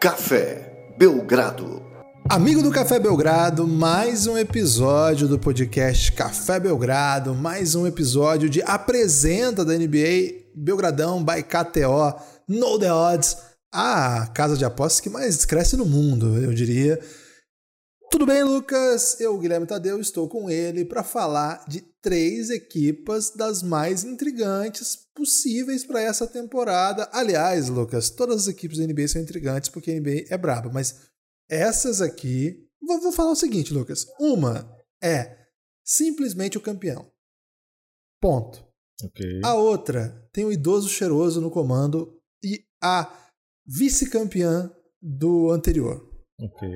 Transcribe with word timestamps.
Café 0.00 0.94
Belgrado. 0.96 1.82
Amigo 2.26 2.62
do 2.62 2.70
Café 2.70 2.98
Belgrado, 2.98 3.68
mais 3.68 4.26
um 4.26 4.38
episódio 4.38 5.28
do 5.28 5.38
podcast 5.38 6.10
Café 6.12 6.58
Belgrado, 6.58 7.34
mais 7.34 7.74
um 7.74 7.86
episódio 7.86 8.48
de 8.48 8.62
Apresenta 8.62 9.62
da 9.62 9.74
NBA 9.76 10.52
Belgradão 10.56 11.22
by 11.22 11.42
KTO, 11.42 12.18
No 12.48 12.78
The 12.78 12.90
Odds, 12.90 13.36
a 13.70 14.26
casa 14.28 14.56
de 14.56 14.64
apostas 14.64 15.00
que 15.00 15.10
mais 15.10 15.44
cresce 15.44 15.76
no 15.76 15.84
mundo, 15.84 16.38
eu 16.42 16.54
diria. 16.54 16.98
Tudo 18.10 18.24
bem, 18.24 18.42
Lucas? 18.42 19.20
Eu, 19.20 19.36
Guilherme 19.38 19.66
Tadeu, 19.66 20.00
estou 20.00 20.30
com 20.30 20.48
ele 20.48 20.82
para 20.82 21.02
falar 21.02 21.62
de 21.68 21.84
três 22.02 22.50
equipas 22.50 23.30
das 23.30 23.62
mais 23.62 24.04
intrigantes 24.04 24.96
possíveis 25.14 25.84
para 25.84 26.00
essa 26.00 26.26
temporada. 26.26 27.08
Aliás, 27.12 27.68
Lucas, 27.68 28.10
todas 28.10 28.42
as 28.42 28.48
equipes 28.48 28.78
da 28.78 28.86
NBA 28.86 29.08
são 29.08 29.20
intrigantes 29.22 29.68
porque 29.68 29.90
a 29.90 29.94
NBA 29.94 30.26
é 30.28 30.38
braba, 30.38 30.70
mas 30.72 31.08
essas 31.48 32.00
aqui. 32.00 32.66
Vou, 32.82 33.00
vou 33.00 33.12
falar 33.12 33.32
o 33.32 33.36
seguinte, 33.36 33.74
Lucas. 33.74 34.06
Uma 34.18 34.74
é 35.02 35.36
simplesmente 35.84 36.56
o 36.56 36.60
campeão. 36.60 37.10
Ponto. 38.20 38.64
Ok. 39.02 39.40
A 39.44 39.54
outra 39.54 40.28
tem 40.32 40.44
o 40.44 40.52
idoso 40.52 40.88
cheiroso 40.88 41.40
no 41.40 41.50
comando 41.50 42.18
e 42.42 42.64
a 42.82 43.12
vice-campeã 43.66 44.70
do 45.00 45.50
anterior 45.50 46.06
Ok. 46.38 46.68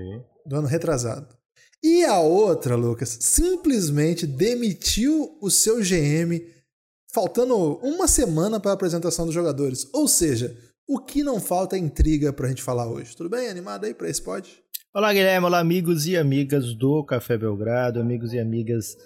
do 0.47 0.57
ano 0.57 0.67
retrasado. 0.67 1.37
E 1.85 2.03
a 2.03 2.19
outra, 2.19 2.77
Lucas, 2.77 3.19
simplesmente 3.21 4.27
demitiu 4.27 5.37
o 5.39 5.51
seu 5.51 5.83
GM 5.83 6.41
faltando 7.13 7.77
uma 7.83 8.09
semana 8.09 8.59
para 8.59 8.71
a 8.71 8.75
apresentação 8.75 9.27
dos 9.27 9.35
jogadores. 9.35 9.87
Ou 9.93 10.09
seja, 10.09 10.57
o 10.89 10.99
que 10.99 11.23
não 11.23 11.39
falta 11.39 11.77
é 11.77 11.79
intriga 11.79 12.33
para 12.33 12.47
a 12.47 12.49
gente 12.49 12.63
falar 12.63 12.91
hoje. 12.91 13.15
Tudo 13.15 13.29
bem? 13.29 13.51
Animado 13.51 13.85
aí 13.85 13.93
para 13.93 14.09
esse 14.09 14.23
pod? 14.23 14.51
Olá, 14.95 15.13
Guilherme. 15.13 15.47
Olá, 15.47 15.59
amigos 15.59 16.07
e 16.07 16.17
amigas 16.17 16.75
do 16.75 17.05
Café 17.05 17.37
Belgrado, 17.37 18.01
amigos 18.01 18.33
e 18.33 18.39
amigas 18.39 18.97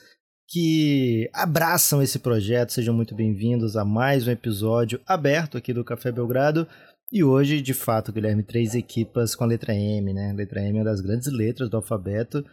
que 0.47 1.29
abraçam 1.33 2.01
esse 2.01 2.21
projeto. 2.21 2.73
Sejam 2.73 2.95
muito 2.95 3.13
bem-vindos 3.13 3.77
a 3.77 3.85
mais 3.85 4.29
um 4.29 4.31
episódio 4.31 5.01
aberto 5.05 5.59
aqui 5.59 5.75
do 5.75 5.85
Café 5.85 6.13
Belgrado. 6.13 6.65
E 7.11 7.25
hoje, 7.25 7.63
de 7.63 7.73
fato, 7.73 8.13
Guilherme, 8.13 8.43
três 8.43 8.75
equipas 8.75 9.35
com 9.35 9.43
a 9.43 9.47
letra 9.47 9.75
M, 9.75 10.13
né? 10.13 10.31
A 10.31 10.35
letra 10.35 10.61
M 10.61 10.79
é 10.79 10.81
uma 10.83 10.85
das 10.85 11.01
grandes 11.01 11.33
letras 11.33 11.71
do 11.71 11.77
alfabeto. 11.77 12.45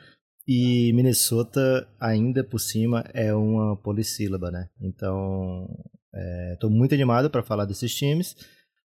E 0.48 0.94
Minnesota, 0.94 1.88
ainda 2.00 2.44
por 2.44 2.60
cima, 2.60 3.04
é 3.14 3.34
uma 3.34 3.76
polissílaba, 3.76 4.52
né? 4.52 4.70
Então, 4.80 5.68
estou 6.54 6.70
muito 6.70 6.94
animado 6.94 7.30
para 7.30 7.44
falar 7.44 7.66
desses 7.66 7.94
times. 7.94 8.36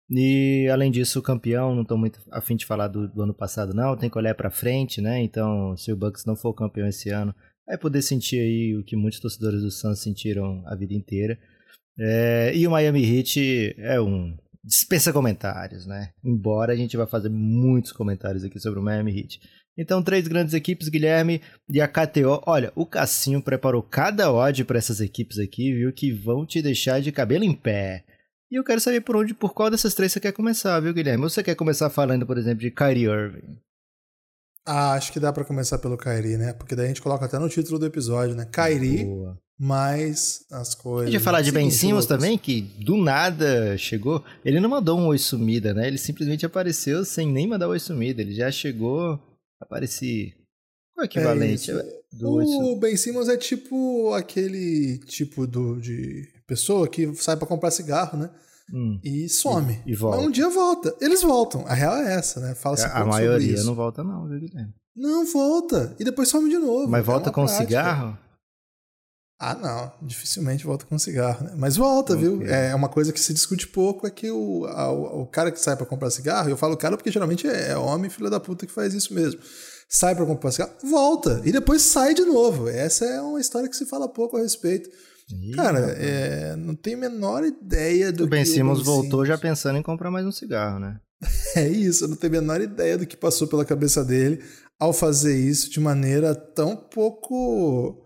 E, 0.09 0.67
além 0.71 0.91
disso, 0.91 1.17
o 1.17 1.23
campeão, 1.23 1.73
não 1.73 1.81
estou 1.81 1.97
muito 1.97 2.19
afim 2.31 2.55
de 2.55 2.65
falar 2.65 2.87
do, 2.87 3.07
do 3.07 3.23
ano 3.23 3.33
passado, 3.33 3.73
não. 3.73 3.97
Tem 3.97 4.09
que 4.09 4.17
olhar 4.17 4.35
para 4.35 4.51
frente, 4.51 5.01
né? 5.01 5.23
Então, 5.23 5.75
se 5.77 5.91
o 5.91 5.97
Bucks 5.97 6.25
não 6.25 6.35
for 6.35 6.53
campeão 6.53 6.87
esse 6.87 7.09
ano, 7.09 7.33
vai 7.65 7.77
poder 7.77 8.03
sentir 8.03 8.39
aí 8.39 8.77
o 8.77 8.83
que 8.83 8.95
muitos 8.95 9.19
torcedores 9.19 9.61
do 9.61 9.71
Suns 9.71 9.99
sentiram 9.99 10.61
a 10.67 10.75
vida 10.75 10.93
inteira. 10.93 11.39
É, 11.97 12.51
e 12.53 12.67
o 12.67 12.71
Miami 12.71 13.03
Heat 13.03 13.75
é 13.79 13.99
um 13.99 14.37
dispensa 14.65 15.13
comentários, 15.13 15.85
né? 15.85 16.09
Embora 16.23 16.73
a 16.73 16.75
gente 16.75 16.97
vai 16.97 17.05
fazer 17.05 17.29
muitos 17.29 17.91
comentários 17.91 18.43
aqui 18.43 18.59
sobre 18.59 18.79
o 18.79 18.83
Miami 18.83 19.17
Heat. 19.17 19.39
Então, 19.77 20.01
três 20.01 20.27
grandes 20.27 20.53
equipes, 20.53 20.87
Guilherme 20.87 21.41
e 21.69 21.81
a 21.81 21.87
KTO. 21.87 22.41
Olha, 22.47 22.71
o 22.75 22.85
Cassinho 22.85 23.41
preparou 23.41 23.83
cada 23.83 24.31
odd 24.31 24.63
para 24.63 24.77
essas 24.77 25.01
equipes 25.01 25.37
aqui, 25.37 25.73
viu? 25.73 25.93
Que 25.93 26.11
vão 26.11 26.45
te 26.45 26.61
deixar 26.61 27.01
de 27.01 27.11
cabelo 27.11 27.43
em 27.43 27.53
pé. 27.53 28.05
E 28.49 28.55
eu 28.55 28.63
quero 28.63 28.79
saber 28.79 29.01
por 29.01 29.17
onde, 29.17 29.33
por 29.33 29.53
qual 29.53 29.69
dessas 29.69 29.93
três 29.93 30.11
você 30.13 30.19
quer 30.19 30.31
começar, 30.31 30.79
viu, 30.79 30.93
Guilherme? 30.93 31.23
Ou 31.23 31.29
você 31.29 31.43
quer 31.43 31.55
começar 31.55 31.89
falando, 31.89 32.25
por 32.25 32.37
exemplo, 32.37 32.61
de 32.61 32.71
Kyrie 32.71 33.05
Irving? 33.05 33.59
Ah, 34.65 34.93
acho 34.93 35.11
que 35.11 35.19
dá 35.19 35.31
para 35.31 35.45
começar 35.45 35.77
pelo 35.77 35.97
Kyrie, 35.97 36.37
né? 36.37 36.53
Porque 36.53 36.75
daí 36.75 36.85
a 36.85 36.87
gente 36.87 37.01
coloca 37.01 37.25
até 37.25 37.37
no 37.37 37.49
título 37.49 37.77
do 37.77 37.85
episódio, 37.85 38.35
né? 38.35 38.45
Kyrie 38.45 39.05
Boa. 39.05 39.37
Mais 39.59 40.45
as 40.51 40.75
coisas. 40.75 41.07
A 41.09 41.11
vai 41.17 41.23
falar 41.23 41.41
de 41.41 41.51
Ben 41.51 41.69
Simmons 41.71 42.05
Lucas. 42.05 42.17
que 42.37 42.61
do 42.61 42.97
nada 42.97 43.77
chegou. 43.77 44.23
Ele 44.43 44.59
não 44.59 44.69
mandou 44.69 44.99
um 44.99 45.07
oi 45.07 45.17
sumida, 45.17 45.73
né? 45.73 45.87
Ele 45.87 45.97
simplesmente 45.97 46.45
apareceu 46.45 47.05
sem 47.05 47.31
nem 47.31 47.47
mandar 47.47 47.67
oi 47.69 47.79
sumida. 47.79 48.21
Ele 48.21 48.33
já 48.33 48.51
chegou, 48.51 49.19
apareci. 49.61 50.33
Qual 50.93 51.03
é 51.03 51.05
o 51.05 51.05
equivalente 51.05 51.71
isso. 51.71 51.83
do? 52.13 52.71
O 52.73 52.75
Ben 52.79 52.95
Simmons 52.95 53.27
é 53.29 53.37
tipo 53.37 54.13
aquele 54.13 54.99
tipo 55.05 55.45
do, 55.47 55.79
de 55.79 56.27
pessoa 56.47 56.87
que 56.87 57.13
sai 57.15 57.35
para 57.37 57.47
comprar 57.47 57.71
cigarro, 57.71 58.17
né? 58.17 58.29
Hum. 58.73 58.99
E 59.03 59.29
some. 59.29 59.79
E- 59.85 59.91
e 59.91 59.95
volta. 59.95 60.17
Mas 60.17 60.27
um 60.27 60.31
dia 60.31 60.49
volta. 60.49 60.95
Eles 60.99 61.21
voltam. 61.21 61.65
A 61.67 61.73
real 61.73 61.95
é 61.97 62.15
essa, 62.15 62.39
né? 62.39 62.55
Fala-se 62.55 62.83
A 62.85 62.89
pouco 62.89 63.11
sobre 63.11 63.27
maioria 63.27 63.63
não 63.63 63.75
volta, 63.75 64.03
não, 64.03 64.27
viu, 64.27 64.39
Guilherme? 64.39 64.73
Não, 64.95 65.25
volta. 65.25 65.95
E 65.99 66.03
depois 66.03 66.29
some 66.29 66.49
de 66.49 66.57
novo. 66.57 66.87
Mas 66.89 67.01
É 67.01 67.03
volta 67.03 67.29
uma 67.29 67.33
com 67.33 67.43
prática. 67.45 67.63
cigarro? 67.65 68.17
Ah, 69.39 69.53
não. 69.53 69.91
Dificilmente 70.07 70.65
volta 70.65 70.85
com 70.85 70.97
cigarro, 70.97 71.43
né? 71.45 71.53
Mas 71.57 71.75
volta, 71.75 72.15
viu? 72.15 72.37
Ok. 72.37 72.47
É 72.47 72.73
uma 72.73 72.87
coisa 72.87 73.11
que 73.11 73.19
se 73.19 73.33
discute 73.33 73.67
pouco 73.67 74.07
é 74.07 74.09
que 74.11 74.31
o, 74.31 74.65
a- 74.65 74.91
o, 74.91 75.25
cara 75.27 75.51
que 75.51 75.59
sai 75.59 75.75
pra 75.75 75.85
comprar 75.85 76.09
cigarro, 76.09 76.49
eu 76.49 76.55
falo 76.57 76.77
cara 76.77 76.95
porque 76.95 77.11
geralmente 77.11 77.45
é, 77.47 77.71
é 77.71 77.77
homem 77.77 78.09
filho 78.09 78.29
da 78.29 78.39
puta 78.39 78.65
que 78.65 78.71
faz 78.71 78.93
isso 78.93 79.13
mesmo. 79.13 79.39
Sai 79.89 80.15
pra 80.15 80.25
comprar 80.25 80.51
cigarro, 80.51 80.71
volta. 80.83 81.41
E 81.43 81.51
depois 81.51 81.81
sai 81.81 82.13
de 82.13 82.23
novo. 82.23 82.69
Essa 82.69 83.05
é 83.05 83.21
uma 83.21 83.39
história 83.41 83.67
que 83.69 83.75
se 83.75 83.85
fala 83.85 84.07
pouco 84.07 84.37
a 84.37 84.41
respeito. 84.41 84.89
Ih, 85.29 85.51
Cara, 85.55 85.79
é, 85.97 86.55
não 86.55 86.75
tenho 86.75 86.97
a 86.97 87.01
menor 87.01 87.43
ideia 87.43 88.11
do 88.11 88.23
o 88.23 88.27
Ben 88.27 88.43
que 88.43 88.49
Simmons 88.49 88.77
Ben 88.79 88.85
voltou 88.85 89.25
já 89.25 89.37
pensando 89.37 89.77
em 89.77 89.83
comprar 89.83 90.09
mais 90.11 90.25
um 90.25 90.31
cigarro, 90.31 90.79
né? 90.79 90.99
É 91.55 91.67
isso, 91.67 92.03
eu 92.03 92.07
não 92.09 92.15
tenho 92.15 92.37
a 92.37 92.41
menor 92.41 92.61
ideia 92.61 92.97
do 92.97 93.05
que 93.07 93.15
passou 93.17 93.47
pela 93.47 93.63
cabeça 93.65 94.03
dele 94.03 94.43
ao 94.79 94.91
fazer 94.93 95.35
isso 95.37 95.69
de 95.71 95.79
maneira 95.79 96.35
tão 96.35 96.75
pouco 96.75 98.04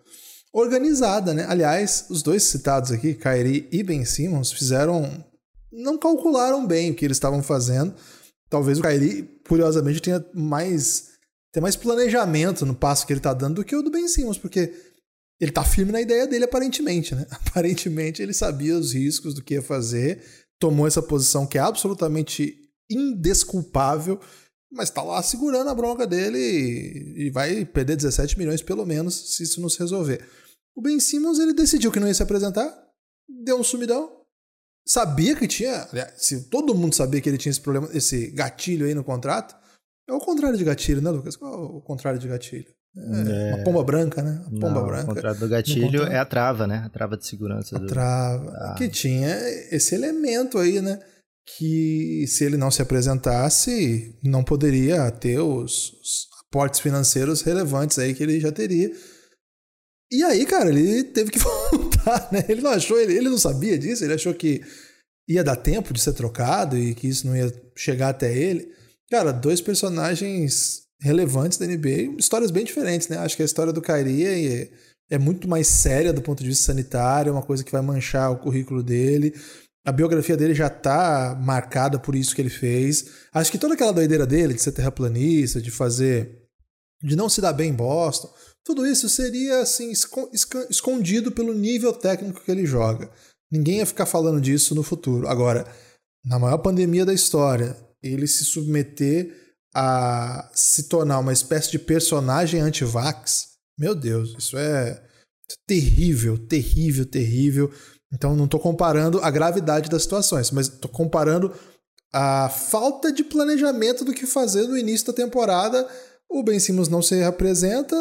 organizada, 0.54 1.34
né? 1.34 1.46
Aliás, 1.48 2.06
os 2.10 2.24
dois 2.24 2.44
citados 2.44 2.92
aqui, 2.92 3.14
Kyrie 3.14 3.68
e 3.72 3.84
Ben 3.84 4.06
Simmons, 4.06 4.52
fizeram. 4.52 5.24
não 5.72 5.98
calcularam 5.98 6.66
bem 6.66 6.92
o 6.92 6.96
que 6.96 7.06
eles 7.06 7.18
estavam 7.18 7.42
fazendo. 7.44 7.94
Talvez 8.50 8.80
o 8.80 8.82
Kyrie, 8.82 9.24
curiosamente, 9.48 10.02
tenha 10.02 10.26
mais. 10.34 11.10
tenha 11.54 11.62
mais 11.62 11.76
planejamento 11.76 12.66
no 12.66 12.76
passo 12.76 13.06
que 13.06 13.14
ele 13.14 13.20
tá 13.20 13.34
dando 13.34 13.56
do 13.56 13.64
que 13.64 13.76
o 13.76 13.82
do 13.82 13.92
Ben 13.92 14.08
Simmons, 14.08 14.38
porque 14.38 14.74
ele 15.40 15.52
tá 15.52 15.64
firme 15.64 15.92
na 15.92 16.02
ideia 16.02 16.28
dele, 16.28 16.46
aparentemente, 16.46 17.16
né? 17.16 17.26
Aparentemente 17.32 18.22
ele 18.22 18.34
sabia 18.34 18.78
os 18.78 18.94
riscos 18.94 19.34
do 19.34 19.44
que 19.44 19.54
ia 19.54 19.62
fazer, 19.62 20.22
tomou 20.60 20.86
essa 20.86 21.02
posição 21.02 21.48
que 21.48 21.58
é 21.58 21.62
absolutamente 21.62 22.56
indesculpável, 22.92 24.20
mas 24.72 24.90
tá 24.90 25.02
lá 25.02 25.22
segurando 25.22 25.70
a 25.70 25.76
bronca 25.76 26.06
dele 26.06 26.38
e, 26.38 27.28
e 27.28 27.32
vai 27.32 27.66
perder 27.66 27.96
17 27.96 28.38
milhões 28.38 28.62
pelo 28.62 28.86
menos 28.86 29.36
se 29.36 29.44
isso 29.44 29.62
não 29.62 29.70
se 29.70 29.80
resolver. 29.80 30.26
O 30.76 30.82
Ben 30.82 31.00
Simmons 31.00 31.40
ele 31.40 31.54
decidiu 31.54 31.92
que 31.92 32.00
não 32.00 32.08
ia 32.08 32.14
se 32.14 32.24
apresentar, 32.24 32.72
deu 33.44 33.60
um 33.60 33.64
sumidão, 33.64 34.12
sabia 34.88 35.36
que 35.36 35.48
tinha, 35.48 35.88
se 36.16 36.50
todo 36.50 36.76
mundo 36.76 36.96
sabia 36.96 37.22
que 37.22 37.30
ele 37.30 37.38
tinha 37.38 37.52
esse 37.52 37.62
problema, 37.62 37.90
esse 37.94 38.32
gatilho 38.32 38.86
aí 38.86 38.94
no 38.94 39.04
contrato, 39.04 39.56
é 40.08 40.14
o 40.14 40.20
contrário 40.20 40.58
de 40.58 40.64
gatilho, 40.64 41.02
né, 41.02 41.12
Lucas? 41.12 41.36
Qual 41.36 41.54
é 41.54 41.58
o 41.58 41.82
contrário 41.82 42.20
de 42.20 42.28
gatilho? 42.28 42.74
É, 42.98 43.54
Uma 43.54 43.64
pomba 43.64 43.84
branca, 43.84 44.24
né? 44.24 44.42
Uma 44.48 44.60
pomba 44.60 44.80
Não, 44.80 44.88
branca. 44.88 45.04
O 45.04 45.16
contrato 45.16 45.40
do 45.40 45.48
gatilho 45.48 46.04
é 46.04 46.18
a 46.18 46.26
trava, 46.26 46.66
né? 46.66 46.84
A 46.86 46.90
trava 46.90 47.16
de 47.16 47.28
segurança. 47.28 47.76
A 47.76 47.80
do... 47.80 47.88
trava. 47.88 48.52
Ah. 48.56 48.76
Que 48.76 48.90
tinha 48.90 49.38
esse 49.72 49.94
elemento 49.94 50.58
aí, 50.58 50.82
né? 50.82 51.00
Que 51.58 52.26
se 52.28 52.44
ele 52.44 52.58
não 52.58 52.70
se 52.70 52.82
apresentasse, 52.82 54.16
não 54.24 54.44
poderia 54.44 55.10
ter 55.12 55.40
os, 55.40 55.94
os 55.94 56.28
aportes 56.48 56.80
financeiros 56.80 57.42
relevantes 57.42 57.98
aí 58.00 58.14
que 58.14 58.24
ele 58.24 58.40
já 58.40 58.52
teria. 58.52 58.92
E 60.12 60.24
aí, 60.24 60.46
cara, 60.46 60.70
ele 60.70 61.04
teve 61.04 61.30
que 61.32 61.40
voltar, 61.72 62.30
né? 62.32 62.44
Ele 62.50 62.62
não 62.62 62.72
achou, 62.72 63.00
ele, 63.00 63.16
ele 63.16 63.30
não 63.30 63.38
sabia 63.38 63.78
disso, 63.78 64.04
ele 64.04 64.14
achou 64.14 64.34
que 64.34 64.62
ia 65.28 65.44
dar 65.44 65.56
tempo 65.56 65.94
de 65.94 66.02
ser 66.02 66.14
trocado 66.14 66.78
e 66.78 66.96
que 66.96 67.08
isso 67.08 67.28
não 67.28 67.38
ia 67.38 67.54
chegar 67.76 68.10
até 68.10 68.36
ele. 68.36 68.68
Cara, 69.10 69.32
dois 69.32 69.62
personagens 69.62 70.82
relevantes 71.02 71.58
da 71.58 71.66
NBA, 71.66 72.16
histórias 72.18 72.52
bem 72.52 72.66
diferentes, 72.66 73.08
né? 73.08 73.18
Acho 73.18 73.36
que 73.36 73.44
a 73.44 73.46
história 73.46 73.72
do 73.72 73.82
Kyrie 73.82 74.26
é, 74.26 74.70
é 75.12 75.18
muito 75.18 75.48
mais 75.48 75.68
séria 75.68 76.12
do 76.12 76.22
ponto 76.22 76.42
de 76.44 76.50
vista 76.50 76.66
sanitário, 76.66 77.30
é 77.30 77.34
uma 77.34 77.44
coisa 77.44 77.64
que 77.64 77.72
vai 77.72 77.82
manchar 77.82 78.32
o 78.32 78.38
currículo 78.38 78.84
dele. 78.84 79.34
A 79.90 79.92
biografia 79.92 80.38
dele 80.38 80.54
já 80.54 80.70
tá 80.70 81.36
marcada 81.42 81.98
por 81.98 82.14
isso 82.14 82.36
que 82.36 82.42
ele 82.44 82.50
fez. 82.50 83.08
Acho 83.34 83.52
que 83.52 83.58
toda 83.58 83.74
aquela 83.74 83.92
doideira 83.92 84.24
dele 84.24 84.54
de 84.54 84.62
ser 84.62 84.72
terraplanista, 84.72 85.60
de 85.60 85.72
fazer. 85.72 86.44
de 87.02 87.16
não 87.16 87.28
se 87.28 87.42
dar 87.42 87.54
bem 87.54 87.72
em 87.72 87.74
Boston, 87.74 88.32
tudo 88.64 88.86
isso 88.86 89.10
seria 89.10 89.62
assim 89.62 89.92
escondido 90.70 91.32
pelo 91.32 91.56
nível 91.56 91.92
técnico 91.92 92.40
que 92.40 92.52
ele 92.52 92.68
joga. 92.68 93.10
Ninguém 93.52 93.78
ia 93.78 93.86
ficar 93.86 94.06
falando 94.06 94.40
disso 94.40 94.76
no 94.76 94.84
futuro. 94.84 95.28
Agora, 95.28 95.66
na 96.24 96.38
maior 96.38 96.60
pandemia 96.60 97.04
da 97.04 97.14
história, 97.14 97.76
ele 98.04 98.28
se 98.28 98.46
submeter 98.46 99.56
a 99.74 100.52
se 100.54 100.84
tornar 100.84 101.18
uma 101.18 101.34
espécie 101.34 101.72
de 101.72 101.80
personagem 101.80 102.62
anti-vax, 102.62 103.54
meu 103.76 103.96
Deus, 103.96 104.36
isso 104.38 104.56
é 104.56 105.04
terrível, 105.66 106.38
terrível, 106.38 107.08
terrível. 107.08 107.74
Então 108.14 108.36
não 108.36 108.46
estou 108.46 108.60
comparando 108.60 109.20
a 109.22 109.30
gravidade 109.30 109.90
das 109.90 110.04
situações, 110.04 110.52
mas 110.52 110.68
estou 110.68 110.90
comparando 110.90 111.54
a 112.12 112.50
falta 112.50 113.12
de 113.12 113.24
planejamento 113.24 114.04
do 114.04 114.14
que 114.14 114.26
fazer 114.26 114.68
no 114.68 114.78
início 114.78 115.08
da 115.08 115.14
temporada. 115.14 115.88
O 116.30 116.44
Ben 116.44 116.60
Simmons 116.60 116.90
não 116.90 117.02
se 117.02 117.24
apresenta, 117.24 117.96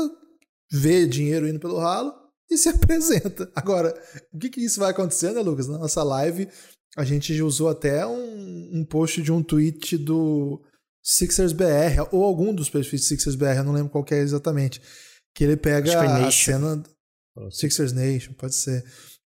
vê 0.71 1.07
dinheiro 1.07 1.49
indo 1.49 1.61
pelo 1.61 1.79
ralo 1.79 2.13
e 2.51 2.57
se 2.57 2.69
apresenta. 2.71 3.51
Agora, 3.55 3.95
o 4.33 4.39
que, 4.39 4.49
que 4.49 4.65
isso 4.65 4.81
vai 4.81 4.91
acontecer, 4.91 5.33
né, 5.33 5.41
Lucas? 5.41 5.69
Na 5.69 5.79
nossa 5.79 6.03
live, 6.03 6.49
a 6.97 7.05
gente 7.05 7.41
usou 7.43 7.69
até 7.69 8.07
um, 8.07 8.71
um 8.73 8.85
post 8.85 9.21
de 9.21 9.31
um 9.31 9.43
tweet 9.43 9.99
do 9.99 10.63
Sixers 11.03 11.53
BR, 11.53 12.09
ou 12.11 12.25
algum 12.25 12.55
dos 12.55 12.71
perfis 12.71 13.07
Sixers 13.07 13.37
BR, 13.37 13.59
eu 13.59 13.65
não 13.65 13.73
lembro 13.73 13.91
qual 13.91 14.05
é 14.11 14.19
exatamente, 14.19 14.81
que 15.35 15.45
ele 15.45 15.57
pega 15.57 16.27
a 16.27 16.31
cena... 16.31 16.83
Sixers 17.53 17.93
Nation, 17.93 18.33
pode 18.33 18.57
ser 18.57 18.85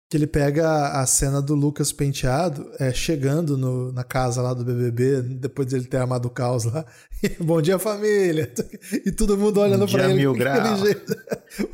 que 0.08 0.16
ele 0.16 0.26
pega 0.26 1.00
a 1.00 1.06
cena 1.06 1.42
do 1.42 1.54
Lucas 1.54 1.92
Penteado 1.92 2.70
é, 2.78 2.92
chegando 2.94 3.58
no, 3.58 3.92
na 3.92 4.02
casa 4.02 4.40
lá 4.40 4.54
do 4.54 4.64
BBB, 4.64 5.20
depois 5.20 5.68
de 5.68 5.76
ele 5.76 5.84
ter 5.84 5.98
armado 5.98 6.28
o 6.28 6.30
caos 6.30 6.64
lá. 6.64 6.86
Bom 7.38 7.60
dia, 7.60 7.78
família! 7.78 8.52
E 9.04 9.12
todo 9.12 9.36
mundo 9.36 9.60
olhando 9.60 9.84
um 9.84 9.88
pra 9.88 10.04
ele. 10.08 10.20
Mil 10.20 10.32
grau. 10.34 10.76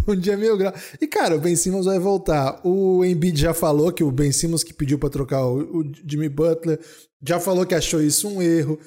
um 0.08 0.16
dia 0.16 0.36
mil 0.36 0.56
grau. 0.56 0.72
E, 1.00 1.06
cara, 1.06 1.36
o 1.36 1.40
Ben 1.40 1.54
Simmons 1.54 1.86
vai 1.86 1.98
voltar. 1.98 2.60
O 2.64 3.04
Embiid 3.04 3.40
já 3.40 3.54
falou 3.54 3.92
que 3.92 4.02
o 4.02 4.10
Ben 4.10 4.32
Simmons 4.32 4.64
que 4.64 4.74
pediu 4.74 4.98
pra 4.98 5.08
trocar 5.08 5.46
o, 5.46 5.80
o 5.80 5.92
Jimmy 6.04 6.28
Butler, 6.28 6.80
já 7.22 7.38
falou 7.38 7.64
que 7.64 7.74
achou 7.74 8.02
isso 8.02 8.28
um 8.28 8.42
erro. 8.42 8.80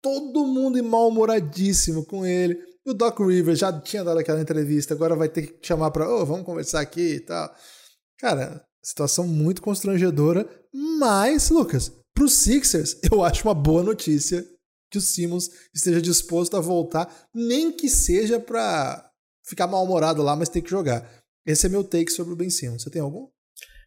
Todo 0.00 0.46
mundo 0.46 0.82
mal-humoradíssimo 0.84 2.04
com 2.04 2.24
ele. 2.24 2.56
O 2.86 2.94
Doc 2.94 3.18
Rivers 3.18 3.58
já 3.58 3.72
tinha 3.80 4.04
dado 4.04 4.20
aquela 4.20 4.40
entrevista, 4.40 4.94
agora 4.94 5.16
vai 5.16 5.28
ter 5.28 5.42
que 5.42 5.66
chamar 5.66 5.90
pra, 5.90 6.08
ô, 6.08 6.22
oh, 6.22 6.26
vamos 6.26 6.46
conversar 6.46 6.80
aqui 6.80 7.16
e 7.16 7.20
tal. 7.20 7.52
Cara, 8.18 8.65
Situação 8.86 9.26
muito 9.26 9.60
constrangedora, 9.60 10.48
mas, 10.72 11.50
Lucas, 11.50 11.92
para 12.14 12.22
os 12.22 12.34
Sixers, 12.34 12.96
eu 13.10 13.24
acho 13.24 13.48
uma 13.48 13.52
boa 13.52 13.82
notícia 13.82 14.46
que 14.88 14.96
o 14.96 15.00
Simmons 15.00 15.50
esteja 15.74 16.00
disposto 16.00 16.56
a 16.56 16.60
voltar, 16.60 17.12
nem 17.34 17.72
que 17.72 17.88
seja 17.88 18.38
para 18.38 19.10
ficar 19.44 19.66
mal-humorado 19.66 20.22
lá, 20.22 20.36
mas 20.36 20.48
ter 20.48 20.62
que 20.62 20.70
jogar. 20.70 21.04
Esse 21.44 21.66
é 21.66 21.68
meu 21.68 21.82
take 21.82 22.12
sobre 22.12 22.32
o 22.32 22.36
Ben 22.36 22.48
Simmons. 22.48 22.84
Você 22.84 22.88
tem 22.88 23.02
algum? 23.02 23.26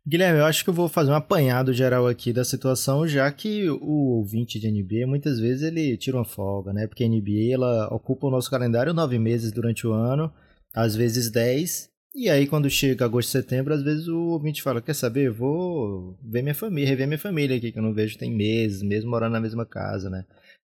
Guilherme, 0.06 0.40
eu 0.40 0.46
acho 0.46 0.66
que 0.66 0.69
eu 0.69 0.74
vou 0.74 0.90
fazer 0.90 1.12
um 1.12 1.16
apanhado 1.16 1.72
geral 1.72 2.06
aqui 2.06 2.34
da 2.34 2.44
situação, 2.44 3.07
já 3.07 3.31
que 3.31 3.69
o 3.69 4.18
ouvinte 4.18 4.60
de 4.60 4.69
NBA 4.69 5.07
muitas 5.07 5.40
vezes 5.40 5.63
ele 5.63 5.95
tira 5.95 6.18
uma 6.18 6.25
folga, 6.25 6.74
né? 6.74 6.88
Porque 6.88 7.06
a 7.06 7.07
NBA 7.07 7.54
ela 7.54 7.88
ocupa 7.88 8.28
o 8.28 8.31
nosso 8.31 8.52
calendário 8.52 8.94
nove 8.94 9.18
meses 9.18 9.54
durante 9.54 9.88
o 9.88 9.94
ano, 9.94 10.30
às 10.74 10.94
vezes 10.94 11.31
dez, 11.31 11.90
e 12.15 12.27
aí, 12.27 12.47
quando 12.47 12.69
chega 12.69 13.06
agosto, 13.06 13.29
setembro, 13.29 13.73
às 13.73 13.83
vezes 13.83 14.07
o 14.07 14.17
ouvinte 14.29 14.63
fala: 14.63 14.81
Quer 14.81 14.95
saber? 14.95 15.31
Vou 15.31 16.17
ver 16.23 16.41
minha 16.41 16.56
família, 16.56 16.89
rever 16.89 17.07
minha 17.07 17.19
família 17.19 17.56
aqui, 17.56 17.71
que 17.71 17.77
eu 17.77 17.83
não 17.83 17.94
vejo 17.94 18.17
tem 18.17 18.35
meses, 18.35 18.81
mesmo 18.81 19.11
morando 19.11 19.33
na 19.33 19.39
mesma 19.39 19.65
casa, 19.65 20.09
né? 20.09 20.25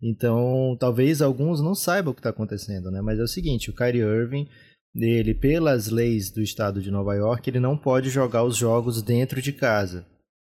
Então, 0.02 0.76
talvez 0.80 1.20
alguns 1.20 1.60
não 1.60 1.74
saibam 1.74 2.12
o 2.12 2.14
que 2.14 2.20
está 2.20 2.30
acontecendo, 2.30 2.90
né? 2.90 3.00
Mas 3.02 3.18
é 3.18 3.22
o 3.22 3.28
seguinte: 3.28 3.70
o 3.70 3.74
Kyrie 3.74 4.00
Irving, 4.00 4.48
ele, 4.94 5.34
pelas 5.34 5.88
leis 5.88 6.30
do 6.30 6.42
estado 6.42 6.80
de 6.80 6.90
Nova 6.90 7.14
York, 7.14 7.48
ele 7.48 7.60
não 7.60 7.76
pode 7.76 8.08
jogar 8.08 8.42
os 8.42 8.56
jogos 8.56 9.02
dentro 9.02 9.42
de 9.42 9.52
casa, 9.52 10.06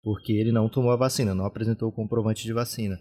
porque 0.02 0.32
ele 0.32 0.50
não 0.50 0.68
tomou 0.68 0.90
a 0.90 0.96
vacina, 0.96 1.34
não 1.34 1.46
apresentou 1.46 1.88
o 1.88 1.92
comprovante 1.92 2.42
de 2.44 2.52
vacina. 2.52 3.00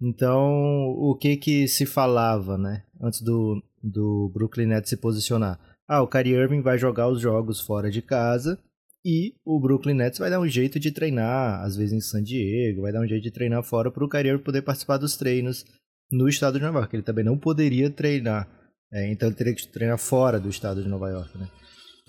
Então, 0.00 0.52
o 0.96 1.16
que 1.16 1.36
que 1.36 1.66
se 1.66 1.84
falava, 1.84 2.56
né? 2.56 2.84
Antes 3.02 3.20
do, 3.20 3.60
do 3.82 4.30
Brooklyn 4.32 4.66
Nets 4.66 4.90
se 4.90 4.96
posicionar? 4.96 5.58
Ah, 5.88 6.02
o 6.02 6.08
Kyrie 6.08 6.34
Irving 6.34 6.60
vai 6.60 6.78
jogar 6.78 7.08
os 7.08 7.20
jogos 7.20 7.60
fora 7.60 7.90
de 7.90 8.02
casa 8.02 8.58
e 9.04 9.34
o 9.44 9.58
Brooklyn 9.58 9.94
Nets 9.94 10.18
vai 10.18 10.28
dar 10.28 10.40
um 10.40 10.46
jeito 10.46 10.78
de 10.78 10.90
treinar, 10.90 11.62
às 11.62 11.76
vezes 11.76 11.92
em 11.92 12.00
San 12.00 12.22
Diego, 12.22 12.82
vai 12.82 12.92
dar 12.92 13.00
um 13.00 13.06
jeito 13.06 13.22
de 13.22 13.30
treinar 13.30 13.62
fora 13.62 13.90
para 13.90 14.04
o 14.04 14.08
Kyrie 14.08 14.32
Irving 14.32 14.44
poder 14.44 14.62
participar 14.62 14.98
dos 14.98 15.16
treinos 15.16 15.64
no 16.12 16.28
estado 16.28 16.58
de 16.58 16.64
Nova 16.64 16.80
York. 16.80 16.94
Ele 16.94 17.02
também 17.02 17.24
não 17.24 17.38
poderia 17.38 17.90
treinar, 17.90 18.48
é, 18.92 19.10
então 19.10 19.28
ele 19.28 19.36
teria 19.36 19.54
que 19.54 19.66
treinar 19.68 19.98
fora 19.98 20.38
do 20.38 20.48
estado 20.48 20.82
de 20.82 20.88
Nova 20.88 21.08
York, 21.08 21.38
né? 21.38 21.48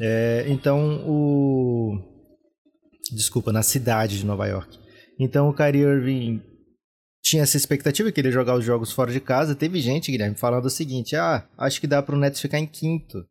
É, 0.02 0.46
então 0.48 1.04
o 1.08 2.20
desculpa, 3.12 3.52
na 3.52 3.64
cidade 3.64 4.18
de 4.18 4.26
Nova 4.26 4.48
York. 4.48 4.78
Então 5.20 5.50
o 5.50 5.54
Kyrie 5.54 5.82
Irving 5.82 6.42
tinha 7.24 7.44
essa 7.44 7.58
expectativa 7.58 8.12
que 8.12 8.20
ele 8.20 8.30
ia 8.30 8.34
jogar 8.34 8.56
os 8.56 8.64
jogos 8.64 8.92
fora 8.92 9.12
de 9.12 9.20
casa. 9.20 9.56
Teve 9.56 9.80
gente, 9.80 10.12
Guilherme, 10.12 10.36
falando 10.36 10.66
o 10.66 10.70
seguinte: 10.70 11.16
ah, 11.16 11.48
acho 11.58 11.80
que 11.82 11.88
dá 11.88 12.02
para 12.02 12.16
o 12.16 12.20
Nets 12.20 12.42
ficar 12.42 12.60
em 12.60 12.68
quinto 12.68 13.26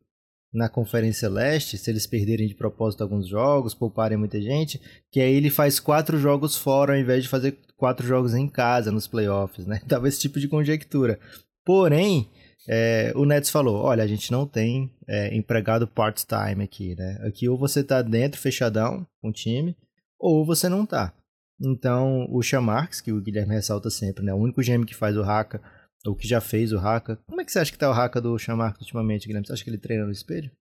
na 0.51 0.67
Conferência 0.67 1.29
Leste, 1.29 1.77
se 1.77 1.89
eles 1.89 2.07
perderem 2.07 2.47
de 2.47 2.55
propósito 2.55 3.03
alguns 3.03 3.27
jogos, 3.27 3.73
pouparem 3.73 4.17
muita 4.17 4.41
gente, 4.41 4.81
que 5.11 5.21
aí 5.21 5.33
ele 5.33 5.49
faz 5.49 5.79
quatro 5.79 6.17
jogos 6.17 6.55
fora 6.55 6.93
ao 6.93 6.99
invés 6.99 7.23
de 7.23 7.29
fazer 7.29 7.57
quatro 7.77 8.05
jogos 8.05 8.33
em 8.33 8.47
casa 8.47 8.91
nos 8.91 9.07
playoffs, 9.07 9.65
né? 9.65 9.79
Tava 9.87 10.07
esse 10.07 10.19
tipo 10.19 10.39
de 10.39 10.47
conjectura. 10.47 11.19
Porém, 11.63 12.27
é, 12.67 13.13
o 13.15 13.25
Nets 13.25 13.49
falou: 13.49 13.83
olha, 13.83 14.03
a 14.03 14.07
gente 14.07 14.31
não 14.31 14.45
tem 14.45 14.91
é, 15.07 15.35
empregado 15.35 15.87
part-time 15.87 16.63
aqui, 16.63 16.95
né? 16.95 17.19
Aqui 17.23 17.47
ou 17.47 17.57
você 17.57 17.83
tá 17.83 18.01
dentro, 18.01 18.39
fechadão, 18.39 19.05
com 19.21 19.29
o 19.29 19.33
time, 19.33 19.75
ou 20.19 20.45
você 20.45 20.67
não 20.67 20.85
tá. 20.85 21.13
Então, 21.61 22.25
o 22.29 22.41
Chamarks, 22.41 23.01
que 23.01 23.11
o 23.11 23.21
Guilherme 23.21 23.53
ressalta 23.53 23.89
sempre, 23.89 24.23
né? 24.23 24.33
O 24.33 24.37
único 24.37 24.61
GM 24.61 24.85
que 24.85 24.95
faz 24.95 25.17
o 25.17 25.23
Haka 25.23 25.61
ou 26.05 26.15
que 26.15 26.27
já 26.27 26.39
fez 26.39 26.71
o 26.71 26.77
Haka. 26.77 27.17
Como 27.27 27.41
é 27.41 27.45
que 27.45 27.51
você 27.51 27.59
acha 27.59 27.71
que 27.71 27.77
tá 27.77 27.89
o 27.89 27.93
Haka 27.93 28.21
do 28.21 28.37
Chamarco 28.37 28.79
ultimamente, 28.79 29.27
Guilherme? 29.27 29.47
Você 29.47 29.53
acha 29.53 29.63
que 29.63 29.69
ele 29.69 29.77
treina 29.77 30.05
no 30.05 30.11
espelho? 30.11 30.51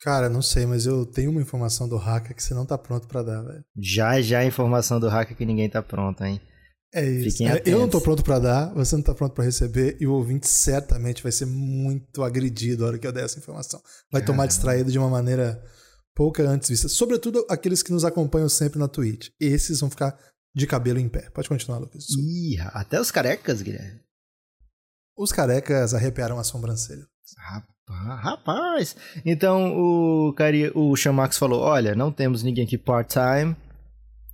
Cara, 0.00 0.28
não 0.28 0.42
sei, 0.42 0.64
mas 0.64 0.86
eu 0.86 1.04
tenho 1.04 1.30
uma 1.30 1.42
informação 1.42 1.88
do 1.88 1.96
Haka 1.96 2.32
que 2.32 2.42
você 2.42 2.54
não 2.54 2.64
tá 2.64 2.78
pronto 2.78 3.08
para 3.08 3.22
dar, 3.22 3.42
velho. 3.42 3.64
Já, 3.76 4.20
já 4.20 4.40
a 4.40 4.46
informação 4.46 5.00
do 5.00 5.08
Haka 5.08 5.34
que 5.34 5.44
ninguém 5.44 5.68
tá 5.68 5.82
pronto, 5.82 6.22
hein? 6.24 6.40
É 6.94 7.04
isso. 7.04 7.42
Eu 7.66 7.78
não 7.78 7.88
tô 7.88 8.00
pronto 8.00 8.22
para 8.22 8.38
dar, 8.38 8.72
você 8.72 8.96
não 8.96 9.02
tá 9.02 9.14
pronto 9.14 9.34
para 9.34 9.44
receber, 9.44 9.96
e 10.00 10.06
o 10.06 10.12
ouvinte 10.12 10.48
certamente 10.48 11.22
vai 11.22 11.32
ser 11.32 11.44
muito 11.46 12.22
agredido 12.22 12.82
na 12.82 12.88
hora 12.88 12.98
que 12.98 13.06
eu 13.06 13.12
der 13.12 13.24
essa 13.24 13.38
informação. 13.38 13.82
Vai 14.10 14.24
tomar 14.24 14.46
distraído 14.46 14.90
de 14.90 14.98
uma 14.98 15.08
maneira 15.08 15.62
pouca 16.14 16.42
antes 16.48 16.68
vista. 16.68 16.88
Sobretudo 16.88 17.44
aqueles 17.48 17.82
que 17.82 17.92
nos 17.92 18.04
acompanham 18.04 18.48
sempre 18.48 18.78
na 18.78 18.88
Twitch. 18.88 19.28
Esses 19.38 19.80
vão 19.80 19.90
ficar 19.90 20.18
de 20.54 20.66
cabelo 20.66 20.98
em 20.98 21.08
pé. 21.08 21.28
Pode 21.30 21.48
continuar, 21.48 21.78
Lucas. 21.78 22.06
Ih, 22.10 22.58
até 22.72 23.00
os 23.00 23.10
carecas, 23.10 23.60
Guilherme. 23.60 24.00
Os 25.18 25.32
carecas 25.32 25.94
arrepiaram 25.94 26.38
a 26.38 26.44
sobrancelha. 26.44 27.04
Rapaz. 27.88 28.96
Então 29.26 29.76
o, 29.76 30.32
Cari, 30.34 30.70
o 30.74 30.94
Chamax 30.94 31.36
falou: 31.36 31.60
Olha, 31.60 31.94
não 31.94 32.12
temos 32.12 32.44
ninguém 32.44 32.64
aqui 32.64 32.78
part-time. 32.78 33.56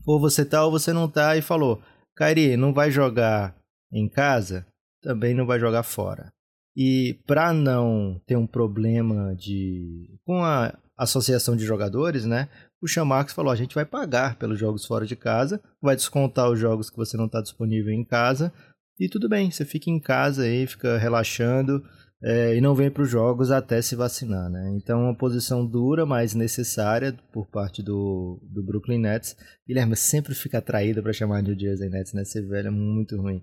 Ou 0.07 0.21
você 0.21 0.45
tá 0.45 0.65
ou 0.65 0.71
você 0.71 0.93
não 0.93 1.09
tá. 1.09 1.37
E 1.37 1.43
falou: 1.43 1.81
Cari, 2.15 2.57
não 2.57 2.75
vai 2.75 2.91
jogar 2.91 3.57
em 3.91 4.09
casa? 4.09 4.67
Também 5.03 5.35
não 5.35 5.47
vai 5.47 5.59
jogar 5.59 5.85
fora. 5.85 6.31
E 6.77 7.19
para 7.27 7.53
não 7.53 8.21
ter 8.27 8.37
um 8.37 8.47
problema 8.47 9.35
de 9.37 10.19
com 10.27 10.45
a 10.45 10.77
associação 10.99 11.57
de 11.57 11.65
jogadores, 11.65 12.27
né? 12.27 12.49
O 12.83 12.87
Chamax 12.87 13.33
falou: 13.33 13.51
a 13.51 13.57
gente 13.57 13.75
vai 13.75 13.87
pagar 13.87 14.37
pelos 14.37 14.59
jogos 14.59 14.85
fora 14.85 15.07
de 15.07 15.17
casa, 15.17 15.63
vai 15.81 15.97
descontar 15.97 16.51
os 16.51 16.59
jogos 16.59 16.91
que 16.91 16.97
você 16.97 17.17
não 17.17 17.27
está 17.27 17.41
disponível 17.41 17.93
em 17.93 18.05
casa, 18.05 18.53
e 18.99 19.09
tudo 19.09 19.29
bem, 19.29 19.51
você 19.51 19.65
fica 19.65 19.91
em 19.91 20.01
casa 20.01 20.43
aí, 20.43 20.67
fica 20.67 20.97
relaxando 20.99 21.83
é, 22.23 22.57
e 22.57 22.61
não 22.61 22.75
vem 22.75 22.91
para 22.91 23.03
os 23.03 23.11
jogos 23.11 23.51
até 23.51 23.83
se 23.83 23.95
vacinar, 23.95 24.49
né? 24.49 24.73
Então, 24.77 25.03
uma 25.03 25.15
posição 25.15 25.67
dura, 25.67 26.07
mas 26.07 26.35
necessária 26.35 27.13
por 27.31 27.47
parte 27.47 27.83
do, 27.83 28.41
do 28.43 28.65
Brooklyn 28.65 28.99
Nets. 28.99 29.37
Guilherme 29.69 29.95
sempre 29.95 30.35
fica 30.35 30.57
atraído 30.57 31.03
para 31.03 31.13
chamar 31.13 31.43
de 31.43 31.59
Jersey 31.59 31.91
Nets, 31.91 32.15
né? 32.15 32.25
Ser 32.25 32.49
velho 32.49 32.69
é 32.69 32.71
muito 32.71 33.21
ruim. 33.21 33.43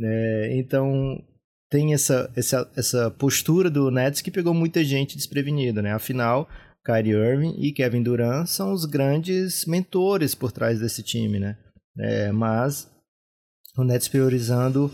É, 0.00 0.56
então, 0.56 1.20
tem 1.68 1.94
essa, 1.94 2.30
essa, 2.36 2.70
essa 2.76 3.10
postura 3.10 3.68
do 3.68 3.90
Nets 3.90 4.20
que 4.20 4.30
pegou 4.30 4.54
muita 4.54 4.84
gente 4.84 5.16
desprevenida, 5.16 5.82
né? 5.82 5.92
Afinal, 5.92 6.48
Kyrie 6.84 7.14
Irving 7.14 7.56
e 7.58 7.72
Kevin 7.72 8.04
Durant 8.04 8.46
são 8.46 8.72
os 8.72 8.84
grandes 8.84 9.66
mentores 9.66 10.32
por 10.34 10.52
trás 10.52 10.78
desse 10.78 11.02
time, 11.02 11.40
né? 11.40 11.56
É, 11.98 12.30
mas 12.30 12.91
o 13.76 13.84
Nets 13.84 14.08
priorizando 14.08 14.90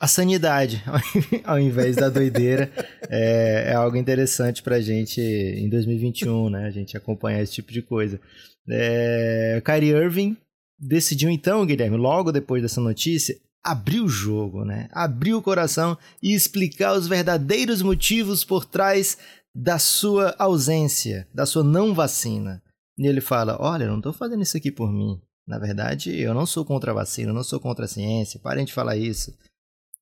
a 0.00 0.06
sanidade 0.06 0.82
ao 1.44 1.58
invés 1.58 1.96
da 1.96 2.08
doideira 2.08 2.70
é, 3.08 3.70
é, 3.70 3.74
algo 3.74 3.96
interessante 3.96 4.62
para 4.62 4.76
a 4.76 4.80
gente 4.80 5.20
em 5.20 5.68
2021, 5.68 6.50
né? 6.50 6.66
A 6.66 6.70
gente 6.70 6.96
acompanhar 6.96 7.42
esse 7.42 7.54
tipo 7.54 7.72
de 7.72 7.82
coisa. 7.82 8.20
É, 8.68 9.60
Kyrie 9.64 9.90
Irving 9.90 10.36
decidiu 10.78 11.28
então, 11.30 11.66
Guilherme, 11.66 11.96
logo 11.96 12.30
depois 12.30 12.62
dessa 12.62 12.80
notícia, 12.80 13.34
abrir 13.62 14.00
o 14.00 14.08
jogo, 14.08 14.64
né? 14.64 14.88
Abrir 14.92 15.34
o 15.34 15.42
coração 15.42 15.98
e 16.22 16.32
explicar 16.32 16.96
os 16.96 17.08
verdadeiros 17.08 17.82
motivos 17.82 18.44
por 18.44 18.64
trás 18.64 19.18
da 19.54 19.78
sua 19.78 20.34
ausência, 20.38 21.26
da 21.34 21.44
sua 21.44 21.64
não 21.64 21.92
vacina. 21.92 22.62
E 22.96 23.06
ele 23.06 23.20
fala: 23.20 23.56
Olha, 23.60 23.84
eu 23.84 23.90
não 23.90 23.98
estou 23.98 24.12
fazendo 24.12 24.42
isso 24.42 24.56
aqui 24.56 24.70
por 24.70 24.92
mim. 24.92 25.20
Na 25.48 25.58
verdade, 25.58 26.14
eu 26.14 26.34
não 26.34 26.44
sou 26.44 26.62
contra 26.62 26.90
a 26.90 26.94
vacina, 26.94 27.30
eu 27.30 27.34
não 27.34 27.42
sou 27.42 27.58
contra 27.58 27.86
a 27.86 27.88
ciência, 27.88 28.38
parem 28.38 28.66
de 28.66 28.72
falar 28.72 28.98
isso. 28.98 29.34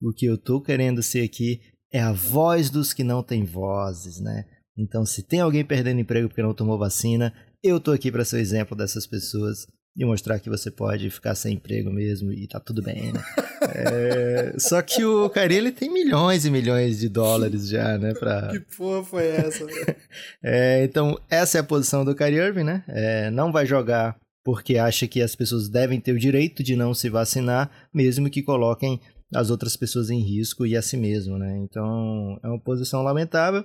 O 0.02 0.12
que 0.12 0.26
eu 0.26 0.34
estou 0.34 0.60
querendo 0.60 1.04
ser 1.04 1.22
aqui 1.22 1.60
é 1.92 2.00
a 2.00 2.10
voz 2.10 2.68
dos 2.68 2.92
que 2.92 3.04
não 3.04 3.22
têm 3.22 3.44
vozes, 3.44 4.20
né? 4.20 4.44
Então, 4.76 5.06
se 5.06 5.22
tem 5.22 5.40
alguém 5.40 5.64
perdendo 5.64 6.00
emprego 6.00 6.28
porque 6.28 6.42
não 6.42 6.52
tomou 6.52 6.76
vacina, 6.76 7.32
eu 7.62 7.76
estou 7.76 7.94
aqui 7.94 8.10
para 8.10 8.24
ser 8.24 8.36
o 8.36 8.38
exemplo 8.40 8.76
dessas 8.76 9.06
pessoas 9.06 9.68
e 9.96 10.04
mostrar 10.04 10.40
que 10.40 10.50
você 10.50 10.68
pode 10.68 11.08
ficar 11.10 11.36
sem 11.36 11.54
emprego 11.54 11.90
mesmo 11.90 12.32
e 12.32 12.46
tá 12.48 12.58
tudo 12.58 12.82
bem, 12.82 13.12
né? 13.12 13.20
é, 14.52 14.58
só 14.58 14.82
que 14.82 15.04
o 15.04 15.30
Kyrie, 15.30 15.58
ele 15.58 15.72
tem 15.72 15.90
milhões 15.90 16.44
e 16.44 16.50
milhões 16.50 16.98
de 16.98 17.08
dólares 17.08 17.68
já, 17.68 17.96
né? 17.96 18.12
Pra... 18.14 18.48
Que 18.52 18.60
porra 18.76 19.04
foi 19.04 19.26
essa, 19.28 19.64
é, 20.42 20.84
então, 20.84 21.16
essa 21.30 21.56
é 21.56 21.60
a 21.60 21.64
posição 21.64 22.04
do 22.04 22.16
Kyrie 22.16 22.40
Irving, 22.40 22.64
né? 22.64 22.84
É, 22.88 23.30
não 23.30 23.52
vai 23.52 23.64
jogar 23.64 24.16
porque 24.46 24.78
acha 24.78 25.08
que 25.08 25.20
as 25.20 25.34
pessoas 25.34 25.68
devem 25.68 26.00
ter 26.00 26.12
o 26.12 26.18
direito 26.20 26.62
de 26.62 26.76
não 26.76 26.94
se 26.94 27.10
vacinar, 27.10 27.68
mesmo 27.92 28.30
que 28.30 28.44
coloquem 28.44 29.00
as 29.34 29.50
outras 29.50 29.76
pessoas 29.76 30.08
em 30.08 30.20
risco 30.20 30.64
e 30.64 30.76
a 30.76 30.82
si 30.82 30.96
mesmo, 30.96 31.36
né? 31.36 31.58
Então, 31.64 32.38
é 32.44 32.46
uma 32.46 32.60
posição 32.60 33.02
lamentável 33.02 33.64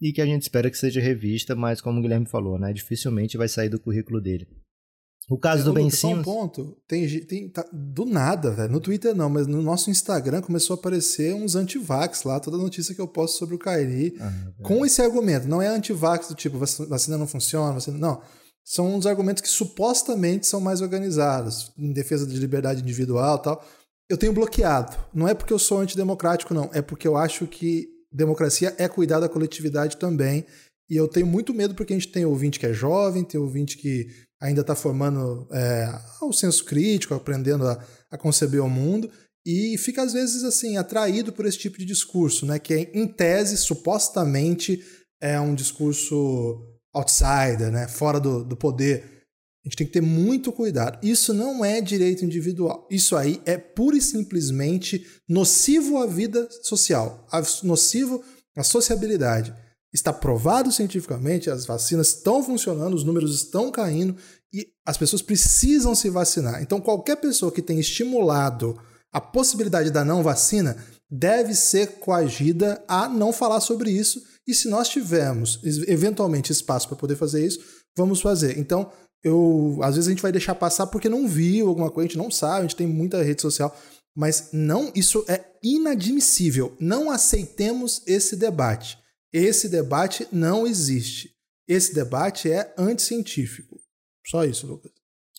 e 0.00 0.12
que 0.12 0.22
a 0.22 0.24
gente 0.24 0.42
espera 0.42 0.70
que 0.70 0.78
seja 0.78 1.00
revista, 1.00 1.56
mas 1.56 1.80
como 1.80 1.98
o 1.98 2.02
Guilherme 2.02 2.28
falou, 2.28 2.56
né? 2.56 2.72
Dificilmente 2.72 3.36
vai 3.36 3.48
sair 3.48 3.68
do 3.68 3.80
currículo 3.80 4.20
dele. 4.20 4.46
O 5.28 5.36
caso 5.36 5.62
é, 5.62 5.64
do 5.64 5.72
Ben 5.72 5.90
Simmons. 5.90 6.20
Um 6.20 6.22
ponto. 6.22 6.76
Tem, 6.86 7.08
tem 7.26 7.48
tá, 7.48 7.68
do 7.72 8.04
nada, 8.04 8.52
velho. 8.52 8.70
No 8.70 8.78
Twitter 8.78 9.16
não, 9.16 9.28
mas 9.28 9.48
no 9.48 9.60
nosso 9.60 9.90
Instagram 9.90 10.40
começou 10.40 10.76
a 10.76 10.78
aparecer 10.78 11.34
uns 11.34 11.56
antivax 11.56 12.22
lá, 12.22 12.38
toda 12.38 12.56
notícia 12.56 12.94
que 12.94 13.00
eu 13.00 13.08
posto 13.08 13.38
sobre 13.38 13.56
o 13.56 13.58
Kairi, 13.58 14.14
ah, 14.20 14.32
com 14.62 14.86
esse 14.86 15.02
argumento. 15.02 15.48
Não 15.48 15.60
é 15.60 15.66
antivax 15.66 16.28
do 16.28 16.36
tipo 16.36 16.58
vacina 16.58 17.18
não 17.18 17.26
funciona, 17.26 17.72
vacina 17.72 17.98
não. 17.98 18.22
São 18.64 18.94
uns 18.94 19.06
argumentos 19.06 19.42
que 19.42 19.48
supostamente 19.48 20.46
são 20.46 20.60
mais 20.60 20.80
organizados, 20.80 21.72
em 21.76 21.92
defesa 21.92 22.26
de 22.26 22.38
liberdade 22.38 22.80
individual, 22.80 23.38
tal. 23.38 23.64
Eu 24.08 24.16
tenho 24.16 24.32
bloqueado. 24.32 24.96
Não 25.12 25.26
é 25.26 25.34
porque 25.34 25.52
eu 25.52 25.58
sou 25.58 25.78
antidemocrático, 25.78 26.54
não. 26.54 26.70
É 26.72 26.80
porque 26.82 27.08
eu 27.08 27.16
acho 27.16 27.46
que 27.46 27.88
democracia 28.12 28.74
é 28.78 28.88
cuidar 28.88 29.20
da 29.20 29.28
coletividade 29.28 29.96
também. 29.96 30.44
E 30.88 30.96
eu 30.96 31.08
tenho 31.08 31.26
muito 31.26 31.54
medo 31.54 31.74
porque 31.74 31.92
a 31.92 31.96
gente 31.98 32.12
tem 32.12 32.24
ouvinte 32.24 32.60
que 32.60 32.66
é 32.66 32.72
jovem, 32.72 33.24
tem 33.24 33.40
ouvinte 33.40 33.78
que 33.78 34.08
ainda 34.40 34.60
está 34.60 34.74
formando 34.74 35.48
é, 35.50 35.88
o 36.20 36.32
senso 36.32 36.64
crítico, 36.64 37.14
aprendendo 37.14 37.66
a, 37.66 37.82
a, 38.10 38.18
conceber 38.18 38.62
o 38.62 38.68
mundo, 38.68 39.08
e 39.46 39.78
fica 39.78 40.02
às 40.02 40.12
vezes 40.12 40.44
assim 40.44 40.76
atraído 40.76 41.32
por 41.32 41.46
esse 41.46 41.58
tipo 41.58 41.78
de 41.78 41.84
discurso, 41.84 42.44
né? 42.44 42.58
Que 42.58 42.90
em 42.92 43.06
tese 43.06 43.56
supostamente 43.56 44.84
é 45.20 45.40
um 45.40 45.54
discurso 45.54 46.71
outsider, 46.94 47.70
né? 47.70 47.88
Fora 47.88 48.20
do, 48.20 48.44
do 48.44 48.56
poder. 48.56 49.22
A 49.64 49.68
gente 49.68 49.76
tem 49.76 49.86
que 49.86 49.92
ter 49.92 50.00
muito 50.00 50.50
cuidado. 50.52 50.98
Isso 51.06 51.32
não 51.32 51.64
é 51.64 51.80
direito 51.80 52.24
individual. 52.24 52.86
Isso 52.90 53.16
aí 53.16 53.40
é 53.44 53.56
pura 53.56 53.96
e 53.96 54.02
simplesmente 54.02 55.06
nocivo 55.28 55.98
à 55.98 56.06
vida 56.06 56.48
social, 56.62 57.26
nocivo 57.62 58.24
à 58.56 58.64
sociabilidade. 58.64 59.54
Está 59.92 60.12
provado 60.12 60.72
cientificamente, 60.72 61.50
as 61.50 61.64
vacinas 61.64 62.08
estão 62.08 62.42
funcionando, 62.42 62.94
os 62.94 63.04
números 63.04 63.34
estão 63.34 63.70
caindo 63.70 64.16
e 64.52 64.66
as 64.84 64.96
pessoas 64.96 65.22
precisam 65.22 65.94
se 65.94 66.10
vacinar. 66.10 66.62
Então, 66.62 66.80
qualquer 66.80 67.16
pessoa 67.16 67.52
que 67.52 67.62
tenha 67.62 67.80
estimulado 67.80 68.76
a 69.12 69.20
possibilidade 69.20 69.90
da 69.90 70.04
não 70.04 70.22
vacina 70.22 70.76
deve 71.10 71.54
ser 71.54 71.98
coagida 71.98 72.82
a 72.88 73.06
não 73.06 73.32
falar 73.32 73.60
sobre 73.60 73.90
isso. 73.90 74.22
E 74.46 74.54
se 74.54 74.68
nós 74.68 74.88
tivermos 74.88 75.60
eventualmente 75.86 76.50
espaço 76.50 76.88
para 76.88 76.96
poder 76.96 77.16
fazer 77.16 77.46
isso, 77.46 77.60
vamos 77.96 78.20
fazer. 78.20 78.58
Então, 78.58 78.92
eu 79.22 79.78
às 79.82 79.94
vezes 79.94 80.08
a 80.08 80.10
gente 80.10 80.22
vai 80.22 80.32
deixar 80.32 80.54
passar 80.54 80.86
porque 80.88 81.08
não 81.08 81.28
viu 81.28 81.68
alguma 81.68 81.90
coisa, 81.90 82.06
a 82.06 82.08
gente 82.08 82.18
não 82.18 82.30
sabe, 82.30 82.58
a 82.58 82.62
gente 82.62 82.76
tem 82.76 82.86
muita 82.86 83.22
rede 83.22 83.40
social, 83.40 83.76
mas 84.14 84.50
não, 84.52 84.92
isso 84.94 85.24
é 85.28 85.44
inadmissível. 85.62 86.76
Não 86.80 87.10
aceitemos 87.10 88.02
esse 88.06 88.36
debate. 88.36 88.98
Esse 89.32 89.68
debate 89.68 90.26
não 90.30 90.66
existe. 90.66 91.30
Esse 91.66 91.94
debate 91.94 92.50
é 92.50 92.74
anticientífico. 92.76 93.80
Só 94.26 94.44
isso, 94.44 94.66
Lucas. 94.66 94.92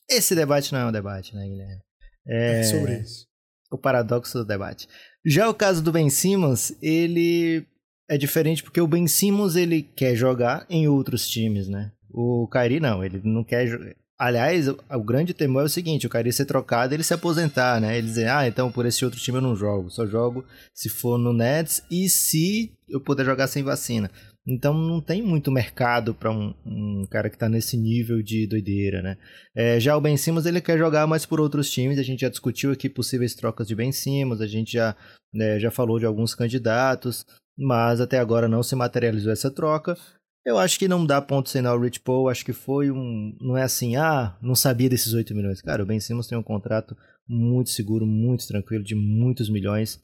Esse 0.09 0.33
debate 0.33 0.73
não 0.73 0.79
é 0.79 0.85
um 0.87 0.91
debate, 0.91 1.35
né, 1.35 1.47
Guilherme? 1.47 1.81
É, 2.25 2.59
é 2.59 2.63
sobre 2.63 2.99
isso. 2.99 3.27
O 3.71 3.77
paradoxo 3.77 4.39
do 4.39 4.45
debate. 4.45 4.87
Já 5.25 5.49
o 5.49 5.53
caso 5.53 5.81
do 5.81 5.91
Ben 5.91 6.09
Simmons, 6.09 6.73
ele 6.81 7.65
é 8.09 8.17
diferente 8.17 8.63
porque 8.63 8.81
o 8.81 8.87
Ben 8.87 9.07
Simmons 9.07 9.55
ele 9.55 9.81
quer 9.81 10.15
jogar 10.15 10.65
em 10.69 10.87
outros 10.87 11.27
times, 11.27 11.67
né? 11.67 11.91
O 12.09 12.47
Kyrie 12.47 12.79
não, 12.79 13.03
ele 13.03 13.21
não 13.23 13.43
quer 13.43 13.95
Aliás, 14.17 14.67
o, 14.69 15.03
grande 15.03 15.33
temor 15.33 15.63
é 15.63 15.65
o 15.65 15.69
seguinte: 15.69 16.07
o 16.07 16.17
ia 16.17 16.31
ser 16.31 16.45
trocado 16.45 16.93
ele 16.93 17.03
se 17.03 17.13
aposentar, 17.13 17.81
né? 17.81 17.97
Ele 17.97 18.07
dizer, 18.07 18.29
ah, 18.29 18.47
então 18.47 18.71
por 18.71 18.85
esse 18.85 19.03
outro 19.03 19.19
time 19.19 19.39
eu 19.39 19.41
não 19.41 19.55
jogo, 19.55 19.89
só 19.89 20.05
jogo 20.05 20.45
se 20.73 20.87
for 20.87 21.17
no 21.17 21.33
Nets 21.33 21.83
e 21.89 22.07
se 22.07 22.71
eu 22.87 23.01
puder 23.01 23.25
jogar 23.25 23.47
sem 23.47 23.63
vacina. 23.63 24.09
Então 24.45 24.73
não 24.73 25.01
tem 25.01 25.21
muito 25.21 25.51
mercado 25.51 26.13
para 26.13 26.29
um, 26.29 26.53
um, 26.65 27.05
cara 27.09 27.29
que 27.29 27.35
está 27.35 27.47
nesse 27.49 27.77
nível 27.77 28.21
de 28.21 28.45
doideira, 28.45 29.01
né? 29.01 29.17
É, 29.55 29.79
já 29.79 29.95
o 29.97 30.01
Ben 30.01 30.17
Simmons 30.17 30.45
ele 30.45 30.61
quer 30.61 30.77
jogar 30.77 31.07
mais 31.07 31.25
por 31.25 31.39
outros 31.41 31.71
times. 31.71 31.97
A 31.97 32.03
gente 32.03 32.21
já 32.21 32.29
discutiu 32.29 32.71
aqui 32.71 32.89
possíveis 32.89 33.35
trocas 33.35 33.67
de 33.67 33.75
Ben 33.75 33.91
Simmons, 33.91 34.41
a 34.41 34.47
gente 34.47 34.73
já, 34.73 34.95
né, 35.33 35.59
já 35.59 35.71
falou 35.71 35.97
de 35.97 36.05
alguns 36.05 36.35
candidatos, 36.35 37.25
mas 37.57 38.01
até 38.01 38.19
agora 38.19 38.47
não 38.47 38.63
se 38.63 38.75
materializou 38.75 39.31
essa 39.31 39.51
troca. 39.51 39.97
Eu 40.45 40.57
acho 40.57 40.77
que 40.77 40.87
não 40.87 41.05
dá 41.05 41.21
ponto 41.21 41.49
sem 41.49 41.65
o 41.65 41.79
Rich 41.79 42.01
Paul. 42.01 42.27
Acho 42.27 42.43
que 42.43 42.51
foi 42.51 42.91
um. 42.91 43.35
Não 43.39 43.57
é 43.57 43.63
assim, 43.63 43.95
ah, 43.95 44.37
não 44.41 44.55
sabia 44.55 44.89
desses 44.89 45.13
8 45.13 45.33
milhões. 45.33 45.61
Cara, 45.61 45.83
o 45.83 45.85
Ben 45.85 45.99
Simmons 45.99 46.27
tem 46.27 46.37
um 46.37 46.43
contrato 46.43 46.97
muito 47.27 47.69
seguro, 47.69 48.05
muito 48.05 48.45
tranquilo, 48.45 48.83
de 48.83 48.95
muitos 48.95 49.49
milhões. 49.49 50.01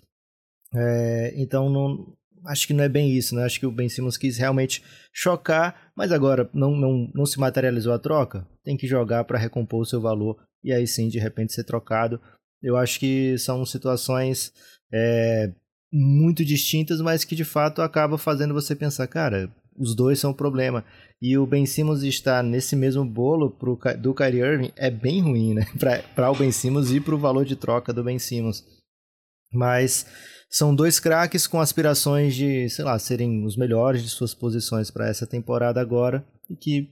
É, 0.74 1.34
então, 1.36 1.70
não, 1.70 2.16
acho 2.46 2.68
que 2.68 2.74
não 2.74 2.84
é 2.84 2.90
bem 2.90 3.12
isso, 3.12 3.36
né? 3.36 3.44
Acho 3.44 3.60
que 3.60 3.66
o 3.66 3.72
Ben 3.72 3.90
Simmons 3.90 4.18
quis 4.18 4.38
realmente 4.38 4.84
chocar, 5.14 5.92
mas 5.96 6.12
agora 6.12 6.50
não, 6.54 6.72
não, 6.72 7.12
não 7.14 7.26
se 7.26 7.40
materializou 7.40 7.92
a 7.92 8.00
troca. 8.00 8.48
Tem 8.64 8.78
que 8.78 8.88
jogar 8.88 9.26
para 9.26 9.38
recompor 9.38 9.82
o 9.82 9.86
seu 9.86 10.00
valor 10.00 10.38
e 10.64 10.72
aí 10.72 10.88
sim, 10.88 11.10
de 11.10 11.20
repente, 11.20 11.54
ser 11.54 11.64
trocado. 11.64 12.22
Eu 12.62 12.76
acho 12.78 13.00
que 13.00 13.38
são 13.38 13.66
situações 13.66 14.54
é, 14.92 15.54
muito 15.92 16.46
distintas, 16.46 17.02
mas 17.02 17.24
que 17.24 17.36
de 17.36 17.44
fato 17.44 17.82
acaba 17.82 18.18
fazendo 18.18 18.54
você 18.54 18.76
pensar, 18.76 19.08
cara, 19.08 19.52
os 19.78 19.96
dois 19.96 20.20
são 20.20 20.32
o 20.32 20.36
problema. 20.36 20.84
E 21.22 21.38
o 21.38 21.46
Ben 21.46 21.66
Simmons 21.66 22.04
estar 22.04 22.44
nesse 22.44 22.76
mesmo 22.76 23.04
bolo 23.04 23.50
pro, 23.50 23.80
do 23.98 24.14
Kyrie 24.14 24.42
Irving 24.42 24.72
é 24.76 24.90
bem 24.90 25.22
ruim, 25.22 25.54
né? 25.54 25.66
Para 26.16 26.32
o 26.32 26.36
Ben 26.36 26.52
Simmons 26.52 26.92
e 26.92 27.00
para 27.00 27.16
o 27.16 27.20
valor 27.20 27.46
de 27.46 27.56
troca 27.56 27.92
do 27.92 28.04
Ben 28.04 28.20
Simmons. 28.20 28.64
Mas 29.52 30.06
são 30.50 30.76
dois 30.76 31.00
craques 31.00 31.48
com 31.48 31.60
aspirações 31.60 32.36
de, 32.36 32.70
sei 32.70 32.86
lá, 32.86 32.98
serem 33.00 33.46
os 33.46 33.58
melhores 33.58 34.04
de 34.04 34.10
suas 34.10 34.34
posições 34.34 34.92
para 34.92 35.08
essa 35.08 35.28
temporada 35.28 35.82
agora 35.82 36.26
e 36.50 36.56
que 36.56 36.90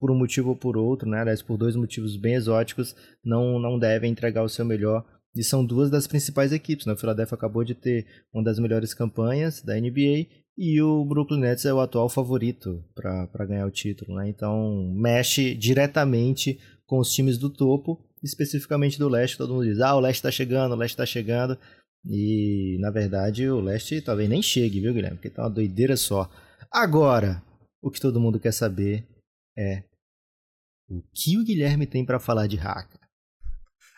por 0.00 0.10
um 0.10 0.18
motivo 0.18 0.50
ou 0.50 0.56
por 0.56 0.76
outro, 0.76 1.08
né, 1.08 1.20
aliás, 1.20 1.40
por 1.40 1.56
dois 1.56 1.74
motivos 1.74 2.16
bem 2.16 2.34
exóticos, 2.34 2.94
não, 3.24 3.58
não 3.58 3.78
devem 3.78 4.12
entregar 4.12 4.42
o 4.42 4.48
seu 4.48 4.64
melhor. 4.64 5.04
E 5.36 5.42
são 5.42 5.64
duas 5.64 5.90
das 5.90 6.06
principais 6.06 6.52
equipes. 6.52 6.86
Né? 6.86 6.92
O 6.92 6.96
Philadelphia 6.96 7.34
acabou 7.34 7.64
de 7.64 7.74
ter 7.74 8.06
uma 8.32 8.42
das 8.42 8.58
melhores 8.58 8.94
campanhas 8.94 9.60
da 9.62 9.74
NBA 9.74 10.26
e 10.56 10.80
o 10.80 11.04
Brooklyn 11.04 11.40
Nets 11.40 11.64
é 11.64 11.74
o 11.74 11.80
atual 11.80 12.08
favorito 12.08 12.84
para 12.94 13.44
ganhar 13.44 13.66
o 13.66 13.72
título, 13.72 14.16
né? 14.16 14.28
Então 14.28 14.92
mexe 14.94 15.52
diretamente 15.54 16.60
com 16.86 16.98
os 16.98 17.12
times 17.12 17.36
do 17.36 17.50
topo, 17.50 18.00
especificamente 18.22 18.98
do 18.98 19.08
leste. 19.08 19.36
Todo 19.36 19.52
mundo 19.52 19.64
diz: 19.64 19.80
ah, 19.80 19.96
o 19.96 20.00
leste 20.00 20.20
está 20.20 20.30
chegando, 20.30 20.72
o 20.72 20.76
leste 20.76 20.94
está 20.94 21.04
chegando. 21.04 21.58
E 22.06 22.76
na 22.80 22.90
verdade 22.90 23.48
o 23.48 23.60
leste 23.60 24.00
talvez 24.00 24.28
nem 24.28 24.42
chegue, 24.42 24.80
viu, 24.80 24.94
Guilherme? 24.94 25.16
Porque 25.16 25.30
tá 25.30 25.42
uma 25.42 25.50
doideira 25.50 25.96
só. 25.96 26.30
Agora, 26.70 27.42
o 27.82 27.90
que 27.90 28.00
todo 28.00 28.20
mundo 28.20 28.38
quer 28.38 28.52
saber 28.52 29.04
é 29.58 29.82
o 30.88 31.02
que 31.12 31.36
o 31.36 31.44
Guilherme 31.44 31.86
tem 31.86 32.04
para 32.04 32.20
falar 32.20 32.46
de 32.46 32.58
Haka. 32.58 33.03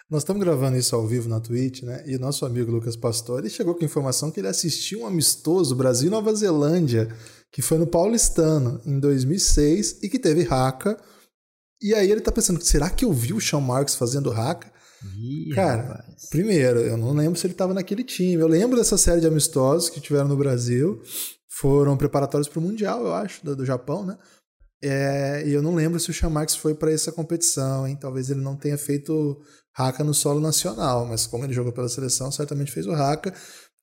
Nós 0.08 0.22
estamos 0.22 0.40
gravando 0.40 0.76
isso 0.76 0.94
ao 0.94 1.04
vivo 1.04 1.28
na 1.28 1.40
Twitch, 1.40 1.82
né? 1.82 2.04
E 2.06 2.14
o 2.14 2.20
nosso 2.20 2.46
amigo 2.46 2.70
Lucas 2.70 2.94
Pastore 2.96 3.50
chegou 3.50 3.74
com 3.74 3.82
a 3.82 3.84
informação 3.84 4.30
que 4.30 4.38
ele 4.38 4.46
assistiu 4.46 5.00
um 5.00 5.06
amistoso 5.06 5.74
Brasil 5.74 6.08
Nova 6.08 6.32
Zelândia, 6.32 7.08
que 7.50 7.60
foi 7.60 7.76
no 7.76 7.88
Paulistano 7.88 8.80
em 8.86 9.00
2006 9.00 10.04
e 10.04 10.08
que 10.08 10.18
teve 10.18 10.46
haka. 10.48 10.96
E 11.82 11.92
aí 11.92 12.10
ele 12.10 12.20
tá 12.20 12.30
pensando, 12.30 12.62
será 12.62 12.88
que 12.88 13.04
eu 13.04 13.12
vi 13.12 13.32
o 13.32 13.40
Sean 13.40 13.60
Marks 13.60 13.96
fazendo 13.96 14.30
haka? 14.30 14.72
Ih, 15.18 15.52
Cara, 15.54 15.82
rapaz. 15.82 16.28
primeiro, 16.30 16.80
eu 16.80 16.96
não 16.96 17.12
lembro 17.12 17.38
se 17.38 17.46
ele 17.46 17.54
estava 17.54 17.74
naquele 17.74 18.04
time. 18.04 18.34
Eu 18.40 18.48
lembro 18.48 18.76
dessa 18.76 18.96
série 18.96 19.20
de 19.20 19.26
amistosos 19.26 19.90
que 19.90 20.00
tiveram 20.00 20.28
no 20.28 20.36
Brasil. 20.36 21.02
Foram 21.48 21.96
preparatórios 21.96 22.48
para 22.48 22.60
o 22.60 22.62
Mundial, 22.62 23.04
eu 23.04 23.12
acho, 23.12 23.44
do, 23.44 23.56
do 23.56 23.66
Japão, 23.66 24.06
né? 24.06 24.16
É, 24.82 25.42
e 25.46 25.52
eu 25.52 25.62
não 25.62 25.74
lembro 25.74 25.98
se 25.98 26.10
o 26.10 26.14
Sean 26.14 26.30
Marks 26.30 26.54
foi 26.54 26.74
para 26.74 26.92
essa 26.92 27.10
competição, 27.10 27.86
hein? 27.88 27.96
Talvez 28.00 28.30
ele 28.30 28.40
não 28.40 28.54
tenha 28.56 28.78
feito 28.78 29.40
Haka 29.76 30.02
no 30.02 30.14
solo 30.14 30.40
nacional, 30.40 31.04
mas 31.04 31.26
como 31.26 31.44
ele 31.44 31.52
jogou 31.52 31.72
pela 31.72 31.88
seleção, 31.88 32.32
certamente 32.32 32.72
fez 32.72 32.86
o 32.86 32.92
Haka. 32.92 33.32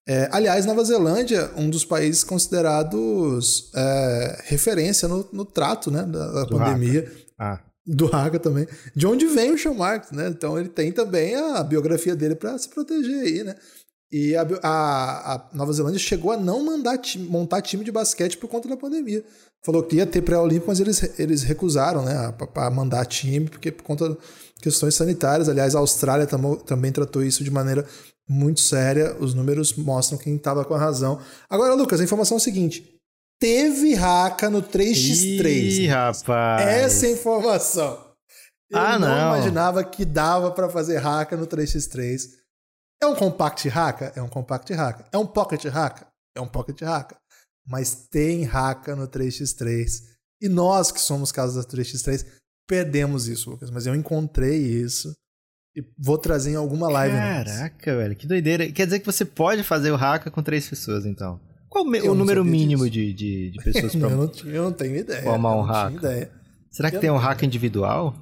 É, 0.07 0.27
aliás, 0.31 0.65
Nova 0.65 0.83
Zelândia, 0.83 1.51
um 1.55 1.69
dos 1.69 1.85
países 1.85 2.23
considerados 2.23 3.71
é, 3.75 4.41
referência 4.45 5.07
no, 5.07 5.27
no, 5.31 5.45
trato 5.45 5.89
né, 5.91 6.03
da, 6.03 6.31
da 6.31 6.45
pandemia. 6.47 7.09
Ah. 7.39 7.59
Do 7.85 8.07
Haka 8.07 8.39
também. 8.39 8.67
De 8.95 9.05
onde 9.05 9.27
vem 9.27 9.51
o 9.51 9.57
Sean 9.57 9.73
Marks, 9.73 10.11
né? 10.11 10.29
Então 10.29 10.57
ele 10.57 10.69
tem 10.69 10.91
também 10.91 11.35
a 11.35 11.61
biografia 11.63 12.15
dele 12.15 12.33
para 12.33 12.57
se 12.57 12.69
proteger 12.69 13.19
aí, 13.19 13.43
né? 13.43 13.55
E 14.13 14.35
a, 14.35 14.43
a, 14.61 15.33
a 15.33 15.45
Nova 15.53 15.73
Zelândia 15.73 15.97
chegou 15.97 16.31
a 16.31 16.37
não 16.37 16.63
mandar 16.63 16.99
montar 17.27 17.63
time 17.63 17.83
de 17.83 17.91
basquete 17.91 18.37
por 18.37 18.47
conta 18.47 18.69
da 18.69 18.77
pandemia. 18.77 19.25
Falou 19.65 19.81
que 19.81 19.95
ia 19.95 20.05
ter 20.05 20.21
pré-olímpico, 20.21 20.67
mas 20.67 20.79
eles, 20.79 21.19
eles 21.19 21.41
recusaram 21.41 22.03
né, 22.03 22.31
para 22.53 22.69
mandar 22.69 23.07
time, 23.07 23.49
porque 23.49 23.71
por 23.71 23.81
conta 23.81 24.09
de 24.09 24.17
questões 24.61 24.93
sanitárias. 24.93 25.49
Aliás, 25.49 25.73
a 25.73 25.79
Austrália 25.79 26.27
tam, 26.27 26.57
também 26.57 26.91
tratou 26.91 27.23
isso 27.23 27.43
de 27.43 27.49
maneira 27.49 27.87
muito 28.29 28.61
séria. 28.61 29.15
Os 29.19 29.33
números 29.33 29.73
mostram 29.73 30.19
quem 30.19 30.35
estava 30.35 30.63
com 30.63 30.75
a 30.75 30.79
razão. 30.79 31.19
Agora, 31.49 31.73
Lucas, 31.73 31.99
a 31.99 32.03
informação 32.03 32.37
é 32.37 32.39
o 32.39 32.43
seguinte: 32.43 32.87
teve 33.39 33.95
raca 33.95 34.47
no 34.47 34.61
3x3. 34.61 35.45
Ih, 35.45 35.87
rapaz. 35.87 36.67
Essa 36.67 37.07
é 37.07 37.09
a 37.09 37.13
informação. 37.13 38.13
Eu 38.69 38.77
ah, 38.77 38.99
não. 38.99 39.07
não 39.07 39.17
imaginava 39.35 39.83
que 39.83 40.05
dava 40.05 40.51
para 40.51 40.69
fazer 40.69 40.97
raca 40.97 41.35
no 41.35 41.47
3x3. 41.47 42.42
É 43.03 43.05
um 43.05 43.15
compact 43.15 43.67
hacker? 43.67 44.13
É 44.15 44.21
um 44.21 44.29
compact 44.29 44.73
hacker. 44.73 45.05
É 45.11 45.17
um 45.17 45.27
pocket 45.27 45.65
hacker? 45.65 46.07
É 46.33 46.39
um 46.39 46.47
pocket 46.47 46.81
hacker. 46.81 47.17
Mas 47.67 48.07
tem 48.09 48.45
hacker 48.45 48.95
no 48.95 49.09
3x3. 49.09 50.01
E 50.41 50.47
nós 50.47 50.89
que 50.89 51.01
somos 51.01 51.29
casos 51.29 51.55
da 51.55 51.69
3x3 51.69 52.25
perdemos 52.65 53.27
isso, 53.27 53.51
Lucas. 53.51 53.69
Mas 53.69 53.85
eu 53.85 53.93
encontrei 53.93 54.57
isso 54.57 55.13
e 55.75 55.83
vou 55.99 56.17
trazer 56.17 56.51
em 56.51 56.55
alguma 56.55 56.89
live. 56.89 57.13
Caraca, 57.13 57.97
velho, 57.97 58.15
que 58.15 58.25
doideira. 58.25 58.71
Quer 58.71 58.85
dizer 58.85 58.99
que 58.99 59.05
você 59.05 59.25
pode 59.25 59.63
fazer 59.63 59.91
o 59.91 59.97
hacker 59.97 60.31
com 60.31 60.41
três 60.41 60.69
pessoas, 60.69 61.05
então? 61.05 61.41
Qual 61.67 61.83
o 61.85 62.15
número 62.15 62.45
mínimo 62.45 62.89
de, 62.89 63.11
de, 63.13 63.51
de, 63.51 63.63
pessoas 63.63 63.93
para 63.97 64.11
eu, 64.11 64.17
não, 64.17 64.31
eu 64.45 64.63
não 64.63 64.71
tenho 64.71 64.95
ideia. 64.95 65.23
Formar 65.23 65.55
um. 65.57 65.95
Ideia. 65.97 66.31
Será 66.71 66.89
que 66.89 66.95
eu 66.95 67.01
tem 67.01 67.11
um 67.11 67.17
hacker 67.17 67.45
individual? 67.45 68.15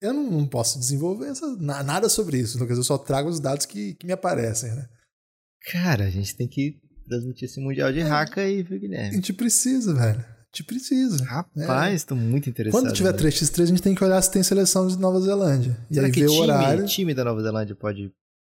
Eu 0.00 0.12
não, 0.12 0.30
não 0.30 0.46
posso 0.46 0.78
desenvolver 0.78 1.28
essa, 1.28 1.56
nada 1.56 2.08
sobre 2.08 2.38
isso, 2.38 2.58
Lucas. 2.58 2.76
Eu 2.76 2.84
só 2.84 2.98
trago 2.98 3.28
os 3.28 3.40
dados 3.40 3.66
que, 3.66 3.94
que 3.94 4.06
me 4.06 4.12
aparecem, 4.12 4.74
né? 4.74 4.86
Cara, 5.70 6.04
a 6.04 6.10
gente 6.10 6.36
tem 6.36 6.46
que 6.46 6.78
transmitir 7.08 7.48
esse 7.48 7.60
Mundial 7.60 7.92
de 7.92 8.00
é, 8.00 8.02
Haka 8.02 8.42
aí, 8.42 8.62
viu, 8.62 8.78
Guilherme? 8.78 9.08
A 9.08 9.12
gente 9.12 9.32
precisa, 9.32 9.94
velho. 9.94 10.18
A 10.18 10.56
gente 10.56 10.64
precisa. 10.64 11.24
Rapaz, 11.24 12.02
é. 12.02 12.06
tô 12.06 12.14
muito 12.14 12.48
interessado. 12.48 12.80
Quando 12.80 12.94
tiver 12.94 13.12
3x3, 13.12 13.62
a 13.62 13.66
gente 13.66 13.82
tem 13.82 13.94
que 13.94 14.04
olhar 14.04 14.20
se 14.22 14.30
tem 14.30 14.42
seleção 14.42 14.86
de 14.86 14.96
Nova 14.98 15.20
Zelândia. 15.20 15.76
Será 15.90 16.06
e 16.06 16.06
aí 16.06 16.12
que 16.12 16.20
ver 16.20 16.26
time, 16.26 16.38
o 16.38 16.42
horário. 16.42 16.86
time 16.86 17.14
da 17.14 17.24
Nova 17.24 17.42
Zelândia 17.42 17.74
pode 17.74 18.12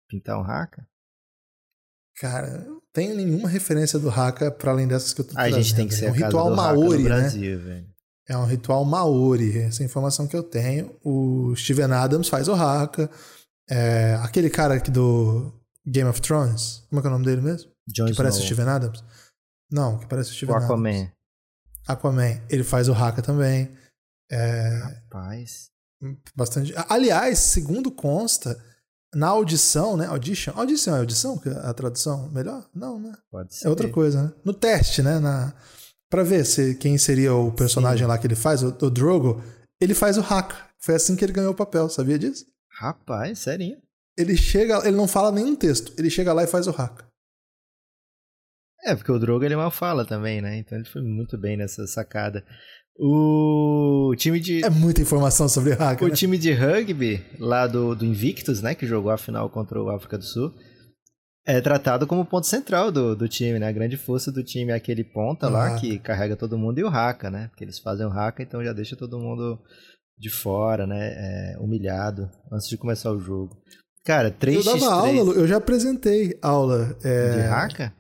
pintar 0.10 0.40
um 0.40 0.44
Haka? 0.44 0.86
Cara, 2.20 2.66
não 2.66 2.82
tenho 2.92 3.16
nenhuma 3.16 3.48
referência 3.48 4.00
do 4.00 4.10
Haka 4.10 4.52
para 4.52 4.72
além 4.72 4.88
dessas 4.88 5.14
que 5.14 5.22
eu 5.22 5.26
tô 5.26 5.38
A 5.38 5.50
gente 5.50 5.76
tem 5.76 5.88
que 5.88 5.94
ser 5.94 6.06
é 6.06 6.10
um 6.10 6.14
ritual 6.14 6.56
maori, 6.56 7.04
né? 7.04 7.10
Brasil, 7.10 7.60
velho. 7.60 7.97
É 8.30 8.38
um 8.38 8.46
ritual 8.46 8.84
Maori, 8.84 9.58
essa 9.60 9.84
é 9.84 9.86
informação 9.86 10.28
que 10.28 10.36
eu 10.36 10.44
tenho. 10.44 10.96
O 11.04 11.56
Steven 11.56 11.92
Adams 11.94 12.28
faz 12.28 12.48
o 12.48 12.54
Haka. 12.54 13.10
É, 13.70 14.16
aquele 14.22 14.50
cara 14.50 14.76
aqui 14.76 14.92
do 14.92 15.54
Game 15.86 16.10
of 16.10 16.22
Thrones, 16.22 16.84
como 16.90 17.00
é 17.00 17.02
que 17.02 17.08
é 17.08 17.10
o 17.10 17.14
nome 17.14 17.26
dele 17.26 17.42
mesmo? 17.42 17.72
John 17.88 18.06
que 18.06 18.12
Snow. 18.12 18.18
parece 18.18 18.40
o 18.40 18.44
Steven 18.44 18.68
Adams? 18.68 19.04
Não, 19.72 19.98
que 19.98 20.08
parece 20.08 20.32
o 20.32 20.34
Steven 20.34 20.56
o 20.56 20.58
Aquaman. 20.58 20.90
Adams. 20.90 21.12
Aquaman. 21.88 22.42
Ele 22.50 22.64
faz 22.64 22.90
o 22.90 22.94
Haka 22.94 23.22
também. 23.22 23.72
É, 24.30 24.78
Rapaz. 24.80 25.70
Bastante. 26.36 26.74
Aliás, 26.90 27.40
segundo 27.40 27.90
consta, 27.90 28.62
na 29.16 29.28
audição, 29.28 29.98
né? 29.98 30.06
Audition. 30.06 30.52
Audição 30.56 30.96
é 30.96 31.00
audição? 31.00 31.42
A 31.64 31.74
tradução 31.74 32.30
melhor? 32.30 32.68
Não, 32.74 33.00
né? 33.00 33.14
Pode 33.32 33.56
ser. 33.56 33.68
É 33.68 33.70
outra 33.70 33.90
coisa, 33.90 34.24
né? 34.24 34.34
No 34.44 34.54
teste, 34.54 35.02
né? 35.02 35.18
Na, 35.20 35.54
Pra 36.10 36.24
ver 36.24 36.46
se, 36.46 36.76
quem 36.76 36.98
seria 36.98 37.34
o 37.34 37.52
personagem 37.52 38.06
Sim. 38.06 38.08
lá 38.08 38.18
que 38.18 38.28
ele 38.28 38.36
faz, 38.36 38.64
o, 38.64 38.68
o 38.68 38.90
Drogo, 38.90 39.44
ele 39.82 39.94
faz 39.94 40.18
o 40.18 40.22
hack. 40.22 40.54
Foi 40.80 40.96
assim 40.96 41.16
que 41.16 41.26
ele 41.26 41.34
ganhou 41.34 41.52
o 41.52 41.56
papel, 41.56 41.90
sabia 41.90 42.18
disso? 42.18 42.46
Rapaz, 42.80 43.40
sério? 43.40 43.78
Ele 44.18 44.38
chega, 44.38 44.80
ele 44.88 44.96
não 44.96 45.08
fala 45.08 45.32
nenhum 45.32 45.56
texto, 45.56 45.94
ele 45.98 46.10
chega 46.10 46.34
lá 46.34 46.44
e 46.44 46.48
faz 46.48 46.68
o 46.68 46.72
hack. 46.72 47.06
É, 48.86 48.96
porque 48.96 49.12
o 49.12 49.20
Drogo 49.20 49.44
ele 49.44 49.56
mal 49.56 49.72
fala 49.72 50.06
também, 50.06 50.42
né? 50.42 50.58
Então 50.58 50.78
ele 50.78 50.88
foi 50.88 51.02
muito 51.02 51.38
bem 51.38 51.58
nessa 51.58 51.86
sacada. 51.88 52.46
O 53.00 54.14
time 54.18 54.40
de. 54.40 54.64
É 54.64 54.70
muita 54.70 55.02
informação 55.02 55.50
sobre 55.50 55.74
hack. 55.74 56.02
O 56.02 56.08
né? 56.08 56.16
time 56.16 56.38
de 56.38 56.52
rugby 56.54 57.24
lá 57.38 57.68
do, 57.68 57.96
do 57.96 58.06
Invictus, 58.06 58.62
né? 58.62 58.74
Que 58.74 58.88
jogou 58.88 59.12
a 59.12 59.18
final 59.18 59.50
contra 59.50 59.82
o 59.82 59.90
África 59.90 60.18
do 60.18 60.24
Sul 60.24 60.54
é 61.48 61.62
tratado 61.62 62.06
como 62.06 62.26
ponto 62.26 62.46
central 62.46 62.92
do, 62.92 63.16
do 63.16 63.28
time, 63.30 63.58
né? 63.58 63.70
A 63.70 63.72
grande 63.72 63.96
força 63.96 64.30
do 64.30 64.44
time 64.44 64.74
é 64.74 64.76
aquele 64.76 65.02
ponta 65.02 65.48
lá 65.48 65.80
que 65.80 65.98
carrega 65.98 66.36
todo 66.36 66.58
mundo 66.58 66.78
e 66.78 66.84
o 66.84 66.90
Haka, 66.90 67.32
né? 67.32 67.48
Porque 67.48 67.64
eles 67.64 67.80
fazem 67.80 68.06
o 68.06 68.12
Haka, 68.12 68.44
então 68.44 68.62
já 68.62 68.74
deixa 68.74 68.98
todo 68.98 69.18
mundo 69.18 69.58
de 70.20 70.30
fora, 70.30 70.86
né? 70.86 71.14
É, 71.16 71.58
humilhado 71.58 72.30
antes 72.52 72.68
de 72.68 72.78
começar 72.78 73.12
o 73.12 73.20
jogo. 73.20 73.58
Cara, 74.04 74.30
3x3... 74.30 74.56
Eu 74.56 74.64
dava 74.64 74.94
aula, 74.94 75.34
eu 75.36 75.48
já 75.48 75.56
apresentei 75.56 76.38
aula. 76.42 76.98
É... 77.02 77.32
De 77.32 77.40
Haka? 77.48 77.94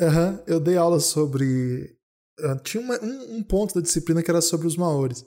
Aham, 0.00 0.30
uhum, 0.30 0.38
eu 0.46 0.58
dei 0.58 0.76
aula 0.78 0.98
sobre... 0.98 1.94
Tinha 2.62 2.82
uma, 2.82 2.94
um, 3.02 3.36
um 3.36 3.42
ponto 3.42 3.74
da 3.74 3.80
disciplina 3.82 4.22
que 4.22 4.30
era 4.30 4.40
sobre 4.40 4.66
os 4.66 4.76
maores. 4.76 5.26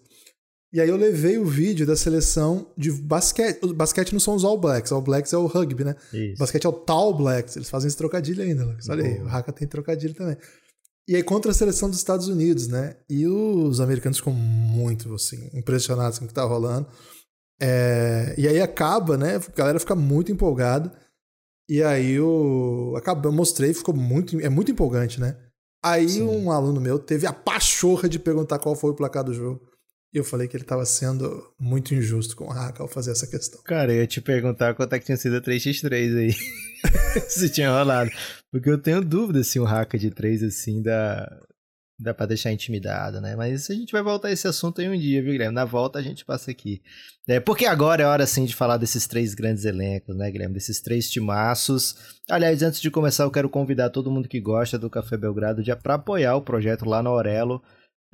E 0.74 0.80
aí 0.80 0.88
eu 0.88 0.96
levei 0.96 1.38
o 1.38 1.46
vídeo 1.46 1.86
da 1.86 1.98
seleção 1.98 2.72
de 2.78 2.92
basquete. 2.92 3.60
O 3.62 3.74
basquete 3.74 4.14
não 4.14 4.22
são 4.22 4.36
os 4.36 4.46
All 4.46 4.58
Blacks, 4.58 4.92
All 4.92 5.02
Blacks 5.02 5.34
é 5.34 5.38
o 5.38 5.46
rugby, 5.46 5.84
né? 5.84 5.96
Isso. 6.14 6.36
O 6.36 6.38
basquete 6.40 6.66
é 6.66 6.70
o 6.70 6.74
Tall 6.74 7.14
Blacks. 7.18 7.58
Eles 7.58 7.70
fazem 7.70 7.90
esse 7.90 7.98
trocadilho 7.98 8.42
ainda, 8.42 8.66
Lucas. 8.66 8.88
Olha 8.88 9.04
aí, 9.04 9.22
o 9.22 9.28
Haka 9.28 9.52
tem 9.52 9.68
trocadilho 9.68 10.14
também. 10.14 10.38
E 11.08 11.16
aí 11.16 11.24
contra 11.24 11.52
a 11.52 11.54
seleção 11.54 11.90
dos 11.90 11.98
Estados 11.98 12.30
Unidos, 12.30 12.70
né? 12.70 12.96
E 13.10 13.28
os 13.28 13.82
americanos 13.82 14.20
ficam 14.20 14.32
muito, 14.32 15.14
assim, 15.14 15.50
impressionados 15.54 16.20
com 16.20 16.26
o 16.26 16.28
que 16.28 16.34
tá 16.34 16.44
rolando. 16.44 16.88
É... 17.62 18.34
E 18.38 18.48
aí 18.48 18.62
acaba, 18.62 19.18
né? 19.18 19.36
A 19.36 19.58
galera 19.58 19.80
fica 19.80 19.96
muito 19.96 20.32
empolgada. 20.32 20.94
E 21.68 21.84
aí 21.84 22.12
eu, 22.12 22.94
acaba, 22.96 23.28
eu 23.28 23.32
mostrei, 23.34 23.74
ficou 23.74 23.96
muito, 23.96 24.40
é 24.40 24.50
muito 24.50 24.72
empolgante, 24.72 25.20
né? 25.20 25.38
Aí 25.84 26.08
Sim. 26.08 26.24
um 26.24 26.52
aluno 26.52 26.80
meu 26.80 27.00
teve 27.00 27.26
a 27.26 27.34
pachorra 27.34 28.08
de 28.08 28.20
perguntar 28.20 28.60
qual 28.60 28.76
foi 28.76 28.92
o 28.92 28.96
placar 28.96 29.24
do 29.24 29.34
jogo. 29.34 29.71
Eu 30.14 30.26
falei 30.26 30.48
que 30.48 30.58
ele 30.58 30.64
estava 30.64 30.86
sendo 30.86 31.54
muito 31.58 31.96
injusto 31.96 32.36
com 32.36 32.46
o 32.46 32.52
Haka 32.52 32.84
ao 32.84 32.90
fazer 32.90 33.12
essa 33.12 33.26
questão. 33.26 33.62
Cara, 33.64 33.94
eu 33.94 34.02
ia 34.02 34.08
te 34.08 34.20
perguntar 34.20 34.74
quanto 34.74 34.94
é 34.94 35.00
que 35.00 35.06
tinha 35.06 35.18
sido 35.18 35.38
a 35.38 35.42
3x3 35.42 36.18
aí. 36.18 36.36
se 37.30 37.50
tinha 37.50 37.72
rolado. 37.72 38.12
Porque 38.52 38.70
eu 38.70 38.78
tenho 38.78 39.02
dúvida 39.02 39.42
se 39.42 39.58
um 39.58 39.66
Haka 39.66 39.98
de 39.98 40.12
3 40.12 40.44
assim 40.44 40.82
dá, 40.82 41.32
dá 41.98 42.14
pra 42.14 42.26
deixar 42.26 42.52
intimidado, 42.52 43.22
né? 43.22 43.38
Mas 43.38 43.70
a 43.70 43.74
gente 43.74 43.94
vai 43.94 44.04
voltar 44.04 44.28
a 44.28 44.32
esse 44.34 44.46
assunto 44.46 44.82
aí 44.82 44.90
um 44.90 45.00
dia, 45.00 45.22
viu, 45.22 45.32
Guilherme? 45.32 45.56
Na 45.56 45.64
volta 45.64 46.00
a 46.00 46.02
gente 46.02 46.26
passa 46.26 46.52
aqui. 46.52 46.82
É, 47.26 47.40
porque 47.40 47.66
agora 47.66 48.04
é 48.04 48.06
hora, 48.06 48.28
sim, 48.28 48.44
de 48.44 48.54
falar 48.54 48.76
desses 48.76 49.08
três 49.08 49.34
grandes 49.34 49.64
elencos, 49.64 50.18
né, 50.18 50.30
Guilherme? 50.30 50.56
Desses 50.56 50.82
três 50.82 51.10
timaços. 51.10 51.96
Aliás, 52.30 52.62
antes 52.62 52.82
de 52.82 52.92
começar, 52.92 53.24
eu 53.24 53.32
quero 53.32 53.50
convidar 53.50 53.90
todo 53.90 54.12
mundo 54.12 54.28
que 54.28 54.42
gosta 54.42 54.78
do 54.78 54.90
Café 54.90 55.16
Belgrado 55.16 55.64
para 55.82 55.94
apoiar 55.94 56.36
o 56.36 56.42
projeto 56.42 56.84
lá 56.84 57.02
na 57.02 57.10
Aurelo. 57.10 57.64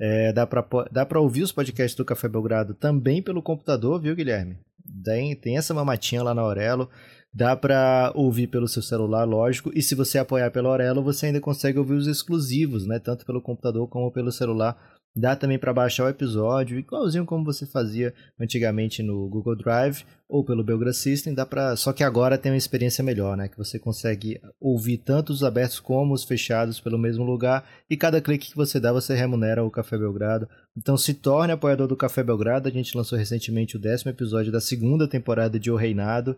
É, 0.00 0.32
dá 0.32 0.46
para 0.46 1.20
ouvir 1.20 1.42
os 1.42 1.52
podcasts 1.52 1.96
do 1.96 2.04
Café 2.04 2.28
Belgrado 2.28 2.74
também 2.74 3.20
pelo 3.20 3.42
computador, 3.42 4.00
viu, 4.00 4.14
Guilherme? 4.14 4.58
Tem, 5.04 5.34
tem 5.34 5.56
essa 5.56 5.74
mamatinha 5.74 6.22
lá 6.22 6.34
na 6.34 6.42
Aurelo. 6.42 6.88
Dá 7.32 7.54
para 7.54 8.10
ouvir 8.14 8.46
pelo 8.46 8.66
seu 8.66 8.80
celular, 8.80 9.24
lógico. 9.24 9.70
E 9.74 9.82
se 9.82 9.94
você 9.94 10.18
apoiar 10.18 10.50
pela 10.50 10.70
Aurelo, 10.70 11.02
você 11.02 11.26
ainda 11.26 11.40
consegue 11.40 11.78
ouvir 11.78 11.94
os 11.94 12.06
exclusivos, 12.06 12.86
né? 12.86 12.98
Tanto 12.98 13.26
pelo 13.26 13.42
computador 13.42 13.86
como 13.88 14.10
pelo 14.10 14.32
celular 14.32 14.97
Dá 15.16 15.34
também 15.34 15.58
para 15.58 15.72
baixar 15.72 16.04
o 16.04 16.08
episódio, 16.08 16.78
igualzinho 16.78 17.26
como 17.26 17.44
você 17.44 17.66
fazia 17.66 18.14
antigamente 18.38 19.02
no 19.02 19.28
Google 19.28 19.56
Drive 19.56 20.04
ou 20.28 20.44
pelo 20.44 20.62
Belgra 20.62 20.92
System, 20.92 21.34
dá 21.34 21.46
para, 21.46 21.74
só 21.74 21.92
que 21.92 22.04
agora 22.04 22.36
tem 22.36 22.52
uma 22.52 22.58
experiência 22.58 23.02
melhor, 23.02 23.36
né, 23.36 23.48
que 23.48 23.56
você 23.56 23.78
consegue 23.78 24.38
ouvir 24.60 24.98
tanto 24.98 25.32
os 25.32 25.42
abertos 25.42 25.80
como 25.80 26.12
os 26.12 26.22
fechados 26.22 26.78
pelo 26.78 26.98
mesmo 26.98 27.24
lugar 27.24 27.66
e 27.88 27.96
cada 27.96 28.20
clique 28.20 28.50
que 28.50 28.56
você 28.56 28.78
dá 28.78 28.92
você 28.92 29.14
remunera 29.14 29.64
o 29.64 29.70
Café 29.70 29.96
Belgrado. 29.96 30.48
Então 30.76 30.96
se 30.96 31.14
torne 31.14 31.52
apoiador 31.52 31.88
do 31.88 31.96
Café 31.96 32.22
Belgrado. 32.22 32.68
A 32.68 32.70
gente 32.70 32.96
lançou 32.96 33.18
recentemente 33.18 33.76
o 33.76 33.80
décimo 33.80 34.12
episódio 34.12 34.52
da 34.52 34.60
segunda 34.60 35.08
temporada 35.08 35.58
de 35.58 35.70
O 35.70 35.76
Reinado. 35.76 36.36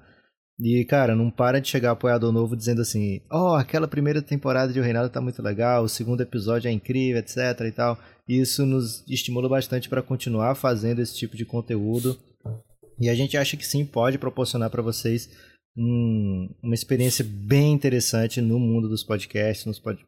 E, 0.62 0.84
cara, 0.84 1.16
não 1.16 1.30
para 1.30 1.58
de 1.58 1.68
chegar 1.68 1.92
apoiador 1.92 2.30
novo 2.30 2.54
dizendo 2.54 2.82
assim: 2.82 3.20
Ó, 3.30 3.52
oh, 3.52 3.54
aquela 3.54 3.88
primeira 3.88 4.20
temporada 4.20 4.72
de 4.72 4.78
O 4.78 4.82
Reinado 4.82 5.08
tá 5.08 5.20
muito 5.20 5.42
legal, 5.42 5.84
o 5.84 5.88
segundo 5.88 6.20
episódio 6.20 6.68
é 6.68 6.72
incrível, 6.72 7.18
etc 7.18 7.36
e 7.66 7.72
tal. 7.72 7.98
E 8.28 8.38
isso 8.38 8.66
nos 8.66 9.02
estimula 9.08 9.48
bastante 9.48 9.88
para 9.88 10.02
continuar 10.02 10.54
fazendo 10.54 11.00
esse 11.00 11.16
tipo 11.16 11.36
de 11.36 11.46
conteúdo. 11.46 12.18
E 13.00 13.08
a 13.08 13.14
gente 13.14 13.36
acha 13.36 13.56
que 13.56 13.66
sim, 13.66 13.84
pode 13.86 14.18
proporcionar 14.18 14.68
para 14.68 14.82
vocês 14.82 15.30
um, 15.76 16.48
uma 16.62 16.74
experiência 16.74 17.24
bem 17.24 17.72
interessante 17.72 18.42
no 18.42 18.58
mundo 18.58 18.88
dos 18.88 19.02
podcasts, 19.02 19.78
pod... 19.78 19.98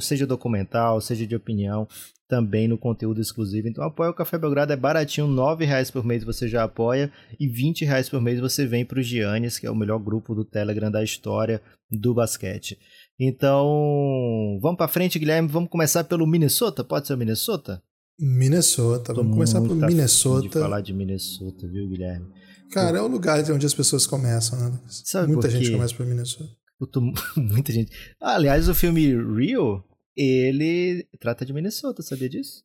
seja 0.00 0.26
documental, 0.26 1.00
seja 1.00 1.26
de 1.26 1.34
opinião 1.34 1.88
também 2.28 2.66
no 2.68 2.76
conteúdo 2.78 3.20
exclusivo. 3.20 3.68
Então 3.68 3.84
apoia 3.84 4.10
o 4.10 4.14
Café 4.14 4.38
Belgrado, 4.38 4.72
é 4.72 4.76
baratinho, 4.76 5.26
R$ 5.26 5.64
reais 5.64 5.90
por 5.90 6.04
mês 6.04 6.24
você 6.24 6.48
já 6.48 6.64
apoia 6.64 7.10
e 7.38 7.46
R$ 7.46 7.72
reais 7.84 8.08
por 8.08 8.20
mês 8.20 8.40
você 8.40 8.66
vem 8.66 8.84
para 8.84 8.98
o 8.98 9.02
Giannis, 9.02 9.58
que 9.58 9.66
é 9.66 9.70
o 9.70 9.76
melhor 9.76 9.98
grupo 9.98 10.34
do 10.34 10.44
Telegram 10.44 10.90
da 10.90 11.02
história 11.02 11.62
do 11.90 12.14
basquete. 12.14 12.78
Então, 13.18 14.58
vamos 14.60 14.76
para 14.76 14.88
frente, 14.88 15.18
Guilherme, 15.18 15.48
vamos 15.48 15.70
começar 15.70 16.04
pelo 16.04 16.26
Minnesota, 16.26 16.84
pode 16.84 17.06
ser 17.06 17.14
o 17.14 17.18
Minnesota? 17.18 17.82
Minnesota. 18.18 19.12
Tô 19.12 19.22
Vamos 19.22 19.34
começar 19.34 19.58
afim 19.58 19.74
Minnesota. 19.74 20.48
De 20.48 20.52
falar 20.54 20.80
de 20.80 20.92
Minnesota, 20.92 21.68
viu, 21.68 21.88
Guilherme? 21.88 22.26
Cara, 22.72 22.98
é 22.98 23.02
o 23.02 23.06
lugar 23.06 23.42
onde 23.50 23.66
as 23.66 23.74
pessoas 23.74 24.06
começam, 24.06 24.58
né? 24.58 24.66
Lucas? 24.66 25.02
Sabe 25.04 25.32
Muita 25.32 25.50
gente 25.50 25.70
começa 25.70 25.94
por 25.94 26.06
Minnesota. 26.06 26.50
Tô- 26.90 27.00
muita 27.36 27.72
gente. 27.72 27.92
Ah, 28.20 28.34
aliás, 28.34 28.68
o 28.68 28.74
filme 28.74 29.14
Rio, 29.34 29.82
ele 30.16 31.06
trata 31.20 31.44
de 31.44 31.52
Minnesota, 31.52 32.02
sabia 32.02 32.28
disso? 32.28 32.64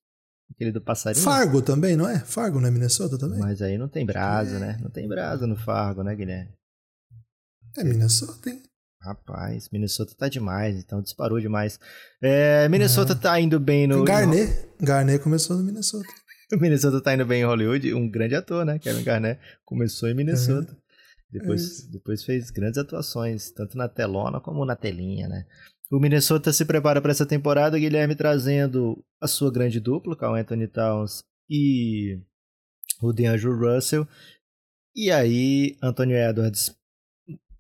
Aquele 0.54 0.72
do 0.72 0.82
passarinho. 0.82 1.24
Fargo 1.24 1.62
também, 1.62 1.96
não 1.96 2.08
é? 2.08 2.20
Fargo 2.20 2.60
não 2.60 2.68
é 2.68 2.72
Minnesota 2.72 3.18
também? 3.18 3.40
Mas 3.40 3.62
aí 3.62 3.78
não 3.78 3.88
tem 3.88 4.06
brasa, 4.06 4.60
né? 4.60 4.78
Não 4.82 4.90
tem 4.90 5.08
brasa 5.08 5.48
no 5.48 5.56
Fargo, 5.56 6.04
né, 6.04 6.16
Guilherme? 6.16 6.52
É 7.78 7.84
Minnesota, 7.84 8.50
hein? 8.50 8.62
Rapaz, 9.02 9.70
Minnesota 9.72 10.14
tá 10.16 10.30
demais, 10.30 10.78
então 10.78 11.02
disparou 11.02 11.40
demais. 11.40 11.80
É, 12.22 12.70
Minnesota 12.70 13.16
tá 13.16 13.40
indo 13.40 13.60
bem 13.60 13.88
no. 13.88 14.04
Garnet. 14.04 14.70
Garnet 14.80 15.24
começou 15.24 15.58
no 15.58 15.64
Minnesota. 15.64 16.08
O 16.54 16.58
Minnesota 16.62 17.02
tá 17.02 17.14
indo 17.14 17.26
bem 17.26 17.42
em 17.42 17.46
Hollywood, 17.46 17.94
um 17.94 18.10
grande 18.10 18.36
ator, 18.36 18.64
né? 18.64 18.78
Kevin 18.78 19.04
Garnett 19.04 19.42
começou 19.66 20.08
em 20.10 20.14
Minnesota. 20.14 20.78
Depois, 21.32 21.62
isso. 21.62 21.92
depois 21.92 22.24
fez 22.24 22.52
grandes 22.52 22.78
atuações, 22.78 23.52
tanto 23.52 23.78
na 23.78 23.88
telona 23.88 24.42
como 24.42 24.66
na 24.66 24.76
telinha, 24.76 25.30
né? 25.30 25.46
O 25.92 26.00
Minnesota 26.00 26.54
se 26.54 26.64
prepara 26.64 27.02
para 27.02 27.12
essa 27.12 27.26
temporada, 27.26 27.78
Guilherme 27.78 28.16
trazendo 28.16 29.04
a 29.20 29.28
sua 29.28 29.52
grande 29.52 29.78
dupla, 29.78 30.16
o 30.22 30.36
Anthony 30.36 30.66
Towns 30.66 31.22
e 31.50 32.18
o 33.02 33.12
DeAngelo 33.12 33.58
Russell. 33.58 34.08
E 34.96 35.12
aí, 35.12 35.76
Anthony 35.84 36.14
Edwards 36.14 36.74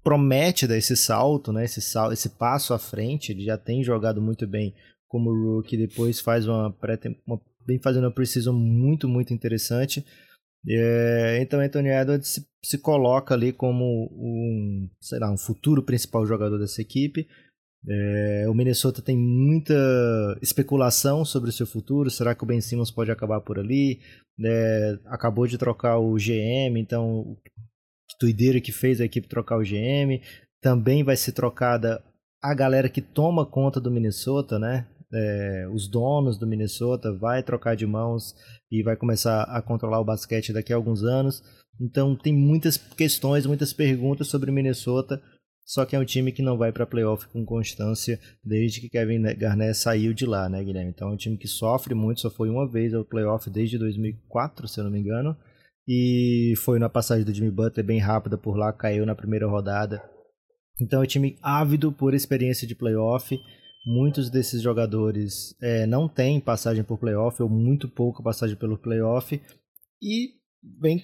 promete 0.01 0.65
dar 0.65 0.77
esse 0.77 0.95
salto, 0.95 1.51
né? 1.51 1.65
Esse, 1.65 1.81
sal, 1.81 2.13
esse 2.13 2.29
passo 2.29 2.73
à 2.73 2.79
frente. 2.79 3.33
Ele 3.33 3.43
já 3.43 3.57
tem 3.57 3.83
jogado 3.83 4.21
muito 4.21 4.47
bem 4.47 4.73
como 5.09 5.29
rookie, 5.29 5.75
depois 5.75 6.21
faz 6.21 6.47
uma 6.47 6.71
pré 6.71 6.97
uma, 7.27 7.39
vem 7.67 7.79
fazendo 7.79 8.05
uma 8.05 8.13
precisão 8.13 8.53
muito, 8.53 9.09
muito 9.09 9.33
interessante. 9.33 10.05
É, 10.67 11.39
então 11.41 11.59
Anthony 11.59 11.89
Edwards 11.89 12.29
se, 12.29 12.47
se, 12.63 12.77
coloca 12.77 13.33
ali 13.33 13.51
como 13.51 14.05
um, 14.13 14.87
sei 15.01 15.19
lá, 15.19 15.31
um 15.31 15.37
futuro 15.37 15.83
principal 15.83 16.25
jogador 16.25 16.59
dessa 16.59 16.81
equipe. 16.81 17.27
É, 17.87 18.45
o 18.47 18.53
Minnesota 18.53 19.01
tem 19.01 19.17
muita 19.17 19.73
especulação 20.41 21.25
sobre 21.25 21.49
o 21.49 21.53
seu 21.53 21.65
futuro. 21.65 22.09
Será 22.09 22.35
que 22.35 22.43
o 22.43 22.47
Ben 22.47 22.61
Simmons 22.61 22.91
pode 22.91 23.11
acabar 23.11 23.41
por 23.41 23.57
ali? 23.57 23.99
É, 24.43 24.99
acabou 25.05 25.47
de 25.47 25.57
trocar 25.57 25.97
o 25.97 26.15
GM, 26.15 26.77
então 26.77 27.37
que 28.07 28.15
doideira 28.19 28.61
que 28.61 28.71
fez 28.71 29.01
a 29.01 29.05
equipe 29.05 29.27
trocar 29.27 29.57
o 29.57 29.63
GM. 29.63 30.21
Também 30.61 31.03
vai 31.03 31.15
ser 31.15 31.31
trocada 31.31 32.03
a 32.41 32.53
galera 32.53 32.89
que 32.89 33.01
toma 33.01 33.45
conta 33.45 33.79
do 33.79 33.91
Minnesota, 33.91 34.59
né? 34.59 34.87
É, 35.13 35.67
os 35.73 35.89
donos 35.89 36.37
do 36.37 36.47
Minnesota 36.47 37.13
vai 37.13 37.43
trocar 37.43 37.75
de 37.75 37.85
mãos 37.85 38.33
e 38.71 38.81
vai 38.81 38.95
começar 38.95 39.43
a 39.43 39.61
controlar 39.61 39.99
o 39.99 40.05
basquete 40.05 40.53
daqui 40.53 40.71
a 40.71 40.75
alguns 40.75 41.03
anos. 41.03 41.43
Então 41.79 42.15
tem 42.15 42.33
muitas 42.33 42.77
questões, 42.77 43.45
muitas 43.45 43.73
perguntas 43.73 44.27
sobre 44.27 44.49
o 44.49 44.53
Minnesota. 44.53 45.21
Só 45.71 45.85
que 45.85 45.95
é 45.95 45.99
um 45.99 46.03
time 46.03 46.33
que 46.33 46.41
não 46.41 46.57
vai 46.57 46.69
para 46.69 46.85
playoff 46.85 47.25
com 47.29 47.45
constância 47.45 48.19
desde 48.43 48.81
que 48.81 48.89
Kevin 48.89 49.21
Garnett 49.37 49.77
saiu 49.77 50.13
de 50.13 50.25
lá, 50.25 50.49
né, 50.49 50.61
Guilherme? 50.61 50.91
Então 50.93 51.07
é 51.07 51.13
um 51.13 51.15
time 51.15 51.37
que 51.37 51.47
sofre 51.47 51.95
muito, 51.95 52.19
só 52.19 52.29
foi 52.29 52.49
uma 52.49 52.69
vez 52.69 52.93
ao 52.93 53.05
playoff 53.05 53.49
desde 53.49 53.77
2004, 53.77 54.67
se 54.67 54.81
eu 54.81 54.83
não 54.83 54.91
me 54.91 54.99
engano. 54.99 55.33
E 55.87 56.55
foi 56.57 56.77
na 56.77 56.89
passagem 56.89 57.23
do 57.23 57.33
Jimmy 57.33 57.51
Butler 57.51 57.85
bem 57.85 57.99
rápida 57.99 58.37
por 58.37 58.57
lá, 58.57 58.73
caiu 58.73 59.05
na 59.05 59.15
primeira 59.15 59.47
rodada. 59.47 60.03
Então 60.81 60.99
é 60.99 61.03
um 61.03 61.07
time 61.07 61.37
ávido 61.41 61.89
por 61.89 62.13
experiência 62.13 62.67
de 62.67 62.75
playoff. 62.75 63.39
Muitos 63.85 64.29
desses 64.29 64.61
jogadores 64.61 65.55
é, 65.61 65.85
não 65.87 66.09
têm 66.09 66.41
passagem 66.41 66.83
por 66.83 66.97
playoff 66.97 67.41
ou 67.41 67.47
muito 67.47 67.87
pouca 67.87 68.21
passagem 68.21 68.57
pelo 68.57 68.77
playoff 68.77 69.41
e 70.01 70.40
vem 70.79 71.03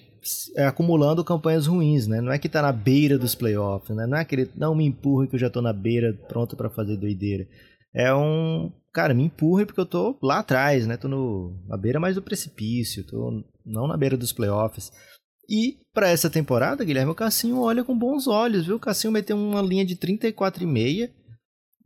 é, 0.56 0.64
acumulando 0.64 1.24
campanhas 1.24 1.66
ruins, 1.66 2.06
né? 2.06 2.20
Não 2.20 2.32
é 2.32 2.38
que 2.38 2.48
tá 2.48 2.62
na 2.62 2.72
beira 2.72 3.18
dos 3.18 3.34
playoffs, 3.34 3.96
né? 3.96 4.06
Não 4.06 4.16
é 4.16 4.20
aquele 4.20 4.50
não 4.56 4.74
me 4.74 4.84
empurre 4.84 5.28
que 5.28 5.36
eu 5.36 5.40
já 5.40 5.50
tô 5.50 5.60
na 5.60 5.72
beira, 5.72 6.12
pronto 6.28 6.56
para 6.56 6.70
fazer 6.70 6.96
doideira. 6.96 7.46
É 7.94 8.14
um, 8.14 8.70
cara, 8.92 9.14
me 9.14 9.24
empurre 9.24 9.66
porque 9.66 9.80
eu 9.80 9.86
tô 9.86 10.18
lá 10.22 10.40
atrás, 10.40 10.86
né? 10.86 10.96
Tô 10.96 11.08
no, 11.08 11.56
na 11.66 11.76
beira 11.76 11.98
mais 11.98 12.14
do 12.14 12.22
precipício, 12.22 13.04
tô 13.04 13.42
não 13.64 13.86
na 13.86 13.96
beira 13.96 14.16
dos 14.16 14.32
playoffs. 14.32 14.92
E 15.48 15.78
para 15.94 16.10
essa 16.10 16.28
temporada, 16.28 16.84
Guilherme, 16.84 17.10
o 17.10 17.14
Cassinho 17.14 17.60
olha 17.60 17.82
com 17.82 17.98
bons 17.98 18.26
olhos, 18.26 18.66
viu? 18.66 18.76
O 18.76 18.80
Cassinho 18.80 19.12
meteu 19.12 19.36
uma 19.36 19.62
linha 19.62 19.84
de 19.84 19.96
34,5 19.96 21.10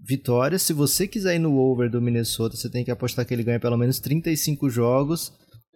vitórias. 0.01 0.63
Se 0.63 0.73
você 0.73 1.07
quiser 1.07 1.37
ir 1.37 1.39
no 1.39 1.57
over 1.57 1.89
do 1.89 2.03
Minnesota, 2.03 2.57
você 2.57 2.69
tem 2.69 2.85
que 2.85 2.91
apostar 2.91 3.25
que 3.25 3.33
ele 3.33 3.45
ganha 3.45 3.61
pelo 3.61 3.77
menos 3.77 4.01
35 4.01 4.69
jogos. 4.69 5.33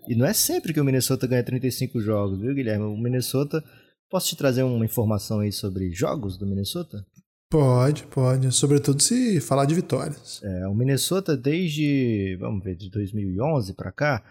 E 0.08 0.14
não 0.14 0.26
é 0.26 0.32
sempre 0.32 0.72
que 0.72 0.80
o 0.80 0.84
Minnesota 0.84 1.26
ganha 1.26 1.42
35 1.42 2.00
jogos, 2.00 2.40
viu, 2.40 2.54
Guilherme? 2.54 2.84
O 2.84 2.96
Minnesota. 2.96 3.62
Posso 4.08 4.28
te 4.28 4.36
trazer 4.36 4.62
uma 4.62 4.84
informação 4.84 5.40
aí 5.40 5.50
sobre 5.50 5.90
jogos 5.90 6.38
do 6.38 6.46
Minnesota? 6.46 7.04
Pode, 7.50 8.04
pode. 8.06 8.52
Sobretudo 8.52 9.02
se 9.02 9.40
falar 9.40 9.64
de 9.64 9.74
vitórias. 9.74 10.40
É, 10.42 10.68
o 10.68 10.74
Minnesota 10.74 11.36
desde, 11.36 12.36
vamos 12.40 12.62
ver, 12.62 12.76
de 12.76 12.90
2011 12.90 13.74
para 13.74 13.90
cá, 13.90 14.22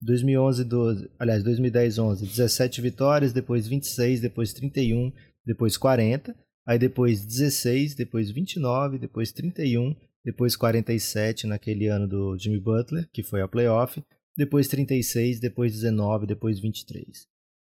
2011, 0.00 0.64
12, 0.64 1.10
aliás, 1.18 1.42
2010, 1.44 1.98
11, 1.98 2.26
17 2.26 2.80
vitórias, 2.80 3.32
depois 3.32 3.66
26, 3.68 4.20
depois 4.20 4.52
31, 4.52 5.12
depois 5.46 5.76
40, 5.76 6.34
aí 6.66 6.78
depois 6.78 7.24
16, 7.24 7.94
depois 7.94 8.30
29, 8.30 8.98
depois 8.98 9.30
31, 9.32 9.94
depois 10.24 10.56
47 10.56 11.46
naquele 11.46 11.86
ano 11.86 12.08
do 12.08 12.36
Jimmy 12.36 12.60
Butler, 12.60 13.08
que 13.12 13.22
foi 13.22 13.42
a 13.42 13.48
playoff, 13.48 14.02
depois 14.36 14.68
36, 14.68 15.40
depois 15.40 15.72
19, 15.72 16.26
depois 16.26 16.58
23. 16.60 17.26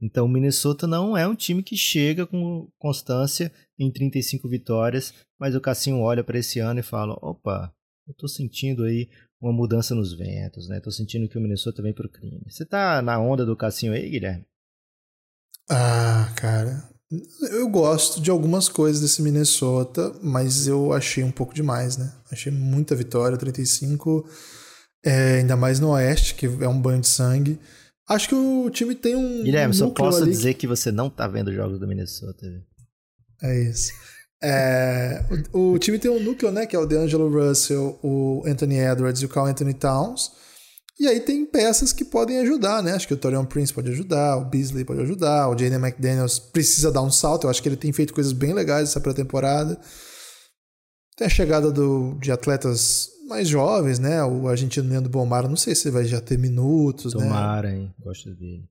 Então 0.02 0.26
o 0.26 0.30
Minnesota 0.30 0.86
não 0.86 1.18
é 1.18 1.28
um 1.28 1.36
time 1.36 1.64
que 1.64 1.76
chega 1.76 2.26
com 2.26 2.70
constância 2.78 3.52
em 3.80 3.92
35 3.92 4.48
vitórias, 4.48 5.14
mas 5.40 5.56
o 5.56 5.62
Cassinho 5.62 6.00
olha 6.00 6.24
para 6.24 6.38
esse 6.38 6.60
ano 6.60 6.80
e 6.80 6.84
fala: 6.84 7.18
opa, 7.22 7.74
eu 8.08 8.14
tô 8.14 8.28
sentindo 8.28 8.84
aí 8.84 9.10
uma 9.42 9.52
mudança 9.52 9.96
nos 9.96 10.14
ventos, 10.14 10.68
né? 10.68 10.80
Tô 10.80 10.92
sentindo 10.92 11.28
que 11.28 11.38
o 11.38 11.42
Minnesota 11.42 11.82
vem 11.82 11.94
pro 11.94 12.10
crime. 12.10 12.44
Você 12.48 12.66
tá 12.66 13.02
na 13.02 13.20
onda 13.20 13.46
do 13.46 13.56
Cassinho 13.56 13.94
aí, 13.94 14.10
Guilherme? 14.10 14.46
Ah, 15.70 16.32
cara. 16.36 16.90
Eu 17.52 17.70
gosto 17.70 18.22
de 18.22 18.30
algumas 18.30 18.68
coisas 18.68 19.02
desse 19.02 19.22
Minnesota, 19.22 20.14
mas 20.22 20.68
eu 20.68 20.92
achei 20.92 21.24
um 21.24 21.32
pouco 21.32 21.54
demais, 21.54 21.98
né? 21.98 22.14
Achei 22.30 22.52
muita 22.52 22.96
vitória, 22.96 23.38
35, 23.38 24.28
é, 25.04 25.40
ainda 25.40 25.56
mais 25.56 25.80
no 25.80 25.90
Oeste, 25.90 26.36
que 26.36 26.46
é 26.46 26.68
um 26.68 26.80
banho 26.80 27.02
de 27.02 27.08
sangue. 27.08 27.60
Acho 28.08 28.30
que 28.30 28.36
o 28.36 28.70
time 28.70 28.96
tem 28.96 29.16
um. 29.16 29.44
Guilherme, 29.44 29.74
só 29.74 29.90
posso 29.90 30.24
ali 30.24 30.32
dizer 30.32 30.54
que 30.54 30.66
você 30.66 30.92
não 30.92 31.10
tá 31.10 31.28
vendo 31.28 31.54
jogos 31.54 31.80
do 31.80 31.88
Minnesota. 31.88 32.48
viu? 32.48 32.62
É 33.44 33.62
isso. 33.64 33.92
É, 34.42 35.26
o, 35.52 35.74
o 35.74 35.80
time 35.80 36.00
tem 36.00 36.10
um 36.10 36.24
núcleo, 36.24 36.52
né? 36.52 36.66
Que 36.66 36.76
é 36.76 36.80
o 36.80 36.86
DeAngelo 36.86 37.30
Russell, 37.30 38.00
o 38.02 38.44
Anthony 38.46 38.78
Edwards 38.78 39.22
e 39.22 39.26
o 39.26 39.30
Carl 39.30 39.48
Anthony 39.48 39.74
Towns. 39.74 40.32
E 41.00 41.08
aí 41.08 41.20
tem 41.20 41.46
peças 41.46 41.94
que 41.94 42.04
podem 42.04 42.40
ajudar, 42.40 42.82
né? 42.82 42.94
Acho 42.94 43.08
que 43.08 43.14
o 43.14 43.18
Torian 43.18 43.46
Prince 43.46 43.74
pode 43.74 43.92
ajudar, 43.92 44.38
o 44.38 44.46
Beasley 44.46 44.84
pode 44.84 45.02
ajudar, 45.02 45.48
o 45.48 45.52
Jaden 45.52 45.80
McDaniels 45.80 46.40
precisa 46.40 46.92
dar 46.92 47.04
um 47.04 47.12
salto. 47.12 47.46
Eu 47.46 47.52
acho 47.52 47.62
que 47.62 47.70
ele 47.70 47.76
tem 47.76 47.92
feito 47.92 48.14
coisas 48.14 48.34
bem 48.34 48.54
legais 48.54 48.90
essa 48.90 49.00
pré-temporada. 49.00 49.80
Tem 51.16 51.28
a 51.28 51.30
chegada 51.30 51.72
do, 51.72 52.18
de 52.20 52.32
atletas 52.32 53.10
mais 53.28 53.48
jovens, 53.48 54.00
né? 54.00 54.24
O 54.24 54.48
argentino 54.48 54.90
Leandro 54.90 55.10
Bomaro, 55.10 55.48
não 55.48 55.56
sei 55.56 55.76
se 55.76 55.92
vai 55.92 56.06
já 56.06 56.22
ter 56.22 56.38
minutos, 56.38 57.14
né? 57.14 57.22
Tomara, 57.22 57.76
hein? 57.76 57.94
Gosto 58.00 58.34
dele. 58.34 58.68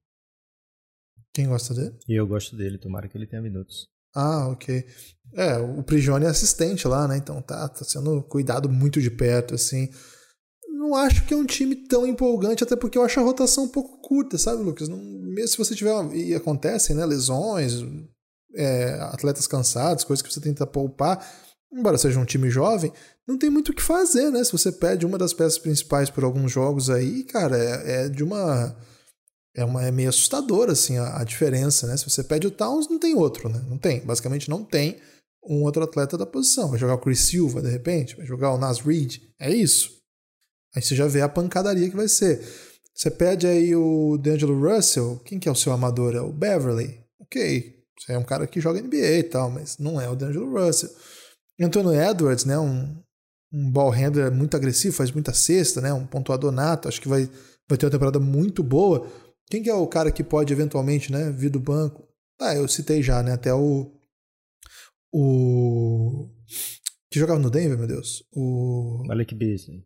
Quem 1.33 1.47
gosta 1.47 1.75
dele? 1.75 1.95
Eu 2.09 2.27
gosto 2.27 2.57
dele, 2.57 2.79
tomara 2.79 3.09
que 3.09 3.16
ele 3.16 3.27
tenha 3.27 3.42
minutos. 3.42 3.88
Ah, 4.14 4.49
ok. 4.49 4.87
É, 5.35 5.59
o 5.59 5.83
Prigione 5.83 6.25
é 6.25 6.29
assistente 6.29 6.88
lá, 6.88 7.07
né? 7.07 7.19
Então 7.19 7.42
tá, 7.42 7.69
tá 7.69 7.85
sendo 7.85 8.23
cuidado 8.23 8.69
muito 8.71 9.01
de 9.03 9.11
perto, 9.11 9.55
assim. 9.55 9.90
Não 10.71 10.95
acho 10.95 11.27
que 11.27 11.35
é 11.35 11.37
um 11.37 11.45
time 11.45 11.77
tão 11.77 12.07
empolgante, 12.07 12.64
até 12.64 12.75
porque 12.75 12.97
eu 12.97 13.03
acho 13.03 13.21
a 13.21 13.23
rotação 13.23 13.64
um 13.64 13.69
pouco 13.69 14.01
curta, 14.01 14.38
sabe, 14.38 14.62
Lucas? 14.62 14.88
Não, 14.88 14.97
mesmo 14.97 15.49
se 15.49 15.59
você 15.59 15.75
tiver. 15.75 15.92
E 16.14 16.35
acontecem, 16.35 16.97
né? 16.97 17.05
Lesões, 17.05 17.85
é, 18.55 18.95
atletas 19.03 19.47
cansados, 19.47 20.05
coisas 20.05 20.23
que 20.23 20.33
você 20.33 20.40
tenta 20.40 20.66
poupar. 20.66 21.23
Embora 21.71 21.99
seja 21.99 22.19
um 22.19 22.25
time 22.25 22.49
jovem, 22.49 22.90
não 23.26 23.36
tem 23.36 23.50
muito 23.50 23.70
o 23.70 23.74
que 23.74 23.82
fazer, 23.82 24.30
né? 24.30 24.44
Se 24.44 24.52
você 24.52 24.70
pede 24.70 25.04
uma 25.04 25.18
das 25.18 25.32
peças 25.32 25.58
principais 25.58 26.08
por 26.10 26.22
alguns 26.22 26.52
jogos 26.52 26.88
aí, 26.88 27.24
cara, 27.24 27.58
é, 27.58 28.04
é 28.04 28.08
de 28.08 28.22
uma 28.22 28.76
é, 29.54 29.64
uma, 29.64 29.82
é 29.82 29.90
meio 29.90 30.08
assustador 30.08 30.70
assim 30.70 30.96
a, 30.98 31.18
a, 31.18 31.24
diferença, 31.24 31.86
né? 31.86 31.96
Se 31.96 32.08
você 32.08 32.22
pede 32.22 32.46
o 32.46 32.50
Towns, 32.50 32.88
não 32.88 32.98
tem 32.98 33.14
outro, 33.14 33.48
né? 33.48 33.64
Não 33.68 33.78
tem, 33.78 34.00
basicamente 34.00 34.48
não 34.48 34.62
tem 34.62 35.00
um 35.44 35.62
outro 35.62 35.82
atleta 35.82 36.16
da 36.16 36.26
posição. 36.26 36.70
Vai 36.70 36.78
jogar 36.78 36.94
o 36.94 37.00
Chris 37.00 37.20
Silva 37.20 37.60
de 37.60 37.70
repente, 37.70 38.16
vai 38.16 38.26
jogar 38.26 38.52
o 38.52 38.58
Nas 38.58 38.80
Reed, 38.80 39.18
é 39.40 39.52
isso. 39.52 39.96
Aí 40.74 40.82
você 40.82 40.94
já 40.94 41.06
vê 41.06 41.22
a 41.22 41.28
pancadaria 41.28 41.88
que 41.88 41.96
vai 41.96 42.08
ser. 42.08 42.40
Você 42.94 43.10
pede 43.10 43.46
aí 43.46 43.74
o 43.74 44.16
D'Angelo 44.18 44.58
Russell, 44.58 45.20
quem 45.24 45.38
que 45.38 45.48
é 45.48 45.52
o 45.52 45.56
seu 45.56 45.72
amador? 45.72 46.14
É 46.14 46.20
o 46.20 46.32
Beverly. 46.32 47.00
Ok, 47.20 47.74
você 47.98 48.12
é 48.12 48.18
um 48.18 48.24
cara 48.24 48.46
que 48.46 48.60
joga 48.60 48.80
NBA 48.80 49.18
e 49.18 49.22
tal, 49.24 49.50
mas 49.50 49.78
não 49.78 50.00
é 50.00 50.08
o 50.08 50.14
D'Angelo 50.14 50.50
Russell. 50.50 50.90
Anthony 51.60 51.96
Edwards, 51.96 52.44
né? 52.44 52.58
Um, 52.58 53.02
um 53.52 53.70
ball 53.70 53.90
handler 53.90 54.30
muito 54.32 54.56
agressivo, 54.56 54.96
faz 54.96 55.11
muita 55.11 55.32
cesta, 55.32 55.80
né? 55.80 55.92
Um 55.92 56.06
pontuador 56.06 56.52
nato, 56.52 56.88
acho 56.88 57.00
que 57.00 57.09
vai 57.09 57.28
vai 57.68 57.76
ter 57.76 57.87
uma 57.87 57.92
temporada 57.92 58.20
muito 58.20 58.62
boa. 58.62 59.06
Quem 59.48 59.62
que 59.62 59.70
é 59.70 59.74
o 59.74 59.87
cara 59.87 60.11
que 60.11 60.24
pode 60.24 60.52
eventualmente, 60.52 61.11
né, 61.11 61.30
vir 61.30 61.50
do 61.50 61.61
banco? 61.61 62.06
Ah, 62.40 62.54
eu 62.54 62.68
citei 62.68 63.02
já, 63.02 63.22
né, 63.22 63.32
até 63.32 63.52
o 63.54 63.92
o 65.12 66.28
que 67.11 67.18
jogava 67.18 67.38
no 67.38 67.50
Denver, 67.50 67.78
meu 67.78 67.87
Deus. 67.87 68.24
O 68.32 69.02
Malik 69.06 69.35
Beasley. 69.35 69.85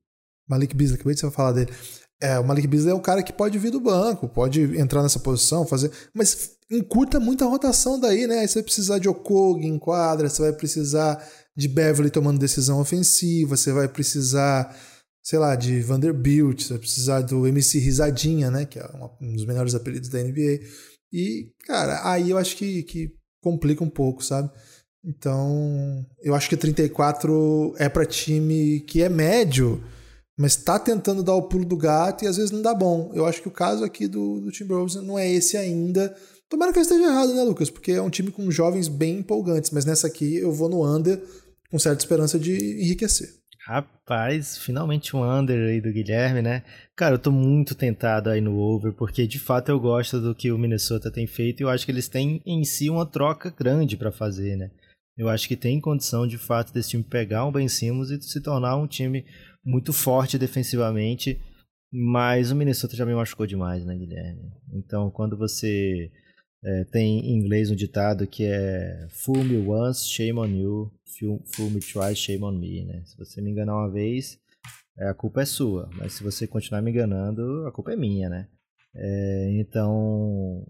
Malik 0.48 0.74
Beasley, 0.74 0.96
acabei 0.96 1.14
de 1.14 1.30
falar 1.30 1.52
dele. 1.52 1.72
É, 2.20 2.38
o 2.38 2.44
Malik 2.44 2.66
Beasley 2.66 2.92
é 2.92 2.94
o 2.94 3.00
cara 3.00 3.22
que 3.22 3.32
pode 3.32 3.58
vir 3.58 3.70
do 3.70 3.80
banco, 3.80 4.28
pode 4.28 4.60
entrar 4.78 5.02
nessa 5.02 5.20
posição, 5.20 5.66
fazer, 5.66 5.90
mas 6.12 6.56
encurta 6.70 7.18
muita 7.18 7.46
rotação 7.46 7.98
daí, 7.98 8.26
né? 8.26 8.40
Aí 8.40 8.48
você 8.48 8.54
vai 8.54 8.64
precisar 8.64 8.98
de 8.98 9.08
Okog 9.08 9.64
em 9.64 9.78
quadra, 9.78 10.28
você 10.28 10.42
vai 10.42 10.52
precisar 10.52 11.24
de 11.56 11.68
Beverly 11.68 12.10
tomando 12.10 12.38
decisão 12.38 12.80
ofensiva, 12.80 13.56
você 13.56 13.72
vai 13.72 13.88
precisar, 13.88 14.76
sei 15.22 15.38
lá, 15.38 15.56
de 15.56 15.80
Vanderbilt, 15.80 16.62
você 16.62 16.70
vai 16.70 16.78
precisar 16.78 17.20
do 17.22 17.46
MC 17.46 17.78
Risadinha, 17.78 18.50
né? 18.50 18.64
Que 18.64 18.78
é 18.78 18.90
um 19.20 19.32
dos 19.32 19.44
melhores 19.44 19.74
apelidos 19.74 20.08
da 20.08 20.22
NBA. 20.22 20.60
E, 21.12 21.52
cara, 21.66 22.08
aí 22.10 22.30
eu 22.30 22.38
acho 22.38 22.56
que, 22.56 22.82
que 22.84 23.12
complica 23.42 23.82
um 23.82 23.90
pouco, 23.90 24.24
sabe? 24.24 24.50
Então, 25.04 26.06
eu 26.22 26.34
acho 26.34 26.48
que 26.48 26.56
34 26.56 27.74
é 27.78 27.88
para 27.88 28.04
time 28.04 28.80
que 28.80 29.02
é 29.02 29.08
médio, 29.08 29.82
mas 30.38 30.52
está 30.52 30.78
tentando 30.78 31.22
dar 31.22 31.34
o 31.34 31.48
pulo 31.48 31.64
do 31.64 31.76
gato 31.76 32.24
e 32.24 32.28
às 32.28 32.36
vezes 32.36 32.50
não 32.50 32.62
dá 32.62 32.74
bom. 32.74 33.10
Eu 33.14 33.26
acho 33.26 33.40
que 33.40 33.48
o 33.48 33.52
caso 33.52 33.84
aqui 33.84 34.06
do, 34.06 34.40
do 34.40 34.50
Timberwolves 34.50 34.96
não 34.96 35.18
é 35.18 35.30
esse 35.30 35.56
ainda. 35.56 36.14
Tomara 36.50 36.72
que 36.72 36.78
eu 36.78 36.82
esteja 36.82 37.04
errado, 37.04 37.32
né, 37.32 37.44
Lucas? 37.44 37.70
Porque 37.70 37.92
é 37.92 38.02
um 38.02 38.10
time 38.10 38.32
com 38.32 38.50
jovens 38.50 38.88
bem 38.88 39.18
empolgantes, 39.20 39.70
mas 39.70 39.84
nessa 39.84 40.08
aqui 40.08 40.36
eu 40.36 40.52
vou 40.52 40.68
no 40.68 40.84
under 40.84 41.22
com 41.70 41.78
certa 41.78 42.02
esperança 42.02 42.40
de 42.40 42.52
enriquecer. 42.82 43.28
Rapaz, 43.64 44.58
finalmente 44.58 45.14
um 45.14 45.22
under 45.22 45.68
aí 45.68 45.80
do 45.80 45.92
Guilherme, 45.92 46.42
né? 46.42 46.64
Cara, 46.96 47.14
eu 47.14 47.18
tô 47.20 47.30
muito 47.30 47.76
tentado 47.76 48.28
aí 48.28 48.40
no 48.40 48.56
over, 48.58 48.92
porque 48.92 49.28
de 49.28 49.38
fato 49.38 49.68
eu 49.68 49.78
gosto 49.78 50.20
do 50.20 50.34
que 50.34 50.50
o 50.50 50.58
Minnesota 50.58 51.08
tem 51.08 51.24
feito 51.24 51.60
e 51.60 51.62
eu 51.62 51.68
acho 51.68 51.86
que 51.86 51.92
eles 51.92 52.08
têm 52.08 52.42
em 52.44 52.64
si 52.64 52.90
uma 52.90 53.06
troca 53.06 53.54
grande 53.56 53.96
para 53.96 54.10
fazer, 54.10 54.56
né? 54.56 54.72
Eu 55.16 55.28
acho 55.28 55.46
que 55.46 55.54
tem 55.54 55.80
condição 55.80 56.26
de 56.26 56.36
fato 56.36 56.72
desse 56.72 56.90
time 56.90 57.04
pegar 57.04 57.46
um 57.46 57.52
Ben 57.52 57.68
Simmons 57.68 58.10
e 58.10 58.20
se 58.20 58.40
tornar 58.40 58.76
um 58.76 58.88
time 58.88 59.24
muito 59.64 59.92
forte 59.92 60.36
defensivamente, 60.36 61.38
mas 61.92 62.50
o 62.50 62.56
Minnesota 62.56 62.96
já 62.96 63.06
me 63.06 63.14
machucou 63.14 63.46
demais, 63.46 63.84
né, 63.84 63.94
Guilherme? 63.94 64.50
Então, 64.72 65.10
quando 65.12 65.36
você 65.36 66.10
é, 66.62 66.84
tem 66.84 67.20
em 67.20 67.38
inglês 67.38 67.70
um 67.70 67.74
ditado 67.74 68.26
que 68.26 68.44
é 68.44 69.06
Fool 69.10 69.44
me 69.44 69.56
once, 69.56 70.06
shame 70.08 70.38
on 70.38 70.46
you, 70.46 70.92
fool 71.54 71.70
me 71.70 71.80
twice, 71.80 72.16
shame 72.16 72.44
on 72.44 72.52
me, 72.52 72.84
né? 72.84 73.02
Se 73.06 73.16
você 73.16 73.40
me 73.40 73.50
enganar 73.50 73.76
uma 73.76 73.90
vez, 73.90 74.38
é, 74.98 75.08
a 75.08 75.14
culpa 75.14 75.42
é 75.42 75.44
sua, 75.44 75.88
mas 75.96 76.14
se 76.14 76.22
você 76.22 76.46
continuar 76.46 76.82
me 76.82 76.90
enganando, 76.90 77.66
a 77.66 77.72
culpa 77.72 77.92
é 77.92 77.96
minha, 77.96 78.28
né? 78.28 78.48
É, 78.94 79.50
então, 79.58 80.66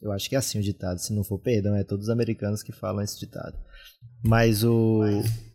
eu 0.00 0.12
acho 0.12 0.28
que 0.28 0.36
é 0.36 0.38
assim 0.38 0.58
o 0.58 0.62
ditado, 0.62 0.98
se 0.98 1.12
não 1.12 1.24
for 1.24 1.38
perdão, 1.38 1.74
é 1.74 1.82
todos 1.82 2.04
os 2.04 2.10
americanos 2.10 2.62
que 2.62 2.72
falam 2.72 3.02
esse 3.02 3.18
ditado. 3.18 3.58
Mas 4.24 4.62
o 4.62 5.02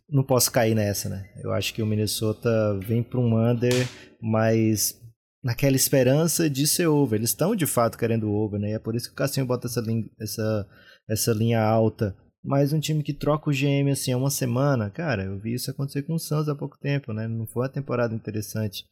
não 0.08 0.22
posso 0.22 0.52
cair 0.52 0.74
nessa, 0.74 1.08
né? 1.08 1.28
Eu 1.42 1.52
acho 1.52 1.72
que 1.72 1.82
o 1.82 1.86
Minnesota 1.86 2.78
vem 2.86 3.02
para 3.02 3.18
um 3.18 3.50
under, 3.50 3.72
mas 4.20 5.00
naquela 5.44 5.76
esperança 5.76 6.48
de 6.48 6.66
ser 6.66 6.86
over. 6.86 7.18
Eles 7.18 7.30
estão 7.30 7.54
de 7.54 7.66
fato 7.66 7.98
querendo 7.98 8.32
over, 8.32 8.58
né? 8.58 8.70
E 8.70 8.72
é 8.72 8.78
por 8.78 8.96
isso 8.96 9.08
que 9.08 9.12
o 9.12 9.16
Cassinho 9.16 9.44
bota 9.44 9.66
essa 9.66 9.82
linha, 9.82 10.08
essa, 10.18 10.66
essa 11.06 11.32
linha 11.32 11.60
alta. 11.60 12.16
Mas 12.42 12.72
um 12.72 12.80
time 12.80 13.02
que 13.02 13.12
troca 13.12 13.50
o 13.50 13.52
GM 13.52 13.90
assim 13.92 14.12
há 14.12 14.16
uma 14.16 14.30
semana, 14.30 14.90
cara, 14.90 15.24
eu 15.24 15.38
vi 15.38 15.54
isso 15.54 15.70
acontecer 15.70 16.02
com 16.02 16.14
o 16.14 16.18
Suns 16.18 16.48
há 16.48 16.54
pouco 16.54 16.78
tempo, 16.78 17.12
né? 17.12 17.28
Não 17.28 17.46
foi 17.46 17.62
uma 17.62 17.68
temporada 17.68 18.14
interessante. 18.14 18.86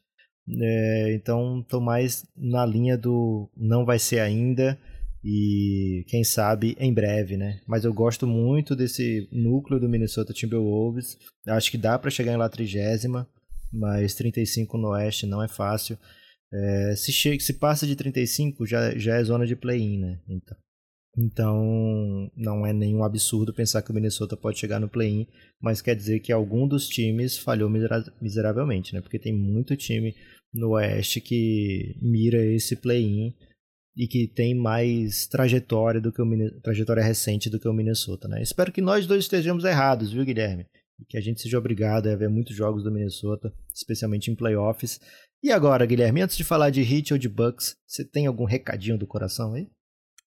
É, 0.61 1.15
então 1.15 1.65
tô 1.69 1.81
mais 1.81 2.27
na 2.37 2.67
linha 2.67 2.99
do 2.99 3.49
não 3.57 3.85
vai 3.85 3.99
ser 3.99 4.19
ainda 4.19 4.77
e 5.25 6.05
quem 6.09 6.25
sabe 6.25 6.77
em 6.81 6.93
breve, 6.93 7.37
né? 7.37 7.61
Mas 7.67 7.85
eu 7.85 7.95
gosto 7.95 8.27
muito 8.27 8.75
desse 8.75 9.29
núcleo 9.31 9.79
do 9.79 9.89
Minnesota 9.89 10.33
Timberwolves. 10.33 11.17
Acho 11.47 11.71
que 11.71 11.79
dá 11.79 11.99
para 11.99 12.11
chegar 12.11 12.33
em 12.33 12.37
lá 12.37 12.49
trigésima, 12.49 13.27
mas 13.73 14.15
35 14.15 14.77
no 14.77 14.89
Oeste 14.89 15.27
não 15.27 15.43
é 15.43 15.49
fácil. 15.49 15.97
É, 16.53 16.95
se, 16.97 17.11
chega, 17.13 17.43
se 17.43 17.55
passa 17.55 17.87
de 17.87 17.97
35 17.97 18.67
já, 18.67 18.97
já 18.99 19.17
é 19.17 19.25
zona 19.25 19.47
de 19.47 19.57
play-in, 19.57 19.99
né? 19.99 20.21
Então, 20.29 20.57
então 21.17 22.31
não 22.37 22.67
é 22.67 22.73
nenhum 22.73 23.05
absurdo 23.05 23.55
pensar 23.55 23.83
que 23.83 23.91
o 23.91 23.95
Minnesota 23.95 24.37
pode 24.37 24.59
chegar 24.59 24.79
no 24.79 24.89
play-in, 24.89 25.27
mas 25.61 25.81
quer 25.81 25.95
dizer 25.95 26.21
que 26.21 26.33
algum 26.33 26.69
dos 26.69 26.89
times 26.89 27.39
falhou 27.39 27.71
miseravelmente, 28.21 28.95
né? 28.95 29.01
Porque 29.01 29.19
tem 29.19 29.33
muito 29.33 29.77
time 29.77 30.15
no 30.53 30.71
Oeste 30.71 31.21
que 31.21 31.97
mira 32.03 32.45
esse 32.45 32.77
play-in 32.77 33.35
e 33.97 34.07
que 34.07 34.27
tem 34.27 34.55
mais 34.55 35.27
trajetória 35.27 36.01
do 36.01 36.13
que 36.13 36.23
o 36.23 36.61
trajetória 36.63 37.03
recente 37.03 37.51
do 37.51 37.61
que 37.61 37.69
o 37.69 37.73
Minnesota, 37.73 38.29
né? 38.29 38.43
Espero 38.43 38.73
que 38.73 38.81
nós 38.81 39.07
dois 39.07 39.25
estejamos 39.25 39.65
errados, 39.65 40.13
viu, 40.13 40.25
Guilherme? 40.25 40.67
Que 41.09 41.19
a 41.19 41.21
gente 41.21 41.41
seja 41.41 41.59
obrigado 41.59 42.09
a 42.09 42.17
ver 42.17 42.29
muitos 42.29 42.55
jogos 42.55 42.85
do 42.85 42.93
Minnesota, 42.93 43.53
especialmente 43.75 44.31
em 44.31 44.37
playoffs. 44.37 45.01
E 45.43 45.51
agora, 45.51 45.85
Guilherme, 45.85 46.23
antes 46.23 46.37
de 46.37 46.45
falar 46.45 46.71
de 46.71 46.83
Heat 46.83 47.13
ou 47.13 47.19
de 47.19 47.29
Bucks, 47.29 47.77
você 47.87 48.05
tem 48.05 48.27
algum 48.27 48.45
recadinho 48.45 48.97
do 48.97 49.07
coração 49.07 49.55
aí? 49.55 49.69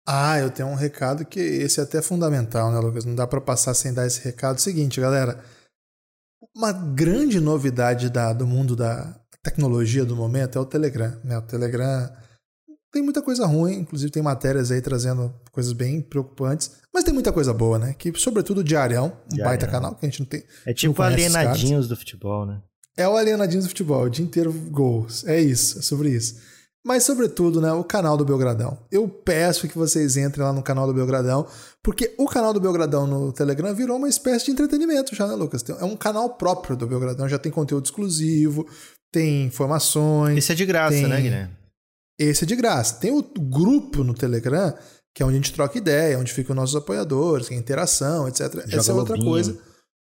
Ah, 0.07 0.38
eu 0.38 0.51
tenho 0.51 0.68
um 0.68 0.75
recado 0.75 1.25
que 1.25 1.40
esse 1.40 1.81
é 1.81 1.83
até 1.83 2.03
fundamental, 2.03 2.71
né, 2.71 2.79
Lucas? 2.79 3.05
Não 3.05 3.14
dá 3.14 3.27
para 3.27 3.40
passar 3.40 3.75
sem 3.75 3.92
dar 3.92 4.07
esse 4.07 4.23
recado. 4.23 4.59
Seguinte, 4.59 5.01
galera, 5.01 5.42
uma 6.55 6.73
grande 6.73 7.40
novidade 7.40 8.11
da, 8.11 8.33
do 8.33 8.47
mundo 8.47 8.75
da 8.75 9.18
tecnologia 9.42 10.05
do 10.05 10.16
momento 10.16 10.59
é 10.59 10.61
o 10.61 10.66
Telegram. 10.66 11.18
Né? 11.25 11.38
O 11.38 11.42
Telegram 11.42 12.11
tem 12.92 13.03
muita 13.03 13.23
coisa 13.23 13.47
ruim, 13.47 13.75
inclusive 13.81 14.11
tem 14.11 14.23
matérias 14.23 14.71
aí 14.71 14.81
trazendo 14.81 15.35
coisas 15.53 15.73
bem 15.73 16.01
preocupantes, 16.01 16.71
mas 16.92 17.05
tem 17.05 17.12
muita 17.12 17.33
coisa 17.33 17.53
boa, 17.53 17.79
né? 17.79 17.94
Que, 17.99 18.12
sobretudo, 18.18 18.61
o 18.61 18.64
Diarião, 18.64 19.16
um 19.33 19.37
baita 19.37 19.66
canal 19.66 19.94
que 19.94 20.07
a 20.07 20.09
gente 20.09 20.21
não 20.21 20.27
tem. 20.27 20.42
É 20.66 20.73
tipo 20.73 21.03
alienadinhos 21.03 21.87
do 21.87 21.97
futebol, 21.97 22.47
né? 22.47 22.62
É 22.99 23.07
o 23.07 23.17
alienadinhos 23.17 23.65
do 23.65 23.69
futebol, 23.69 24.03
o 24.03 24.11
dia 24.11 24.25
inteiro 24.25 24.53
gols. 24.53 25.25
É 25.25 25.41
isso, 25.41 25.79
é 25.79 25.83
sobre 25.83 26.11
isso. 26.11 26.37
Mas, 26.85 27.05
sobretudo, 27.05 27.61
né, 27.61 27.73
o 27.73 27.85
canal 27.85 28.17
do 28.17 28.25
Belgradão. 28.25 28.79
Eu 28.91 29.09
peço 29.09 29.69
que 29.69 29.79
vocês 29.79 30.17
entrem 30.17 30.45
lá 30.45 30.53
no 30.53 30.63
canal 30.63 30.87
do 30.87 30.95
Belgradão, 30.95 31.47
porque 31.83 32.15
o 32.19 32.27
canal 32.27 32.53
do 32.53 32.61
Belgradão 32.61 33.07
no 33.07 33.33
Telegram 33.33 33.75
virou 33.75 33.99
uma 33.99 34.09
espécie 34.09 34.47
de 34.47 34.51
entretenimento 34.53 35.15
já, 35.15 35.29
né, 35.29 35.35
Lucas? 35.35 35.65
É 35.69 35.85
um 35.85 35.97
canal 35.97 36.31
próprio 36.31 36.77
do 36.77 36.87
Belgradão, 36.87 37.29
já 37.29 37.39
tem 37.39 37.53
conteúdo 37.53 37.85
exclusivo, 37.85 38.67
tem 39.13 39.45
informações. 39.45 40.39
Isso 40.39 40.51
é 40.51 40.55
de 40.55 40.67
graça, 40.67 40.95
tem... 40.95 41.07
né, 41.07 41.21
Guilherme? 41.21 41.57
Esse 42.19 42.43
é 42.43 42.47
de 42.47 42.57
graça. 42.57 42.97
Tem 42.97 43.13
o 43.13 43.23
grupo 43.23 44.03
no 44.03 44.13
Telegram, 44.13 44.75
que 45.15 45.23
é 45.23 45.27
onde 45.27 45.35
a 45.35 45.39
gente 45.39 45.53
troca 45.53 45.79
ideia, 45.79 46.19
onde 46.19 46.33
ficam 46.33 46.57
nossos 46.57 46.75
apoiadores, 46.75 47.49
tem 47.49 47.59
interação, 47.59 48.27
etc. 48.27 48.53
Joga 48.53 48.77
Essa 48.77 48.91
é 48.91 48.95
outra 48.95 49.15
lobinho. 49.15 49.31
coisa. 49.31 49.59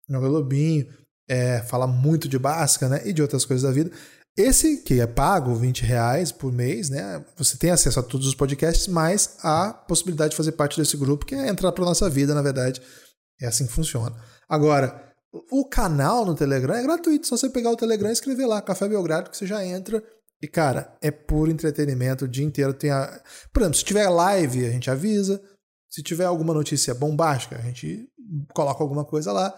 Joga 0.08 0.26
lobinho, 0.26 0.86
é, 1.28 1.60
fala 1.60 1.86
muito 1.86 2.28
de 2.28 2.38
básica, 2.38 2.88
né? 2.88 3.02
E 3.04 3.12
de 3.12 3.22
outras 3.22 3.44
coisas 3.44 3.62
da 3.62 3.74
vida. 3.74 3.90
Esse 4.36 4.78
que 4.78 5.00
é 5.00 5.06
pago, 5.06 5.54
20 5.54 5.82
reais 5.82 6.32
por 6.32 6.52
mês, 6.52 6.88
né? 6.88 7.24
Você 7.36 7.56
tem 7.56 7.70
acesso 7.70 8.00
a 8.00 8.02
todos 8.02 8.26
os 8.26 8.34
podcasts, 8.34 8.86
mas 8.86 9.36
a 9.42 9.72
possibilidade 9.72 10.30
de 10.30 10.36
fazer 10.36 10.52
parte 10.52 10.80
desse 10.80 10.96
grupo, 10.96 11.26
que 11.26 11.34
é 11.34 11.48
entrar 11.48 11.70
para 11.72 11.84
nossa 11.84 12.08
vida, 12.08 12.34
na 12.34 12.42
verdade. 12.42 12.80
É 13.40 13.46
assim 13.46 13.66
que 13.66 13.72
funciona. 13.72 14.16
Agora, 14.48 15.12
o 15.50 15.66
canal 15.68 16.24
no 16.24 16.34
Telegram 16.34 16.74
é 16.74 16.82
gratuito. 16.82 17.26
Só 17.26 17.36
você 17.36 17.50
pegar 17.50 17.70
o 17.70 17.76
Telegram 17.76 18.08
e 18.08 18.12
escrever 18.12 18.46
lá, 18.46 18.62
Café 18.62 18.88
Belgrado, 18.88 19.30
que 19.30 19.36
você 19.36 19.46
já 19.46 19.64
entra 19.64 20.02
e, 20.42 20.48
cara, 20.48 20.92
é 21.00 21.10
puro 21.12 21.52
entretenimento 21.52 22.24
o 22.24 22.28
dia 22.28 22.44
inteiro. 22.44 22.74
Tem 22.74 22.90
a... 22.90 23.22
Por 23.52 23.62
exemplo, 23.62 23.78
se 23.78 23.84
tiver 23.84 24.08
live, 24.08 24.66
a 24.66 24.70
gente 24.70 24.90
avisa. 24.90 25.40
Se 25.88 26.02
tiver 26.02 26.24
alguma 26.24 26.52
notícia 26.52 26.92
bombástica, 26.94 27.56
a 27.56 27.62
gente 27.62 28.08
coloca 28.52 28.82
alguma 28.82 29.04
coisa 29.04 29.30
lá. 29.30 29.56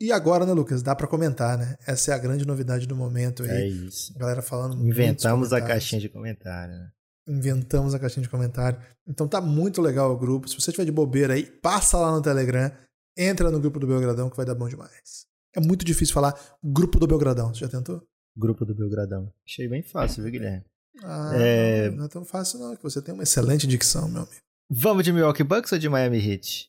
E 0.00 0.12
agora, 0.12 0.44
né, 0.44 0.52
Lucas? 0.52 0.82
Dá 0.82 0.94
para 0.94 1.06
comentar, 1.06 1.56
né? 1.56 1.76
Essa 1.86 2.12
é 2.12 2.14
a 2.14 2.18
grande 2.18 2.46
novidade 2.46 2.86
do 2.86 2.94
momento 2.94 3.42
aí. 3.42 3.50
É 3.50 3.66
isso. 3.68 4.12
A 4.16 4.18
galera 4.18 4.42
falando. 4.42 4.86
Inventamos 4.86 5.52
a 5.52 5.60
caixinha 5.60 6.00
de 6.00 6.08
comentário, 6.08 6.74
né? 6.74 6.90
Inventamos 7.28 7.94
a 7.94 7.98
caixinha 7.98 8.22
de 8.22 8.28
comentário. 8.28 8.78
Então 9.08 9.26
tá 9.26 9.40
muito 9.40 9.80
legal 9.80 10.12
o 10.12 10.18
grupo. 10.18 10.48
Se 10.48 10.60
você 10.60 10.70
tiver 10.70 10.84
de 10.84 10.92
bobeira 10.92 11.34
aí, 11.34 11.44
passa 11.44 11.98
lá 11.98 12.12
no 12.12 12.22
Telegram, 12.22 12.70
entra 13.16 13.50
no 13.50 13.58
grupo 13.58 13.80
do 13.80 13.86
Belgradão 13.86 14.30
que 14.30 14.36
vai 14.36 14.46
dar 14.46 14.54
bom 14.54 14.68
demais. 14.68 15.26
É 15.54 15.60
muito 15.60 15.84
difícil 15.84 16.14
falar 16.14 16.38
grupo 16.62 16.98
do 16.98 17.06
Belgradão. 17.06 17.52
Você 17.52 17.60
já 17.60 17.68
tentou? 17.68 18.02
grupo 18.36 18.64
do 18.64 18.74
Belgradão. 18.74 19.32
Achei 19.46 19.66
bem 19.66 19.82
fácil, 19.82 20.22
viu, 20.22 20.32
Guilherme? 20.32 20.64
Ah, 21.02 21.32
é... 21.34 21.90
não, 21.90 22.04
é 22.04 22.08
tão 22.08 22.24
fácil 22.24 22.58
não, 22.58 22.76
que 22.76 22.82
você 22.82 23.00
tem 23.00 23.14
uma 23.14 23.22
excelente 23.22 23.66
dicção, 23.66 24.08
meu 24.08 24.22
amigo. 24.22 24.36
Vamos 24.70 25.04
de 25.04 25.12
Milwaukee 25.12 25.44
Bucks 25.44 25.72
ou 25.72 25.78
de 25.78 25.88
Miami 25.88 26.18
Heat? 26.18 26.68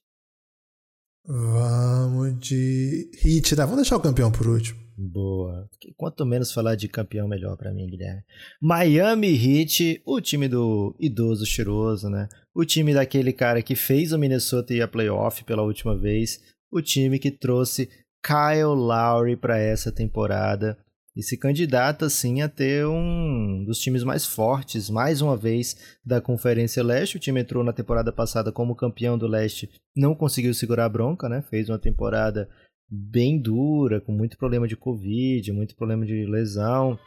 Vamos 1.28 2.40
de 2.40 3.12
Heat, 3.22 3.56
né? 3.58 3.64
Vamos 3.64 3.76
deixar 3.78 3.98
o 3.98 4.02
campeão 4.02 4.32
por 4.32 4.48
último. 4.48 4.80
Boa. 4.98 5.70
Quanto 5.98 6.26
menos 6.26 6.54
falar 6.54 6.76
de 6.76 6.88
campeão, 6.88 7.28
melhor 7.28 7.58
para 7.58 7.74
mim, 7.74 7.86
Guilherme. 7.86 8.24
Miami 8.62 9.28
Heat, 9.28 10.02
o 10.06 10.22
time 10.22 10.48
do 10.48 10.96
idoso 10.98 11.46
cheiroso, 11.46 12.10
né? 12.10 12.30
O 12.56 12.64
time 12.64 12.94
daquele 12.94 13.34
cara 13.34 13.62
que 13.62 13.76
fez 13.76 14.14
o 14.14 14.18
Minnesota 14.18 14.74
ir 14.74 14.82
a 14.82 14.88
playoff 14.88 15.44
pela 15.44 15.64
última 15.64 15.96
vez. 15.98 16.40
O 16.72 16.82
time 16.82 17.20
que 17.20 17.30
trouxe 17.30 17.90
Kyle 18.24 18.74
Lowry 18.74 19.36
para 19.36 19.60
essa 19.60 19.92
temporada 19.92 20.78
e 21.18 21.24
se 21.24 21.36
candidata 21.36 22.08
sim 22.12 22.44
a 22.44 22.48
ter 22.48 22.86
um 22.86 23.64
dos 23.66 23.80
times 23.80 24.04
mais 24.04 24.24
fortes, 24.24 24.88
mais 24.88 25.20
uma 25.20 25.36
vez, 25.36 25.76
da 26.06 26.22
Conferência 26.22 26.84
Leste. 26.84 27.18
O 27.18 27.20
time 27.20 27.42
entrou 27.42 27.64
na 27.64 27.74
temporada 27.74 28.14
passada 28.14 28.52
como 28.52 28.76
campeão 28.76 29.18
do 29.18 29.26
Leste, 29.26 29.68
não 29.96 30.14
conseguiu 30.14 30.54
segurar 30.54 30.86
a 30.86 30.90
bronca, 30.90 31.28
né? 31.28 31.42
Fez 31.42 31.70
uma 31.70 31.80
temporada 31.80 32.48
bem 32.88 33.42
dura, 33.42 34.00
com 34.00 34.12
muito 34.12 34.38
problema 34.38 34.68
de 34.68 34.78
Covid, 34.78 35.52
muito 35.52 35.76
problema 35.76 36.06
de 36.06 36.24
lesão 36.28 37.00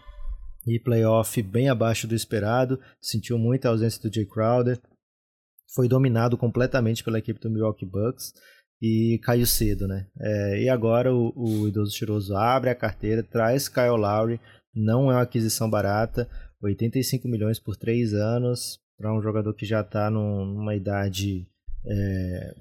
e 0.67 0.81
playoff 0.81 1.41
bem 1.41 1.69
abaixo 1.69 2.09
do 2.09 2.15
esperado. 2.15 2.81
Sentiu 3.01 3.39
muita 3.39 3.69
ausência 3.69 4.03
do 4.03 4.13
Jay 4.13 4.27
Crowder. 4.27 4.81
Foi 5.73 5.87
dominado 5.87 6.37
completamente 6.37 7.05
pela 7.05 7.21
equipe 7.21 7.39
do 7.39 7.49
Milwaukee 7.49 7.87
Bucks 7.87 8.33
e 8.81 9.21
caiu 9.23 9.47
cedo, 9.47 9.87
né? 9.87 10.07
É, 10.19 10.63
e 10.63 10.69
agora 10.69 11.15
o, 11.15 11.33
o 11.37 11.69
idoso 11.69 11.95
cheiroso 11.95 12.35
abre 12.35 12.71
a 12.71 12.75
carteira, 12.75 13.23
traz 13.23 13.69
Kyle 13.69 13.91
Lowry, 13.91 14.41
não 14.75 15.11
é 15.11 15.15
uma 15.15 15.23
aquisição 15.23 15.69
barata, 15.69 16.29
85 16.63 17.29
milhões 17.29 17.59
por 17.59 17.77
três 17.77 18.15
anos 18.15 18.79
para 18.97 19.15
um 19.15 19.23
jogador 19.23 19.55
que 19.55 19.65
já 19.65 19.81
está 19.81 20.11
numa 20.11 20.75
idade 20.75 21.47
é, 21.87 22.55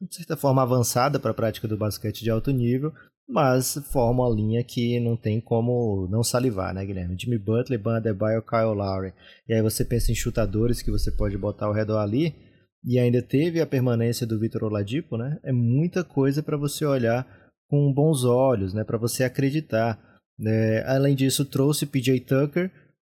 de 0.00 0.14
certa 0.14 0.36
forma 0.36 0.62
avançada 0.62 1.18
para 1.18 1.30
a 1.30 1.34
prática 1.34 1.66
do 1.66 1.76
basquete 1.76 2.22
de 2.22 2.30
alto 2.30 2.50
nível, 2.50 2.92
mas 3.28 3.74
forma 3.90 4.26
uma 4.26 4.34
linha 4.34 4.62
que 4.62 5.00
não 5.00 5.16
tem 5.16 5.40
como 5.40 6.06
não 6.08 6.22
salivar, 6.22 6.72
né, 6.72 6.84
Guilherme? 6.84 7.16
Jimmy 7.18 7.38
Butler, 7.38 7.80
Ban 7.80 7.96
Adebayo, 7.96 8.42
Kyle 8.42 8.74
Lowry. 8.74 9.12
E 9.48 9.54
aí 9.54 9.62
você 9.62 9.84
pensa 9.84 10.12
em 10.12 10.14
chutadores 10.14 10.80
que 10.80 10.90
você 10.90 11.10
pode 11.10 11.36
botar 11.36 11.66
ao 11.66 11.72
redor 11.72 11.98
ali, 11.98 12.34
e 12.86 13.00
ainda 13.00 13.20
teve 13.20 13.60
a 13.60 13.66
permanência 13.66 14.24
do 14.24 14.38
Vitor 14.38 14.62
Oladipo, 14.62 15.16
né? 15.16 15.40
É 15.42 15.50
muita 15.50 16.04
coisa 16.04 16.40
para 16.40 16.56
você 16.56 16.86
olhar 16.86 17.26
com 17.68 17.92
bons 17.92 18.24
olhos, 18.24 18.72
né? 18.72 18.84
Para 18.84 18.96
você 18.96 19.24
acreditar. 19.24 19.98
É, 20.40 20.84
além 20.86 21.16
disso, 21.16 21.44
trouxe 21.44 21.84
PJ 21.84 22.20
Tucker, 22.20 22.70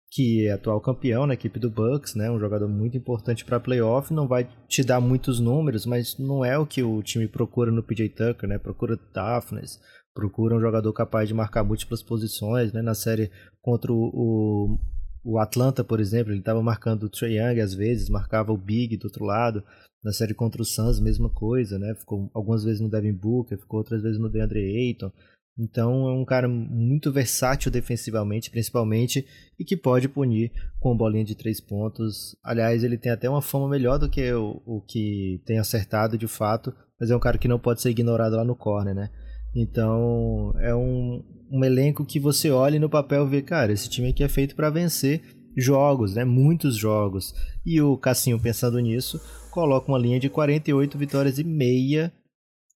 que 0.09 0.47
é 0.47 0.51
atual 0.53 0.79
campeão 0.79 1.27
na 1.27 1.33
equipe 1.33 1.59
do 1.59 1.69
Bucks, 1.69 2.15
né? 2.15 2.31
Um 2.31 2.39
jogador 2.39 2.69
muito 2.69 2.95
importante 2.95 3.43
para 3.43 3.59
playoff. 3.59 4.13
Não 4.13 4.25
vai 4.25 4.47
te 4.69 4.85
dar 4.85 5.01
muitos 5.01 5.37
números, 5.37 5.85
mas 5.85 6.17
não 6.17 6.45
é 6.45 6.57
o 6.57 6.65
que 6.65 6.81
o 6.81 7.03
time 7.03 7.27
procura 7.27 7.69
no 7.69 7.83
PJ 7.83 8.07
Tucker, 8.09 8.47
né? 8.47 8.57
Procura 8.57 8.95
toughness, 8.95 9.81
procura 10.13 10.55
um 10.55 10.61
jogador 10.61 10.93
capaz 10.93 11.27
de 11.27 11.33
marcar 11.33 11.65
múltiplas 11.65 12.01
posições, 12.01 12.71
né? 12.71 12.81
Na 12.81 12.95
série 12.95 13.29
contra 13.61 13.91
o, 13.91 14.79
o 15.27 15.39
Atlanta, 15.39 15.83
por 15.83 15.99
exemplo, 15.99 16.31
ele 16.31 16.39
estava 16.39 16.63
marcando 16.63 17.03
o 17.03 17.09
Trae 17.09 17.37
Young 17.37 17.59
às 17.59 17.73
vezes, 17.73 18.07
marcava 18.07 18.53
o 18.53 18.57
Big 18.57 18.95
do 18.95 19.07
outro 19.07 19.25
lado. 19.25 19.61
Na 20.01 20.13
série 20.13 20.33
contra 20.33 20.61
o 20.61 20.65
Suns, 20.65 21.01
mesma 21.01 21.29
coisa, 21.29 21.77
né? 21.77 21.93
Ficou 21.95 22.31
algumas 22.33 22.63
vezes 22.63 22.79
no 22.79 22.89
Devin 22.89 23.11
Booker, 23.11 23.57
ficou 23.57 23.79
outras 23.79 24.01
vezes 24.01 24.17
no 24.17 24.29
DeAndre 24.29 24.61
Ayton. 24.61 25.11
Então 25.59 26.07
é 26.07 26.13
um 26.13 26.23
cara 26.23 26.47
muito 26.47 27.11
versátil 27.11 27.69
defensivamente, 27.69 28.49
principalmente, 28.49 29.27
e 29.59 29.65
que 29.65 29.75
pode 29.75 30.07
punir 30.07 30.49
com 30.79 30.95
bolinha 30.95 31.25
de 31.25 31.35
três 31.35 31.59
pontos. 31.59 32.37
Aliás, 32.41 32.81
ele 32.81 32.97
tem 32.97 33.11
até 33.11 33.29
uma 33.29 33.41
fama 33.41 33.67
melhor 33.67 33.99
do 33.99 34.09
que 34.09 34.31
o, 34.31 34.61
o 34.65 34.81
que 34.81 35.41
tem 35.45 35.59
acertado 35.59 36.17
de 36.17 36.27
fato, 36.27 36.73
mas 36.97 37.11
é 37.11 37.15
um 37.15 37.19
cara 37.19 37.37
que 37.37 37.49
não 37.49 37.59
pode 37.59 37.81
ser 37.81 37.89
ignorado 37.89 38.37
lá 38.37 38.45
no 38.45 38.55
corner, 38.55 38.95
né? 38.95 39.09
Então 39.57 40.53
é 40.59 40.73
um, 40.75 41.23
um 41.51 41.65
elenco 41.65 42.05
que 42.05 42.19
você 42.19 42.51
olha 42.51 42.75
e 42.75 42.79
no 42.79 42.89
papel 42.89 43.27
vê, 43.27 43.41
cara, 43.41 43.73
esse 43.73 43.89
time 43.89 44.09
aqui 44.09 44.23
é 44.23 44.29
feito 44.29 44.55
para 44.55 44.69
vencer 44.69 45.23
jogos, 45.57 46.13
né? 46.13 46.23
Muitos 46.23 46.75
jogos. 46.75 47.33
E 47.65 47.81
o 47.81 47.97
Cassinho, 47.97 48.39
pensando 48.39 48.79
nisso, 48.79 49.19
coloca 49.49 49.91
uma 49.91 49.97
linha 49.97 50.19
de 50.19 50.29
48 50.29 50.95
vitórias 50.95 51.39
e 51.39 51.43
meia. 51.43 52.13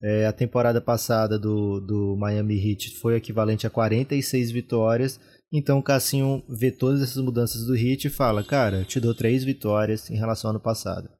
É, 0.01 0.25
a 0.25 0.33
temporada 0.33 0.81
passada 0.81 1.37
do, 1.37 1.79
do 1.79 2.15
Miami 2.17 2.57
Heat 2.57 2.97
foi 2.97 3.15
equivalente 3.15 3.67
a 3.67 3.69
46 3.69 4.49
vitórias. 4.49 5.19
Então 5.53 5.77
o 5.77 5.83
Cassinho 5.83 6.43
vê 6.49 6.71
todas 6.71 7.03
essas 7.03 7.23
mudanças 7.23 7.67
do 7.67 7.75
Heat 7.75 8.07
e 8.07 8.09
fala: 8.09 8.43
Cara, 8.43 8.83
te 8.83 8.99
dou 8.99 9.13
três 9.13 9.43
vitórias 9.43 10.09
em 10.09 10.15
relação 10.15 10.49
ao 10.49 10.55
ano 10.55 10.63
passado. 10.63 11.11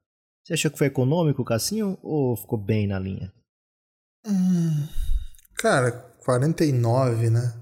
Você 0.43 0.53
achou 0.53 0.71
que 0.71 0.77
foi 0.79 0.87
econômico 0.87 1.43
o 1.43 1.45
Cassinho 1.45 1.99
ou 2.01 2.35
ficou 2.35 2.57
bem 2.57 2.87
na 2.87 2.97
linha? 2.97 3.31
Hum, 4.25 4.87
cara, 5.61 5.91
49, 6.25 7.29
né? 7.29 7.53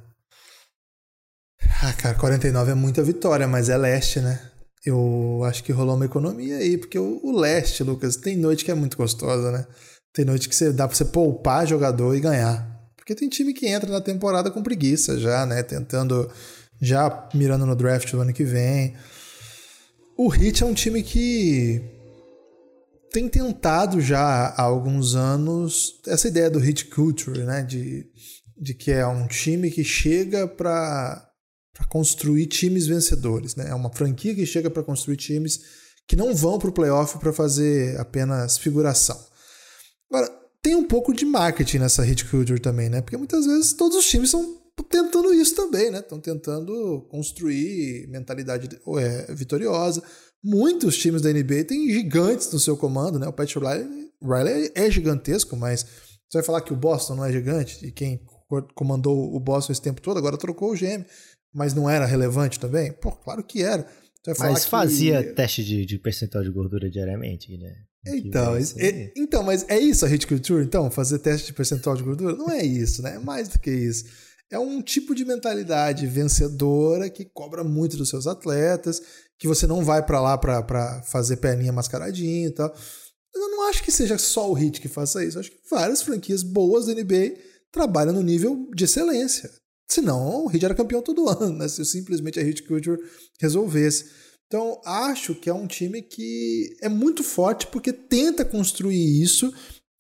Ah, 1.84 1.94
cara, 1.94 2.16
49 2.16 2.72
é 2.72 2.74
muita 2.74 3.04
vitória, 3.04 3.46
mas 3.46 3.68
é 3.68 3.78
leste, 3.78 4.22
né? 4.22 4.40
Eu 4.86 5.42
acho 5.44 5.62
que 5.64 5.74
rolou 5.74 5.98
uma 5.98 6.06
economia 6.06 6.58
aí, 6.58 6.78
porque 6.78 6.98
o, 6.98 7.38
leste, 7.38 7.84
Lucas, 7.84 8.16
tem 8.16 8.38
noite 8.38 8.64
que 8.64 8.72
é 8.72 8.74
muito 8.74 8.96
gostosa, 8.96 9.52
né? 9.52 9.68
Tem 10.14 10.24
noite 10.24 10.48
que 10.48 10.56
você 10.56 10.72
dá 10.72 10.88
pra 10.88 10.96
você 10.96 11.04
poupar 11.04 11.68
jogador 11.68 12.16
e 12.16 12.22
ganhar. 12.22 12.66
Porque 12.96 13.14
tem 13.14 13.28
time 13.28 13.54
que 13.54 13.68
entra 13.68 13.92
na 13.92 14.00
temporada 14.00 14.50
com 14.50 14.64
preguiça 14.64 15.20
já, 15.20 15.46
né? 15.46 15.62
Tentando, 15.62 16.32
já 16.82 17.28
mirando 17.34 17.66
no 17.66 17.76
draft 17.76 18.10
do 18.12 18.22
ano 18.22 18.34
que 18.34 18.46
vem. 18.46 18.96
O 20.18 20.34
Heat 20.34 20.64
é 20.64 20.66
um 20.66 20.74
time 20.74 21.04
que 21.04 21.99
tem 23.12 23.28
tentado 23.28 24.00
já 24.02 24.20
há 24.20 24.62
alguns 24.62 25.16
anos 25.16 26.00
essa 26.08 26.28
ideia 26.28 26.50
do 26.50 26.60
hit 26.60 26.86
culture, 26.86 27.44
né? 27.44 27.64
De 27.64 28.08
de 28.60 28.74
que 28.74 28.92
é 28.92 29.08
um 29.08 29.26
time 29.26 29.72
que 29.72 29.84
chega 29.84 30.48
para 30.48 31.32
construir 31.88 32.46
times 32.48 32.88
vencedores. 32.88 33.56
Né? 33.56 33.70
É 33.70 33.74
uma 33.74 33.92
franquia 33.92 34.36
que 34.36 34.46
chega 34.46 34.70
para 34.70 34.84
construir 34.84 35.16
times 35.16 35.60
que 36.08 36.16
não 36.16 36.36
vão 36.36 36.60
para 36.60 36.70
o 36.70 36.74
playoff 36.74 37.18
para 37.20 37.32
fazer 37.32 37.98
apenas 38.00 38.58
figuração. 38.58 39.18
Agora, 40.12 40.28
tem 40.62 40.76
um 40.76 40.84
pouco 40.84 41.14
de 41.14 41.24
marketing 41.24 41.78
nessa 41.78 42.04
hit 42.04 42.26
culture 42.26 42.60
também, 42.60 42.90
né? 42.90 43.02
Porque 43.02 43.16
muitas 43.16 43.46
vezes 43.46 43.74
todos 43.74 43.96
os 43.96 44.06
times 44.08 44.30
estão 44.30 44.60
tentando 44.90 45.34
isso 45.34 45.56
também, 45.56 45.92
né? 45.92 46.00
Estão 46.00 46.20
tentando 46.20 47.08
construir 47.12 48.08
mentalidade 48.10 48.68
é, 48.98 49.34
vitoriosa. 49.34 50.02
Muitos 50.44 50.98
times 50.98 51.22
da 51.22 51.32
NBA 51.32 51.66
têm 51.66 51.92
gigantes 51.92 52.52
no 52.52 52.60
seu 52.60 52.78
comando, 52.78 53.20
né? 53.20 53.28
O 53.28 53.34
Pat 53.34 53.54
Riley, 53.56 54.10
Riley 54.22 54.72
é 54.74 54.90
gigantesco, 54.90 55.56
mas 55.56 55.84
você 56.30 56.38
vai 56.38 56.44
falar 56.44 56.62
que 56.62 56.72
o 56.72 56.78
Boston 56.78 57.16
não 57.16 57.26
é 57.26 57.32
gigante 57.32 57.86
e 57.86 57.92
quem 57.92 58.22
comandou 58.74 59.36
o 59.36 59.40
Boston 59.40 59.74
esse 59.74 59.82
tempo 59.82 60.02
todo, 60.02 60.18
agora 60.18 60.38
trocou 60.38 60.72
o 60.72 60.76
GM. 60.76 61.06
Mas 61.54 61.74
não 61.74 61.90
era 61.90 62.06
relevante 62.06 62.60
também? 62.60 62.92
Pô, 62.92 63.12
claro 63.12 63.44
que 63.44 63.64
era. 63.64 63.88
Mas 64.38 64.66
fazia 64.66 65.24
que... 65.24 65.34
teste 65.34 65.64
de, 65.64 65.86
de, 65.86 65.98
percentual 65.98 66.44
de 66.44 66.52
gordura 66.52 66.90
diariamente, 66.90 67.58
né? 67.58 67.74
Então, 68.08 68.56
é, 68.56 69.12
então, 69.18 69.44
mas 69.44 69.66
é 69.68 69.78
isso 69.78 70.06
a 70.06 70.08
hit 70.08 70.26
culture, 70.26 70.64
então? 70.64 70.90
Fazer 70.90 71.20
teste 71.20 71.48
de 71.48 71.54
percentual 71.54 71.96
de 71.96 72.04
gordura? 72.04 72.36
Não 72.36 72.50
é 72.50 72.64
isso, 72.64 73.02
né? 73.02 73.16
É 73.16 73.20
mais 73.20 73.50
do 73.50 73.60
que 73.60 73.72
isso. 73.72 74.06
É 74.52 74.58
um 74.58 74.82
tipo 74.82 75.14
de 75.14 75.24
mentalidade 75.24 76.08
vencedora 76.08 77.10
que 77.10 77.26
cobra 77.26 77.64
muito 77.64 77.96
dos 77.96 78.10
seus 78.10 78.26
atletas, 78.26 79.02
que 79.38 79.48
você 79.48 79.68
não 79.68 79.84
vai 79.86 80.04
para 80.04 80.20
lá 80.20 80.38
para 80.38 81.02
fazer 81.04 81.38
perninha 81.38 81.72
mascaradinha 81.72 82.48
e 82.48 82.52
tal. 82.52 82.74
Eu 83.34 83.50
não 83.50 83.70
acho 83.70 83.84
que 83.84 83.92
seja 83.92 84.18
só 84.18 84.50
o 84.50 84.54
Hit 84.54 84.82
que 84.82 84.88
faça 84.88 85.24
isso. 85.24 85.38
Eu 85.38 85.42
acho 85.42 85.52
que 85.52 85.60
várias 85.70 86.02
franquias 86.02 86.42
boas 86.42 86.88
da 86.88 86.94
NBA 86.94 87.38
trabalha 87.72 88.12
no 88.12 88.24
nível 88.24 88.68
de 88.76 88.86
excelência. 88.86 89.52
Senão, 89.90 90.46
o 90.46 90.52
Heat 90.52 90.66
era 90.66 90.76
campeão 90.76 91.02
todo 91.02 91.30
ano, 91.30 91.58
né? 91.58 91.68
Se 91.68 91.84
simplesmente 91.86 92.40
a 92.40 92.44
Heat 92.44 92.64
Culture 92.64 93.00
resolvesse. 93.40 94.06
Então, 94.48 94.82
acho 94.84 95.36
que 95.36 95.50
é 95.50 95.54
um 95.54 95.68
time 95.68 96.02
que 96.02 96.76
é 96.82 96.90
muito 96.90 97.24
forte 97.24 97.68
porque 97.68 97.94
tenta 97.94 98.44
construir 98.44 99.22
isso 99.22 99.54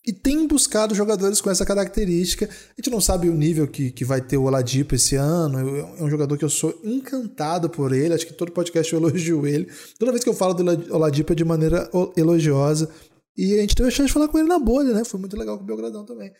e 0.06 0.14
tem 0.14 0.48
buscado 0.48 0.96
jogadores 0.96 1.42
com 1.42 1.50
essa 1.50 1.66
característica. 1.66 2.46
A 2.46 2.82
gente 2.82 2.90
não 2.90 3.02
sabe 3.02 3.30
o 3.30 3.34
nível 3.34 3.68
que, 3.68 3.92
que 3.92 4.06
vai 4.06 4.22
ter 4.22 4.38
o 4.38 4.44
Oladipo 4.44 4.96
esse 4.96 5.16
ano. 5.16 5.60
é 5.60 6.04
um 6.04 6.10
jogador 6.10 6.38
que 6.38 6.46
eu 6.46 6.50
sou 6.50 6.80
encantado 6.84 7.70
por 7.70 7.92
ele. 7.92 8.14
Acho 8.14 8.26
que 8.26 8.34
todo 8.34 8.52
podcast 8.52 8.92
eu 8.92 9.00
elogio 9.00 9.46
ele. 9.46 9.70
Toda 10.00 10.12
vez 10.12 10.24
que 10.24 10.30
eu 10.30 10.34
falo 10.34 10.54
do 10.54 10.96
Oladipo 10.96 11.34
é 11.34 11.36
de 11.36 11.44
maneira 11.44 11.90
elogiosa. 12.16 12.90
E 13.38 13.54
a 13.56 13.62
gente 13.62 13.76
teve 13.76 13.90
a 13.90 13.92
chance 13.92 14.08
de 14.08 14.14
falar 14.14 14.30
com 14.30 14.38
ele 14.38 14.48
na 14.48 14.60
bolha, 14.60 14.94
né? 14.94 15.04
Foi 15.04 15.20
muito 15.20 15.38
legal 15.38 15.58
com 15.58 15.64
o 15.64 15.68
Belgradão 15.68 16.06
também. 16.06 16.32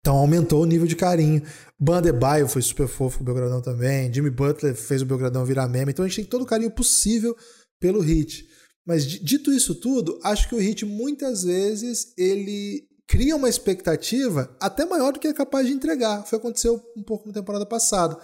Então 0.00 0.16
aumentou 0.16 0.62
o 0.62 0.66
nível 0.66 0.86
de 0.86 0.96
carinho. 0.96 1.42
Bandebaio 1.78 2.48
foi 2.48 2.62
super 2.62 2.88
fofo 2.88 3.18
com 3.18 3.22
o 3.22 3.26
Belgradão 3.26 3.60
também. 3.60 4.12
Jimmy 4.12 4.30
Butler 4.30 4.74
fez 4.74 5.02
o 5.02 5.06
Belgradão 5.06 5.44
virar 5.44 5.68
meme. 5.68 5.92
Então 5.92 6.04
a 6.04 6.08
gente 6.08 6.16
tem 6.16 6.24
todo 6.24 6.42
o 6.42 6.46
carinho 6.46 6.70
possível 6.70 7.36
pelo 7.78 8.00
Hit. 8.00 8.46
Mas 8.86 9.04
dito 9.04 9.52
isso 9.52 9.74
tudo, 9.74 10.18
acho 10.22 10.48
que 10.48 10.54
o 10.54 10.58
Hit 10.58 10.84
muitas 10.86 11.42
vezes 11.42 12.12
ele 12.16 12.86
cria 13.06 13.36
uma 13.36 13.48
expectativa 13.48 14.54
até 14.60 14.84
maior 14.84 15.12
do 15.12 15.18
que 15.18 15.28
é 15.28 15.32
capaz 15.32 15.66
de 15.66 15.72
entregar. 15.72 16.24
Foi 16.24 16.38
aconteceu 16.38 16.80
um 16.96 17.02
pouco 17.02 17.26
na 17.26 17.34
temporada 17.34 17.66
passada. 17.66 18.16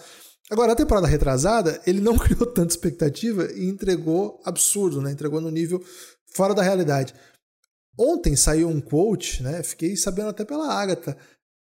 Agora, 0.51 0.69
na 0.69 0.77
temporada 0.77 1.07
retrasada, 1.07 1.81
ele 1.87 2.01
não 2.01 2.17
criou 2.19 2.47
tanta 2.47 2.73
expectativa 2.73 3.51
e 3.53 3.65
entregou 3.65 4.41
absurdo, 4.45 5.01
né? 5.01 5.11
Entregou 5.11 5.41
no 5.41 5.51
nível 5.51 5.83
fora 6.35 6.55
da 6.55 6.63
realidade. 6.63 7.15
Ontem 7.99 8.37
saiu 8.37 8.69
um 8.69 8.81
quote, 8.81 9.43
né? 9.43 9.63
Fiquei 9.63 9.97
sabendo 9.97 10.31
até 10.31 10.45
pela 10.45 10.73
Agatha, 10.73 11.17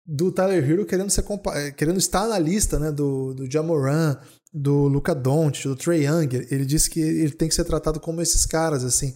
do 0.05 0.31
Tyler 0.31 0.69
Hero 0.69 0.85
querendo, 0.85 1.09
ser 1.09 1.25
eh, 1.55 1.71
querendo 1.71 1.97
estar 1.97 2.27
na 2.27 2.37
lista 2.37 2.77
né, 2.77 2.91
do, 2.91 3.33
do 3.33 3.51
Jamoran, 3.51 4.17
do 4.53 4.87
Luca 4.87 5.15
Doncic, 5.15 5.67
do 5.67 5.75
Trey 5.75 6.05
Young. 6.05 6.29
Ele 6.51 6.65
disse 6.65 6.89
que 6.89 6.99
ele 6.99 7.31
tem 7.31 7.49
que 7.49 7.55
ser 7.55 7.65
tratado 7.65 7.99
como 7.99 8.21
esses 8.21 8.45
caras, 8.45 8.83
assim. 8.83 9.13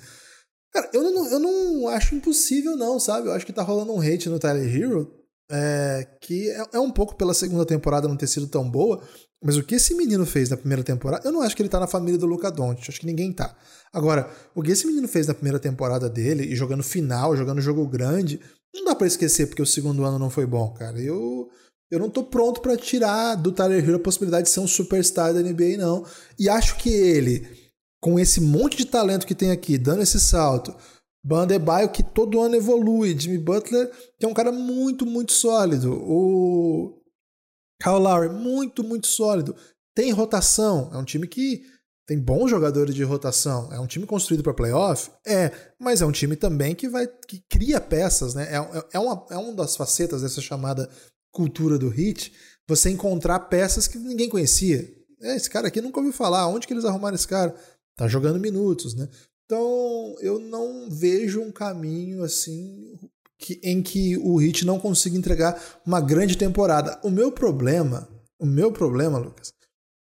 Cara, 0.73 0.89
eu 0.93 1.03
não, 1.03 1.31
eu 1.31 1.39
não 1.39 1.87
acho 1.89 2.15
impossível, 2.15 2.75
não, 2.75 2.99
sabe? 2.99 3.27
Eu 3.27 3.33
acho 3.33 3.45
que 3.45 3.53
tá 3.53 3.61
rolando 3.61 3.93
um 3.93 4.01
hate 4.01 4.29
no 4.29 4.39
Tyler 4.39 4.75
Hero, 4.75 5.11
é, 5.51 6.07
que 6.21 6.49
é, 6.49 6.63
é, 6.73 6.79
um 6.79 6.91
pouco 6.91 7.15
pela 7.15 7.33
segunda 7.33 7.65
temporada 7.65 8.07
não 8.07 8.17
ter 8.17 8.27
sido 8.27 8.47
tão 8.47 8.69
boa, 8.69 9.01
Mas 9.43 9.57
o 9.57 9.63
que 9.63 9.75
esse 9.75 9.95
menino 9.95 10.25
fez 10.25 10.49
na 10.49 10.57
primeira 10.57 10.83
temporada, 10.83 11.27
eu 11.27 11.31
não 11.31 11.41
acho 11.41 11.55
que 11.55 11.61
ele 11.61 11.69
tá 11.69 11.79
na 11.79 11.87
família 11.87 12.19
do 12.19 12.25
Luca 12.25 12.51
Doncic, 12.51 12.89
acho 12.89 12.99
que 12.99 13.05
ninguém 13.05 13.31
tá. 13.31 13.55
Agora, 13.93 14.29
o 14.53 14.61
que 14.61 14.71
esse 14.71 14.85
menino 14.85 15.07
fez 15.07 15.27
na 15.27 15.33
primeira 15.33 15.57
temporada 15.57 16.09
dele, 16.09 16.43
e 16.43 16.55
jogando 16.55 16.83
final, 16.83 17.35
jogando 17.35 17.61
jogo 17.61 17.87
grande, 17.87 18.39
não 18.73 18.85
dá 18.85 18.95
para 18.95 19.07
esquecer 19.07 19.47
porque 19.47 19.61
o 19.61 19.65
segundo 19.65 20.03
ano 20.03 20.19
não 20.19 20.29
foi 20.29 20.45
bom, 20.45 20.71
cara. 20.73 20.99
Eu 20.99 21.49
eu 21.91 21.97
não 21.97 22.09
tô 22.09 22.23
pronto 22.23 22.61
para 22.61 22.77
tirar 22.77 23.35
do 23.35 23.51
Tyler 23.51 23.83
Hero 23.83 23.95
a 23.95 23.99
possibilidade 23.99 24.43
de 24.43 24.49
ser 24.51 24.59
um 24.59 24.67
superstar 24.67 25.33
da 25.33 25.41
NBA 25.41 25.77
não. 25.77 26.05
E 26.37 26.47
acho 26.47 26.77
que 26.77 26.89
ele, 26.89 27.47
com 27.99 28.19
esse 28.19 28.39
monte 28.39 28.77
de 28.77 28.85
talento 28.85 29.25
que 29.25 29.33
tem 29.33 29.49
aqui, 29.49 29.77
dando 29.77 30.03
esse 30.03 30.19
salto, 30.19 30.75
Bandebaio 31.23 31.91
que 31.91 32.01
todo 32.01 32.39
ano 32.39 32.55
evolui, 32.55 33.19
Jimmy 33.19 33.39
Butler, 33.39 33.91
que 34.17 34.25
é 34.25 34.29
um 34.29 34.33
cara 34.33 34.51
muito, 34.51 35.05
muito 35.05 35.33
sólido. 35.33 35.93
O 35.93 37.01
Kyle 37.81 37.99
Lowry, 37.99 38.29
muito, 38.29 38.83
muito 38.83 39.07
sólido. 39.07 39.55
Tem 39.95 40.11
rotação, 40.11 40.91
é 40.93 40.97
um 40.97 41.03
time 41.03 41.27
que 41.27 41.63
tem 42.09 42.17
bons 42.17 42.49
jogadores 42.49 42.95
de 42.95 43.03
rotação. 43.03 43.71
É 43.71 43.79
um 43.79 43.85
time 43.85 44.03
construído 44.03 44.41
para 44.41 44.51
playoff? 44.51 45.11
É, 45.23 45.51
mas 45.79 46.01
é 46.01 46.05
um 46.07 46.11
time 46.11 46.35
também 46.35 46.73
que 46.73 46.89
vai 46.89 47.05
que 47.05 47.39
cria 47.47 47.79
peças, 47.79 48.33
né? 48.33 48.47
É, 48.49 48.57
é, 48.57 48.83
é, 48.93 48.99
uma, 48.99 49.27
é 49.29 49.37
uma 49.37 49.53
das 49.53 49.75
facetas 49.75 50.23
dessa 50.23 50.41
chamada 50.41 50.89
cultura 51.31 51.77
do 51.77 51.87
hit, 51.87 52.33
você 52.67 52.89
encontrar 52.89 53.41
peças 53.41 53.87
que 53.87 53.99
ninguém 53.99 54.27
conhecia. 54.27 54.91
É, 55.21 55.35
esse 55.35 55.47
cara 55.47 55.67
aqui 55.67 55.79
nunca 55.81 55.99
ouviu 55.99 56.11
falar. 56.11 56.47
Onde 56.47 56.65
que 56.65 56.73
eles 56.73 56.83
arrumaram 56.83 57.13
esse 57.13 57.27
cara? 57.27 57.55
Tá 57.95 58.07
jogando 58.07 58.39
minutos, 58.39 58.95
né? 58.95 59.07
Então, 59.45 60.15
eu 60.19 60.39
não 60.39 60.89
vejo 60.89 61.39
um 61.39 61.51
caminho 61.51 62.23
assim 62.23 62.97
que, 63.37 63.61
em 63.63 63.83
que 63.83 64.17
o 64.17 64.37
Hit 64.37 64.65
não 64.65 64.79
consiga 64.79 65.15
entregar 65.15 65.61
uma 65.85 66.01
grande 66.01 66.35
temporada. 66.35 66.99
O 67.03 67.11
meu 67.11 67.31
problema, 67.31 68.09
o 68.39 68.47
meu 68.47 68.71
problema, 68.71 69.19
Lucas, 69.19 69.53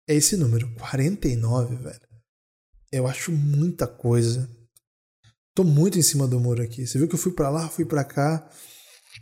é 0.08 0.14
esse 0.14 0.38
número, 0.38 0.70
49, 0.76 1.76
velho. 1.76 2.00
Eu 2.92 3.08
acho 3.08 3.32
muita 3.32 3.88
coisa. 3.88 4.50
Tô 5.54 5.64
muito 5.64 5.98
em 5.98 6.02
cima 6.02 6.28
do 6.28 6.40
muro 6.40 6.62
aqui. 6.62 6.86
Você 6.86 6.98
viu 6.98 7.08
que 7.08 7.16
eu 7.16 7.20
fui 7.20 7.32
para 7.32 7.50
lá, 7.50 7.68
fui 7.68 7.86
para 7.86 8.04
cá. 8.04 8.48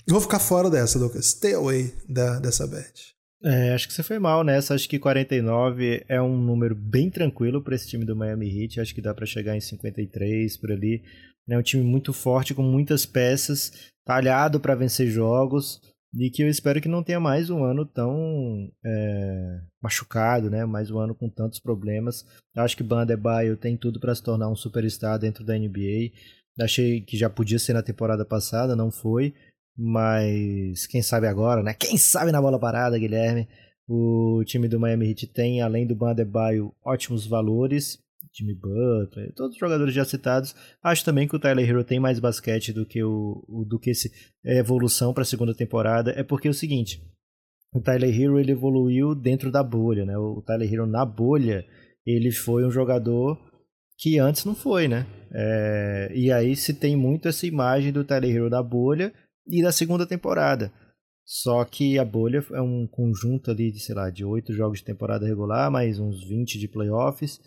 Vou 0.07 0.19
ficar 0.19 0.39
fora 0.39 0.69
dessa, 0.69 0.99
Lucas. 0.99 1.27
Stay 1.27 1.53
away 1.53 1.93
da, 2.07 2.39
dessa 2.39 2.67
bet. 2.67 3.13
É, 3.43 3.73
acho 3.73 3.87
que 3.87 3.93
você 3.93 4.03
foi 4.03 4.19
mal 4.19 4.43
nessa. 4.43 4.73
Acho 4.73 4.89
que 4.89 4.99
49 4.99 6.05
é 6.07 6.21
um 6.21 6.37
número 6.37 6.75
bem 6.75 7.09
tranquilo 7.09 7.63
para 7.63 7.75
esse 7.75 7.87
time 7.87 8.05
do 8.05 8.15
Miami 8.15 8.47
Heat. 8.47 8.79
Acho 8.79 8.95
que 8.95 9.01
dá 9.01 9.13
para 9.13 9.25
chegar 9.25 9.55
em 9.55 9.61
53 9.61 10.57
por 10.57 10.71
ali. 10.71 11.03
É 11.49 11.57
um 11.57 11.63
time 11.63 11.83
muito 11.83 12.13
forte, 12.13 12.53
com 12.53 12.63
muitas 12.63 13.05
peças, 13.05 13.71
talhado 14.05 14.59
para 14.59 14.75
vencer 14.75 15.07
jogos 15.07 15.81
e 16.15 16.29
que 16.29 16.43
eu 16.43 16.49
espero 16.49 16.79
que 16.79 16.87
não 16.87 17.03
tenha 17.03 17.19
mais 17.19 17.49
um 17.49 17.63
ano 17.63 17.85
tão 17.85 18.71
é, 18.85 19.61
machucado, 19.81 20.49
né? 20.49 20.63
Mais 20.65 20.91
um 20.91 20.99
ano 20.99 21.15
com 21.15 21.27
tantos 21.29 21.59
problemas. 21.59 22.25
Acho 22.55 22.77
que 22.77 22.83
Bandebaio 22.83 23.57
tem 23.57 23.75
tudo 23.75 23.99
para 23.99 24.13
se 24.13 24.21
tornar 24.21 24.49
um 24.49 24.55
superstar 24.55 25.17
dentro 25.17 25.43
da 25.43 25.57
NBA. 25.57 26.11
Achei 26.59 27.01
que 27.01 27.17
já 27.17 27.29
podia 27.29 27.57
ser 27.57 27.73
na 27.73 27.81
temporada 27.81 28.23
passada, 28.23 28.75
não 28.75 28.91
foi, 28.91 29.33
mas 29.75 30.85
quem 30.85 31.01
sabe 31.01 31.27
agora, 31.27 31.63
né? 31.63 31.73
Quem 31.73 31.97
sabe 31.97 32.31
na 32.31 32.41
bola 32.41 32.59
parada, 32.59 32.99
Guilherme. 32.99 33.47
O 33.87 34.43
time 34.45 34.67
do 34.67 34.79
Miami 34.79 35.09
Heat 35.09 35.27
tem, 35.27 35.61
além 35.61 35.85
do 35.87 35.95
Bandebaio, 35.95 36.73
ótimos 36.85 37.25
valores 37.25 38.02
Jimmy 38.35 38.55
Butler, 38.55 39.31
todos 39.35 39.53
os 39.53 39.59
jogadores 39.59 39.93
já 39.93 40.03
citados. 40.03 40.55
Acho 40.81 41.05
também 41.05 41.27
que 41.27 41.35
o 41.35 41.39
Tyler 41.39 41.69
Hero 41.69 41.83
tem 41.83 41.99
mais 41.99 42.19
basquete 42.19 42.73
do 42.73 42.85
que 42.85 43.03
o, 43.03 43.65
do 43.67 43.79
que 43.79 43.91
esse 43.91 44.11
é, 44.43 44.57
evolução 44.57 45.13
para 45.13 45.21
a 45.21 45.25
segunda 45.25 45.53
temporada. 45.53 46.11
É 46.17 46.23
porque 46.23 46.47
é 46.47 46.51
o 46.51 46.53
seguinte, 46.53 47.01
o 47.73 47.79
Tyler 47.79 48.09
Hero 48.09 48.39
ele 48.39 48.51
evoluiu 48.51 49.13
dentro 49.13 49.51
da 49.51 49.63
bolha, 49.63 50.05
né? 50.05 50.17
O 50.17 50.41
Tyler 50.41 50.71
Hero 50.71 50.87
na 50.87 51.05
bolha 51.05 51.63
ele 52.05 52.31
foi 52.31 52.65
um 52.65 52.71
jogador 52.71 53.39
que 53.97 54.17
antes 54.17 54.43
não 54.45 54.55
foi, 54.55 54.87
né? 54.87 55.05
É, 55.31 56.11
e 56.13 56.31
aí 56.31 56.55
se 56.55 56.73
tem 56.73 56.95
muito 56.95 57.27
essa 57.27 57.45
imagem 57.45 57.91
do 57.91 58.03
Tyler 58.03 58.35
Hero 58.35 58.49
da 58.49 58.63
bolha 58.63 59.13
e 59.47 59.61
da 59.61 59.71
segunda 59.71 60.07
temporada. 60.07 60.71
Só 61.25 61.63
que 61.63 61.97
a 61.97 62.03
bolha 62.03 62.45
é 62.51 62.61
um 62.61 62.85
conjunto 62.85 63.49
ali 63.49 63.71
de, 63.71 63.79
sei 63.79 63.95
lá, 63.95 64.09
de 64.09 64.25
oito 64.25 64.53
jogos 64.53 64.79
de 64.79 64.85
temporada 64.85 65.25
regular, 65.25 65.71
mais 65.71 65.97
uns 65.99 66.27
20 66.27 66.59
de 66.59 66.67
playoffs 66.67 67.39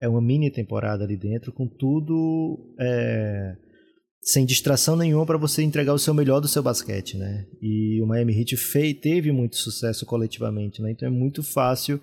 é 0.00 0.08
uma 0.08 0.20
mini 0.20 0.50
temporada 0.50 1.04
ali 1.04 1.16
dentro, 1.16 1.52
com 1.52 1.66
tudo 1.66 2.74
é, 2.78 3.56
sem 4.22 4.44
distração 4.44 4.96
nenhuma 4.96 5.26
para 5.26 5.38
você 5.38 5.62
entregar 5.62 5.92
o 5.92 5.98
seu 5.98 6.14
melhor 6.14 6.40
do 6.40 6.48
seu 6.48 6.62
basquete, 6.62 7.16
né? 7.16 7.46
E 7.60 8.00
o 8.02 8.06
Miami 8.06 8.38
Heat 8.38 8.56
fez, 8.56 8.94
teve 9.00 9.32
muito 9.32 9.56
sucesso 9.56 10.06
coletivamente, 10.06 10.82
né? 10.82 10.90
Então 10.90 11.08
é 11.08 11.10
muito 11.10 11.42
fácil 11.42 12.00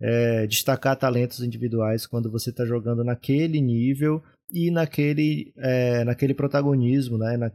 é, 0.00 0.46
destacar 0.46 0.96
talentos 0.96 1.42
individuais 1.42 2.06
quando 2.06 2.30
você 2.30 2.50
está 2.50 2.64
jogando 2.64 3.04
naquele 3.04 3.60
nível 3.60 4.22
e 4.50 4.70
naquele, 4.70 5.52
é, 5.58 6.04
naquele 6.04 6.34
protagonismo, 6.34 7.18
né? 7.18 7.36
Na, 7.36 7.52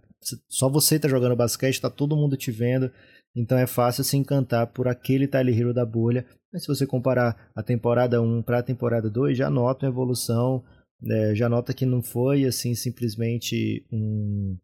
só 0.47 0.69
você 0.69 0.95
está 0.95 1.07
jogando 1.07 1.35
basquete, 1.35 1.75
está 1.75 1.89
todo 1.89 2.15
mundo 2.15 2.37
te 2.37 2.51
vendo, 2.51 2.91
então 3.35 3.57
é 3.57 3.67
fácil 3.67 4.03
se 4.03 4.17
encantar 4.17 4.67
por 4.67 4.87
aquele 4.87 5.27
Tyler 5.27 5.57
Hero 5.57 5.73
da 5.73 5.85
bolha 5.85 6.25
mas 6.53 6.61
se 6.61 6.67
você 6.67 6.85
comparar 6.85 7.51
a 7.55 7.63
temporada 7.63 8.21
1 8.21 8.43
para 8.43 8.59
a 8.59 8.63
temporada 8.63 9.09
2, 9.09 9.35
já 9.35 9.49
nota 9.49 9.87
uma 9.87 9.91
evolução, 9.91 10.63
né? 11.01 11.33
já 11.33 11.49
nota 11.49 11.73
que 11.73 11.85
não 11.85 12.03
foi 12.03 12.45
assim 12.45 12.75
simplesmente 12.75 13.83
um, 13.91 14.55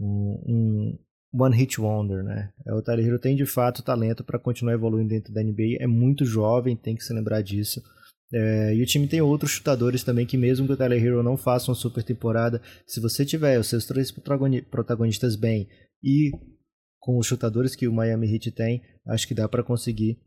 um, 0.00 0.98
um 1.32 1.42
one 1.44 1.56
hit 1.56 1.80
wonder, 1.80 2.24
né? 2.24 2.50
É, 2.66 2.74
o 2.74 2.82
Tyler 2.82 3.06
Hero 3.06 3.18
tem 3.20 3.36
de 3.36 3.46
fato 3.46 3.84
talento 3.84 4.24
para 4.24 4.38
continuar 4.38 4.74
evoluindo 4.74 5.10
dentro 5.10 5.32
da 5.32 5.42
NBA, 5.42 5.76
é 5.78 5.86
muito 5.86 6.24
jovem, 6.24 6.74
tem 6.74 6.96
que 6.96 7.04
se 7.04 7.14
lembrar 7.14 7.40
disso. 7.40 7.80
É, 8.34 8.74
e 8.74 8.82
o 8.82 8.86
time 8.86 9.06
tem 9.06 9.22
outros 9.22 9.52
chutadores 9.52 10.02
também 10.02 10.26
que 10.26 10.36
mesmo 10.36 10.66
que 10.66 10.72
o 10.72 10.76
Tyler 10.76 11.02
Hero 11.02 11.22
não 11.22 11.36
faça 11.36 11.70
uma 11.70 11.76
super 11.76 12.02
temporada, 12.02 12.60
se 12.84 13.00
você 13.00 13.24
tiver 13.24 13.60
os 13.60 13.68
seus 13.68 13.86
três 13.86 14.10
protagonistas 14.10 15.36
bem 15.36 15.68
e 16.02 16.32
com 17.00 17.18
os 17.18 17.26
chutadores 17.26 17.74
que 17.74 17.88
o 17.88 17.92
Miami 17.92 18.32
Heat 18.32 18.50
tem, 18.52 18.82
acho 19.06 19.26
que 19.26 19.34
dá 19.34 19.48
para 19.48 19.62
conseguir 19.62 20.18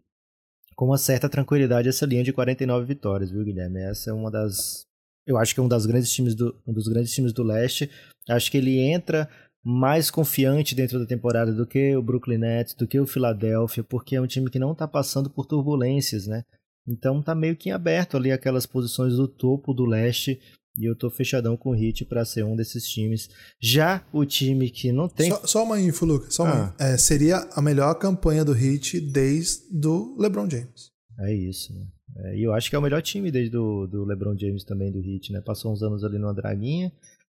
com 0.76 0.86
uma 0.86 0.98
certa 0.98 1.30
tranquilidade 1.30 1.90
essa 1.90 2.06
linha 2.06 2.24
de 2.24 2.34
49 2.34 2.86
vitórias, 2.86 3.30
viu, 3.30 3.44
Guilherme? 3.44 3.82
Essa 3.82 4.10
é 4.10 4.14
uma 4.14 4.32
das. 4.32 4.86
Eu 5.28 5.38
acho 5.38 5.54
que 5.54 5.60
é 5.60 5.64
um, 5.64 5.68
das 5.68 5.86
grandes 5.86 6.12
times 6.12 6.34
do, 6.34 6.60
um 6.66 6.74
dos 6.74 6.88
grandes 6.88 7.14
times 7.14 7.34
do 7.34 7.44
leste. 7.44 7.90
Acho 8.28 8.50
que 8.50 8.58
ele 8.58 8.80
entra 8.80 9.30
mais 9.64 10.10
confiante 10.10 10.74
dentro 10.74 10.98
da 10.98 11.06
temporada 11.06 11.54
do 11.54 11.68
que 11.68 11.96
o 11.96 12.02
Brooklyn 12.02 12.40
Nets, 12.40 12.74
do 12.74 12.88
que 12.88 13.00
o 13.00 13.06
Philadelphia, 13.06 13.84
porque 13.84 14.16
é 14.16 14.22
um 14.22 14.26
time 14.26 14.50
que 14.50 14.58
não 14.58 14.72
está 14.72 14.88
passando 14.88 15.30
por 15.30 15.46
turbulências, 15.46 16.26
né? 16.26 16.44
Então 16.88 17.22
tá 17.22 17.36
meio 17.36 17.56
que 17.56 17.70
aberto 17.70 18.18
ali 18.18 18.32
aquelas 18.32 18.66
posições 18.66 19.16
do 19.16 19.28
topo 19.28 19.74
do 19.74 19.86
leste 19.86 20.42
e 20.78 20.86
eu 20.86 20.96
tô 20.96 21.10
fechadão 21.10 21.58
com 21.58 21.72
o 21.72 21.76
Hit 21.76 22.06
para 22.06 22.24
ser 22.24 22.44
um 22.44 22.56
desses 22.56 22.88
times. 22.88 23.30
Já 23.60 24.06
o 24.12 24.26
time 24.26 24.70
que 24.70 24.92
não 24.92 25.10
tem. 25.10 25.30
Só, 25.30 25.46
só 25.46 25.64
uma 25.64 25.80
info, 25.80 26.06
Lucas. 26.06 26.34
Só 26.34 26.44
uma 26.44 26.76
ah. 26.80 26.84
é, 26.84 26.98
seria 26.98 27.38
a 27.54 27.62
melhor 27.62 27.94
campanha 27.96 28.46
do 28.46 28.54
Hit 28.54 29.00
desde 29.00 29.64
do 29.72 30.16
LeBron 30.18 30.50
James. 30.50 30.92
É 31.20 31.34
isso, 31.34 31.74
né? 31.74 31.86
É, 32.18 32.38
e 32.38 32.44
eu 32.44 32.54
acho 32.54 32.70
que 32.70 32.76
é 32.76 32.80
o 32.80 32.82
melhor 32.82 33.02
time 33.02 33.32
desde 33.32 33.52
do, 33.52 33.88
do 33.88 34.06
LeBron 34.06 34.38
James 34.38 34.64
também, 34.64 34.92
do 34.92 35.00
Hit, 35.00 35.32
né? 35.32 35.42
Passou 35.42 35.72
uns 35.72 35.84
anos 35.84 36.04
ali 36.04 36.18
numa 36.18 36.34
draguinha. 36.34 36.92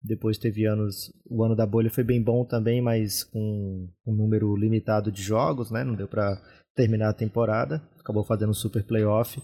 Depois 0.04 0.38
teve 0.38 0.66
anos. 0.66 1.12
O 1.26 1.44
ano 1.44 1.56
da 1.56 1.66
bolha 1.66 1.90
foi 1.90 2.04
bem 2.04 2.22
bom 2.22 2.44
também, 2.44 2.82
mas 2.82 3.24
com 3.24 3.90
um 4.06 4.14
número 4.14 4.56
limitado 4.56 5.12
de 5.12 5.22
jogos, 5.22 5.72
né? 5.72 5.84
Não 5.84 5.96
deu 5.96 6.08
para 6.08 6.42
terminar 6.76 7.10
a 7.10 7.14
temporada. 7.14 7.82
Acabou 8.00 8.24
fazendo 8.24 8.50
um 8.50 8.56
super 8.56 8.84
playoff. 8.84 9.42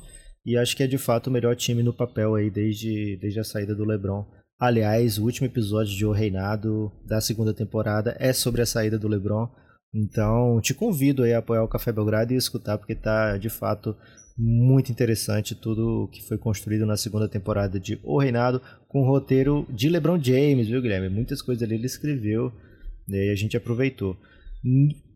E 0.50 0.58
acho 0.58 0.76
que 0.76 0.82
é 0.82 0.88
de 0.88 0.98
fato 0.98 1.28
o 1.28 1.32
melhor 1.32 1.56
time 1.56 1.84
no 1.84 1.94
papel 1.94 2.34
aí 2.34 2.50
desde, 2.50 3.16
desde 3.18 3.40
a 3.40 3.44
saída 3.44 3.76
do 3.76 3.86
LeBron. 3.86 4.26
Aliás, 4.60 5.20
o 5.20 5.26
último 5.26 5.46
episódio 5.46 5.96
de 5.96 6.04
O 6.04 6.12
Reinado 6.12 6.92
da 7.06 7.22
segunda 7.22 7.54
temporada 7.54 8.18
é 8.20 8.34
sobre 8.34 8.64
a 8.64 8.66
saída 8.66 8.98
do 8.98 9.08
LeBron. 9.08 9.48
Então, 9.94 10.60
te 10.60 10.74
convido 10.74 11.24
a 11.24 11.38
apoiar 11.38 11.64
o 11.64 11.68
Café 11.68 11.92
Belgrado 11.92 12.34
e 12.34 12.36
escutar, 12.36 12.80
porque 12.80 12.96
tá 12.96 13.38
de 13.38 13.48
fato 13.48 13.96
muito 14.36 14.92
interessante 14.92 15.54
tudo 15.54 16.10
que 16.12 16.24
foi 16.24 16.40
construído 16.40 16.84
na 16.84 16.98
segunda 16.98 17.30
temporada 17.30 17.80
de 17.80 18.00
O 18.02 18.18
Reinado, 18.18 18.60
com 18.88 19.04
o 19.04 19.06
roteiro 19.06 19.68
de 19.70 19.88
LeBron 19.88 20.20
James, 20.20 20.68
viu, 20.68 20.82
Guilherme? 20.82 21.10
Muitas 21.10 21.44
coisas 21.44 21.62
ali 21.62 21.76
ele 21.76 21.86
escreveu 21.86 22.52
né, 23.08 23.28
e 23.28 23.30
a 23.30 23.36
gente 23.36 23.56
aproveitou. 23.56 24.18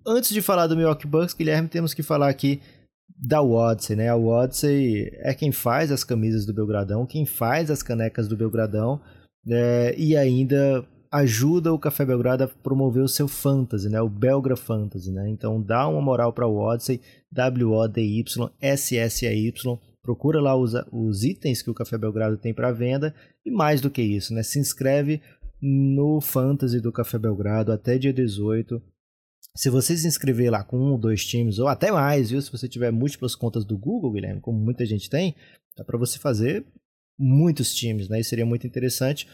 Antes 0.06 0.30
de 0.30 0.44
falar 0.44 0.68
do 0.68 0.78
Milwaukee 0.78 1.08
Bucks, 1.08 1.34
Guilherme, 1.34 1.68
temos 1.68 1.92
que 1.92 2.04
falar 2.04 2.30
aqui 2.30 2.62
da 3.10 3.42
Odyssey, 3.42 3.96
né? 3.96 4.10
A 4.10 4.16
Odyssey 4.16 5.10
é 5.16 5.34
quem 5.34 5.52
faz 5.52 5.92
as 5.92 6.04
camisas 6.04 6.46
do 6.46 6.54
Belgradão, 6.54 7.06
quem 7.06 7.26
faz 7.26 7.72
as 7.72 7.82
canecas 7.82 8.28
do 8.28 8.36
Belgradão 8.36 9.00
né? 9.46 9.96
e 9.96 10.16
ainda 10.18 10.86
ajuda 11.12 11.72
o 11.72 11.80
Café 11.80 12.04
Belgrado 12.06 12.44
a 12.44 12.48
promover 12.48 13.04
o 13.04 13.08
seu 13.08 13.28
fantasy, 13.28 13.88
né? 13.88 14.02
O 14.02 14.10
Belgra 14.10 14.56
Fantasy, 14.56 15.12
né? 15.12 15.30
Então 15.30 15.62
dá 15.62 15.88
uma 15.88 16.02
moral 16.02 16.34
para 16.34 16.48
o 16.48 16.58
Odyssey, 16.58 17.00
W-O-D-Y, 17.32 18.50
S-S-E-Y, 18.60 19.80
procura 20.02 20.42
lá 20.42 20.56
os, 20.56 20.74
os 20.92 21.24
itens 21.24 21.62
que 21.62 21.70
o 21.70 21.74
Café 21.74 21.98
Belgrado 21.98 22.36
tem 22.38 22.54
para 22.54 22.72
venda 22.72 23.14
e 23.46 23.52
mais 23.52 23.80
do 23.80 23.92
que 23.92 24.02
isso, 24.02 24.34
né? 24.34 24.42
Se 24.42 24.60
inscreve 24.60 25.22
no 25.62 26.20
Fantasy 26.20 26.82
do 26.82 26.92
Café 26.92 27.18
Belgrado 27.18 27.72
até 27.72 27.98
dia 27.98 28.12
18 28.12 28.82
Se 29.56 29.70
você 29.70 29.96
se 29.96 30.08
inscrever 30.08 30.52
lá 30.52 30.64
com 30.64 30.78
um 30.78 30.92
ou 30.92 30.98
dois 30.98 31.26
times, 31.26 31.60
ou 31.60 31.68
até 31.68 31.92
mais, 31.92 32.32
viu? 32.32 32.42
Se 32.42 32.52
você 32.52 32.68
tiver 32.68 32.92
múltiplas 32.92 33.36
contas 33.36 33.64
do 33.64 33.78
Google, 33.78 34.12
Guilherme, 34.12 34.42
como 34.42 34.60
muita 34.60 34.86
gente 34.86 35.10
tem, 35.10 35.36
dá 35.78 35.84
para 35.84 35.98
você 35.98 36.18
fazer 36.18 36.66
muitos 37.18 37.74
times, 37.74 38.10
né? 38.10 38.20
E 38.20 38.24
seria 38.24 38.46
muito 38.46 38.66
interessante. 38.66 39.28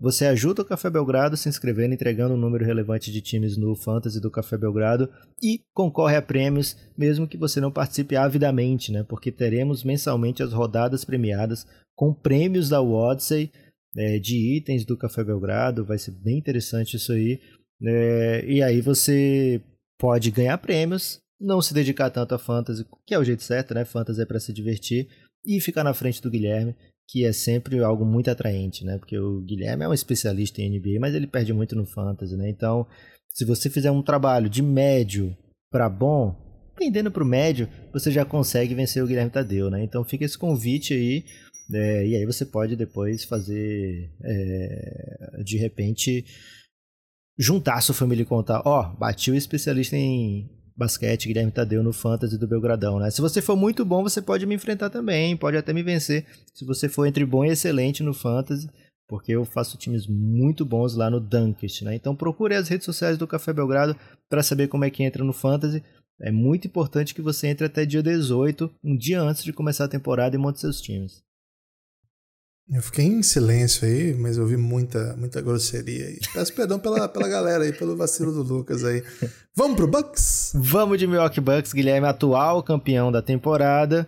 Você 0.00 0.26
ajuda 0.26 0.62
o 0.62 0.64
Café 0.64 0.88
Belgrado 0.88 1.36
se 1.36 1.48
inscrevendo, 1.48 1.92
entregando 1.92 2.34
um 2.34 2.38
número 2.38 2.64
relevante 2.64 3.10
de 3.10 3.20
times 3.20 3.56
no 3.56 3.74
Fantasy 3.74 4.20
do 4.20 4.30
Café 4.30 4.56
Belgrado 4.56 5.10
e 5.42 5.60
concorre 5.74 6.16
a 6.16 6.22
prêmios, 6.22 6.76
mesmo 6.96 7.26
que 7.26 7.36
você 7.36 7.60
não 7.60 7.72
participe 7.72 8.16
avidamente, 8.16 8.92
né? 8.92 9.02
Porque 9.02 9.32
teremos 9.32 9.82
mensalmente 9.82 10.42
as 10.42 10.52
rodadas 10.52 11.04
premiadas 11.04 11.66
com 11.96 12.14
prêmios 12.14 12.68
da 12.68 12.80
Odyssey, 12.80 13.50
é, 13.96 14.18
de 14.18 14.56
itens 14.56 14.84
do 14.84 14.96
Café 14.96 15.24
Belgrado, 15.24 15.84
vai 15.84 15.98
ser 15.98 16.12
bem 16.12 16.38
interessante 16.38 16.96
isso 16.96 17.12
aí. 17.12 17.40
É, 17.84 18.44
e 18.46 18.62
aí 18.62 18.80
você 18.80 19.60
pode 19.98 20.30
ganhar 20.30 20.58
prêmios, 20.58 21.20
não 21.40 21.62
se 21.62 21.72
dedicar 21.72 22.10
tanto 22.10 22.34
a 22.34 22.38
Fantasy, 22.38 22.84
que 23.06 23.14
é 23.14 23.18
o 23.18 23.24
jeito 23.24 23.42
certo, 23.42 23.74
né? 23.74 23.84
Fantasy 23.84 24.22
é 24.22 24.26
para 24.26 24.40
se 24.40 24.52
divertir, 24.52 25.08
e 25.46 25.60
ficar 25.60 25.84
na 25.84 25.94
frente 25.94 26.20
do 26.20 26.30
Guilherme 26.30 26.74
que 27.08 27.24
é 27.24 27.32
sempre 27.32 27.78
algo 27.78 28.04
muito 28.04 28.30
atraente, 28.30 28.84
né? 28.84 28.98
Porque 28.98 29.18
o 29.18 29.40
Guilherme 29.40 29.84
é 29.84 29.88
um 29.88 29.94
especialista 29.94 30.60
em 30.60 30.78
NBA, 30.78 31.00
mas 31.00 31.14
ele 31.14 31.26
perde 31.26 31.54
muito 31.54 31.74
no 31.74 31.86
fantasy, 31.86 32.36
né? 32.36 32.50
Então, 32.50 32.86
se 33.30 33.46
você 33.46 33.70
fizer 33.70 33.90
um 33.90 34.02
trabalho 34.02 34.48
de 34.48 34.62
médio 34.62 35.34
para 35.72 35.88
bom, 35.88 36.36
pendendo 36.76 37.10
para 37.10 37.22
o 37.22 37.26
médio, 37.26 37.66
você 37.92 38.12
já 38.12 38.26
consegue 38.26 38.74
vencer 38.74 39.02
o 39.02 39.06
Guilherme 39.06 39.30
Tadeu, 39.30 39.70
né? 39.70 39.82
Então, 39.82 40.04
fica 40.04 40.24
esse 40.24 40.36
convite 40.36 40.92
aí. 40.92 41.24
É, 41.72 42.06
e 42.06 42.16
aí 42.16 42.26
você 42.26 42.44
pode 42.44 42.76
depois 42.76 43.24
fazer, 43.24 44.10
é, 44.22 45.42
de 45.42 45.56
repente, 45.56 46.26
juntar 47.38 47.80
sua 47.80 47.94
família 47.94 48.22
e 48.22 48.26
contar, 48.26 48.62
ó, 48.64 48.80
oh, 48.80 48.96
bati 48.98 49.30
o 49.30 49.34
especialista 49.34 49.96
em 49.96 50.50
basquete, 50.76 51.26
Guilherme 51.26 51.50
Tadeu 51.50 51.82
no 51.82 51.92
Fantasy 51.92 52.38
do 52.38 52.46
Belgradão, 52.46 52.98
né? 52.98 53.10
Se 53.10 53.20
você 53.20 53.42
for 53.42 53.56
muito 53.56 53.84
bom, 53.84 54.02
você 54.02 54.22
pode 54.22 54.46
me 54.46 54.54
enfrentar 54.54 54.90
também, 54.90 55.36
pode 55.36 55.56
até 55.56 55.72
me 55.72 55.82
vencer. 55.82 56.24
Se 56.54 56.64
você 56.64 56.88
for 56.88 57.06
entre 57.06 57.24
bom 57.24 57.44
e 57.44 57.48
excelente 57.48 58.02
no 58.02 58.14
Fantasy, 58.14 58.68
porque 59.08 59.32
eu 59.32 59.44
faço 59.44 59.76
times 59.76 60.06
muito 60.06 60.64
bons 60.64 60.94
lá 60.94 61.10
no 61.10 61.18
Dunkest, 61.18 61.82
né? 61.82 61.94
Então 61.94 62.14
procure 62.14 62.54
as 62.54 62.68
redes 62.68 62.84
sociais 62.84 63.18
do 63.18 63.26
Café 63.26 63.52
Belgrado 63.52 63.96
para 64.28 64.42
saber 64.42 64.68
como 64.68 64.84
é 64.84 64.90
que 64.90 65.02
entra 65.02 65.24
no 65.24 65.32
Fantasy. 65.32 65.82
É 66.20 66.30
muito 66.30 66.66
importante 66.66 67.14
que 67.14 67.22
você 67.22 67.48
entre 67.48 67.66
até 67.66 67.86
dia 67.86 68.02
18, 68.02 68.70
um 68.84 68.96
dia 68.96 69.20
antes 69.20 69.42
de 69.42 69.52
começar 69.52 69.84
a 69.84 69.88
temporada 69.88 70.36
e 70.36 70.38
monte 70.38 70.60
seus 70.60 70.80
times. 70.80 71.22
Eu 72.70 72.82
fiquei 72.82 73.06
em 73.06 73.22
silêncio 73.22 73.88
aí, 73.88 74.12
mas 74.12 74.36
eu 74.36 74.42
ouvi 74.42 74.58
muita, 74.58 75.16
muita 75.16 75.40
grosseria 75.40 76.06
aí. 76.06 76.18
Peço 76.34 76.52
perdão 76.52 76.78
pela, 76.78 77.08
pela 77.08 77.26
galera 77.26 77.64
aí, 77.64 77.72
pelo 77.72 77.96
vacilo 77.96 78.30
do 78.30 78.42
Lucas 78.42 78.84
aí. 78.84 79.02
Vamos 79.56 79.76
pro 79.76 79.88
Bucks? 79.88 80.52
Vamos 80.54 80.98
de 80.98 81.06
Milwaukee 81.06 81.40
Bucks, 81.40 81.72
Guilherme, 81.72 82.06
atual 82.06 82.62
campeão 82.62 83.10
da 83.10 83.22
temporada. 83.22 84.06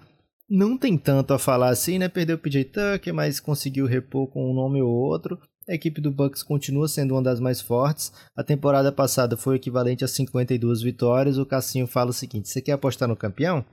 Não 0.49 0.77
tem 0.77 0.99
tanto 0.99 1.33
a 1.33 1.39
falar 1.39 1.71
assim, 1.71 1.99
né? 1.99 2.09
Perdeu 2.09 2.37
o 2.37 2.39
PJ 2.39 2.65
Tucker, 2.65 3.15
mas 3.15 3.41
conseguiu 3.41 3.87
repor 3.87 4.27
com 4.27 4.51
um 4.51 4.55
nome 4.55 4.83
ou 4.83 4.91
outro. 4.91 5.39
A 5.67 5.75
equipe 5.75 6.01
do 6.01 6.11
Bucks 6.11 6.43
continua 6.43 6.87
sendo 6.87 7.15
uma 7.15 7.23
das 7.23 7.41
mais 7.41 7.63
fortes. 7.63 8.13
A 8.37 8.45
temporada 8.45 8.93
passada 8.93 9.39
foi 9.39 9.57
equivalente 9.57 10.05
a 10.05 10.09
52 10.09 10.83
vitórias. 10.83 11.39
O 11.39 11.47
Cassinho 11.47 11.87
fala 11.87 12.11
o 12.11 12.13
seguinte: 12.13 12.49
você 12.49 12.61
quer 12.61 12.73
apostar 12.73 13.09
no 13.09 13.17
campeão? 13.17 13.65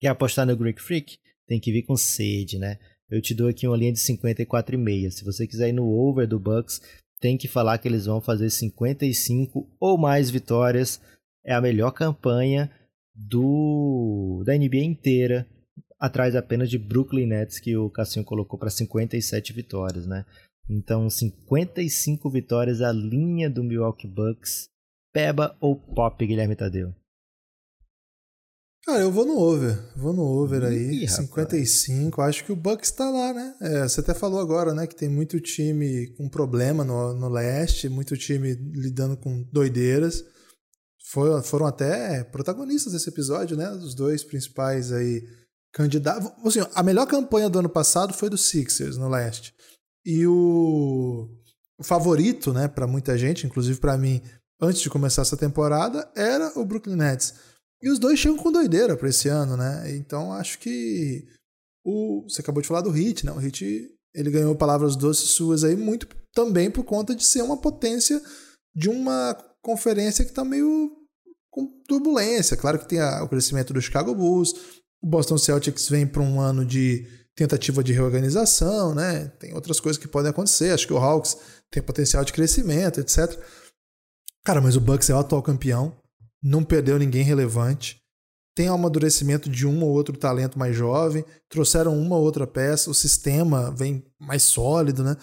Quer 0.00 0.08
apostar 0.08 0.44
no 0.44 0.56
Greek 0.56 0.82
Freak? 0.82 1.18
Tem 1.46 1.60
que 1.60 1.70
vir 1.70 1.82
com 1.82 1.96
sede, 1.96 2.58
né? 2.58 2.78
Eu 3.12 3.20
te 3.20 3.34
dou 3.34 3.46
aqui 3.46 3.68
uma 3.68 3.76
linha 3.76 3.92
de 3.92 3.98
54,5. 3.98 5.10
Se 5.10 5.22
você 5.22 5.46
quiser 5.46 5.68
ir 5.68 5.72
no 5.72 5.86
over 5.86 6.26
do 6.26 6.40
Bucks, 6.40 6.80
tem 7.20 7.36
que 7.36 7.46
falar 7.46 7.76
que 7.76 7.86
eles 7.86 8.06
vão 8.06 8.22
fazer 8.22 8.48
55 8.48 9.68
ou 9.78 9.98
mais 9.98 10.30
vitórias. 10.30 10.98
É 11.44 11.52
a 11.52 11.60
melhor 11.60 11.90
campanha 11.90 12.72
do 13.14 14.42
da 14.46 14.56
NBA 14.56 14.78
inteira, 14.78 15.46
atrás 16.00 16.34
apenas 16.34 16.70
de 16.70 16.78
Brooklyn 16.78 17.26
Nets 17.26 17.60
que 17.60 17.76
o 17.76 17.90
Cassinho 17.90 18.24
colocou 18.24 18.58
para 18.58 18.70
57 18.70 19.52
vitórias, 19.52 20.06
né? 20.06 20.24
Então, 20.70 21.10
55 21.10 22.30
vitórias 22.30 22.80
a 22.80 22.90
linha 22.90 23.50
do 23.50 23.62
Milwaukee 23.62 24.08
Bucks. 24.08 24.70
Peba 25.12 25.54
ou 25.60 25.76
pop, 25.76 26.26
Guilherme 26.26 26.56
Tadeu? 26.56 26.94
Cara, 28.84 29.00
eu 29.00 29.12
vou 29.12 29.24
no 29.24 29.38
over. 29.38 29.78
Vou 29.96 30.12
no 30.12 30.22
over 30.22 30.64
aí. 30.64 31.04
Ih, 31.04 31.08
55. 31.08 32.10
Rapaz. 32.10 32.28
Acho 32.28 32.44
que 32.44 32.52
o 32.52 32.56
Bucks 32.56 32.90
tá 32.90 33.08
lá, 33.08 33.32
né? 33.32 33.54
É, 33.60 33.82
você 33.82 34.00
até 34.00 34.12
falou 34.12 34.40
agora, 34.40 34.74
né? 34.74 34.86
Que 34.86 34.96
tem 34.96 35.08
muito 35.08 35.40
time 35.40 36.08
com 36.16 36.28
problema 36.28 36.84
no, 36.84 37.14
no 37.14 37.28
leste, 37.28 37.88
muito 37.88 38.16
time 38.16 38.54
lidando 38.74 39.16
com 39.16 39.44
doideiras. 39.52 40.24
Foi, 41.10 41.42
foram 41.42 41.66
até 41.66 42.24
protagonistas 42.24 42.92
desse 42.92 43.08
episódio, 43.08 43.56
né? 43.56 43.70
Os 43.70 43.94
dois 43.94 44.24
principais 44.24 44.90
aí 44.90 45.22
candidatos. 45.72 46.30
Assim, 46.44 46.60
a 46.74 46.82
melhor 46.82 47.06
campanha 47.06 47.48
do 47.48 47.60
ano 47.60 47.68
passado 47.68 48.12
foi 48.12 48.28
do 48.28 48.38
Sixers 48.38 48.96
no 48.96 49.08
leste. 49.08 49.54
E 50.04 50.26
o, 50.26 51.28
o 51.78 51.84
favorito, 51.84 52.52
né, 52.52 52.66
para 52.66 52.86
muita 52.86 53.16
gente, 53.16 53.46
inclusive 53.46 53.78
para 53.78 53.96
mim, 53.96 54.20
antes 54.60 54.82
de 54.82 54.90
começar 54.90 55.22
essa 55.22 55.36
temporada, 55.36 56.10
era 56.16 56.58
o 56.58 56.64
Brooklyn 56.64 56.96
Nets. 56.96 57.34
E 57.82 57.90
os 57.90 57.98
dois 57.98 58.18
chegam 58.18 58.38
com 58.38 58.52
doideira 58.52 58.96
para 58.96 59.08
esse 59.08 59.28
ano, 59.28 59.56
né? 59.56 59.94
Então 59.96 60.32
acho 60.32 60.58
que 60.58 61.26
o 61.84 62.22
você 62.28 62.40
acabou 62.40 62.62
de 62.62 62.68
falar 62.68 62.82
do 62.82 62.90
Hit, 62.90 63.26
né? 63.26 63.32
O 63.32 63.38
Hit 63.38 63.90
ele 64.14 64.30
ganhou 64.30 64.54
palavras 64.54 64.94
doces 64.94 65.30
suas 65.30 65.64
aí 65.64 65.74
muito 65.74 66.06
também 66.32 66.70
por 66.70 66.84
conta 66.84 67.14
de 67.14 67.24
ser 67.24 67.42
uma 67.42 67.56
potência 67.56 68.22
de 68.74 68.88
uma 68.88 69.34
conferência 69.60 70.24
que 70.24 70.30
está 70.30 70.44
meio 70.44 70.92
com 71.50 71.66
turbulência. 71.86 72.56
Claro 72.56 72.78
que 72.78 72.88
tem 72.88 73.00
a, 73.00 73.22
o 73.22 73.28
crescimento 73.28 73.72
do 73.72 73.82
Chicago 73.82 74.14
Bulls, 74.14 74.54
o 75.02 75.06
Boston 75.06 75.36
Celtics 75.36 75.88
vem 75.88 76.06
para 76.06 76.22
um 76.22 76.40
ano 76.40 76.64
de 76.64 77.06
tentativa 77.34 77.82
de 77.82 77.92
reorganização, 77.92 78.94
né? 78.94 79.28
Tem 79.38 79.54
outras 79.54 79.80
coisas 79.80 80.00
que 80.00 80.08
podem 80.08 80.30
acontecer. 80.30 80.70
Acho 80.70 80.86
que 80.86 80.92
o 80.92 80.98
Hawks 80.98 81.36
tem 81.70 81.82
potencial 81.82 82.24
de 82.24 82.32
crescimento, 82.32 83.00
etc. 83.00 83.38
Cara, 84.44 84.60
mas 84.60 84.76
o 84.76 84.80
Bucks 84.80 85.10
é 85.10 85.14
o 85.14 85.18
atual 85.18 85.42
campeão 85.42 86.01
não 86.42 86.64
perdeu 86.64 86.98
ninguém 86.98 87.22
relevante, 87.22 88.02
tem 88.54 88.68
o 88.68 88.74
amadurecimento 88.74 89.48
de 89.48 89.66
um 89.66 89.82
ou 89.82 89.90
outro 89.90 90.16
talento 90.16 90.58
mais 90.58 90.76
jovem, 90.76 91.24
trouxeram 91.48 91.98
uma 91.98 92.16
ou 92.16 92.22
outra 92.22 92.46
peça, 92.46 92.90
o 92.90 92.94
sistema 92.94 93.70
vem 93.70 94.04
mais 94.20 94.42
sólido, 94.42 95.02
né? 95.02 95.16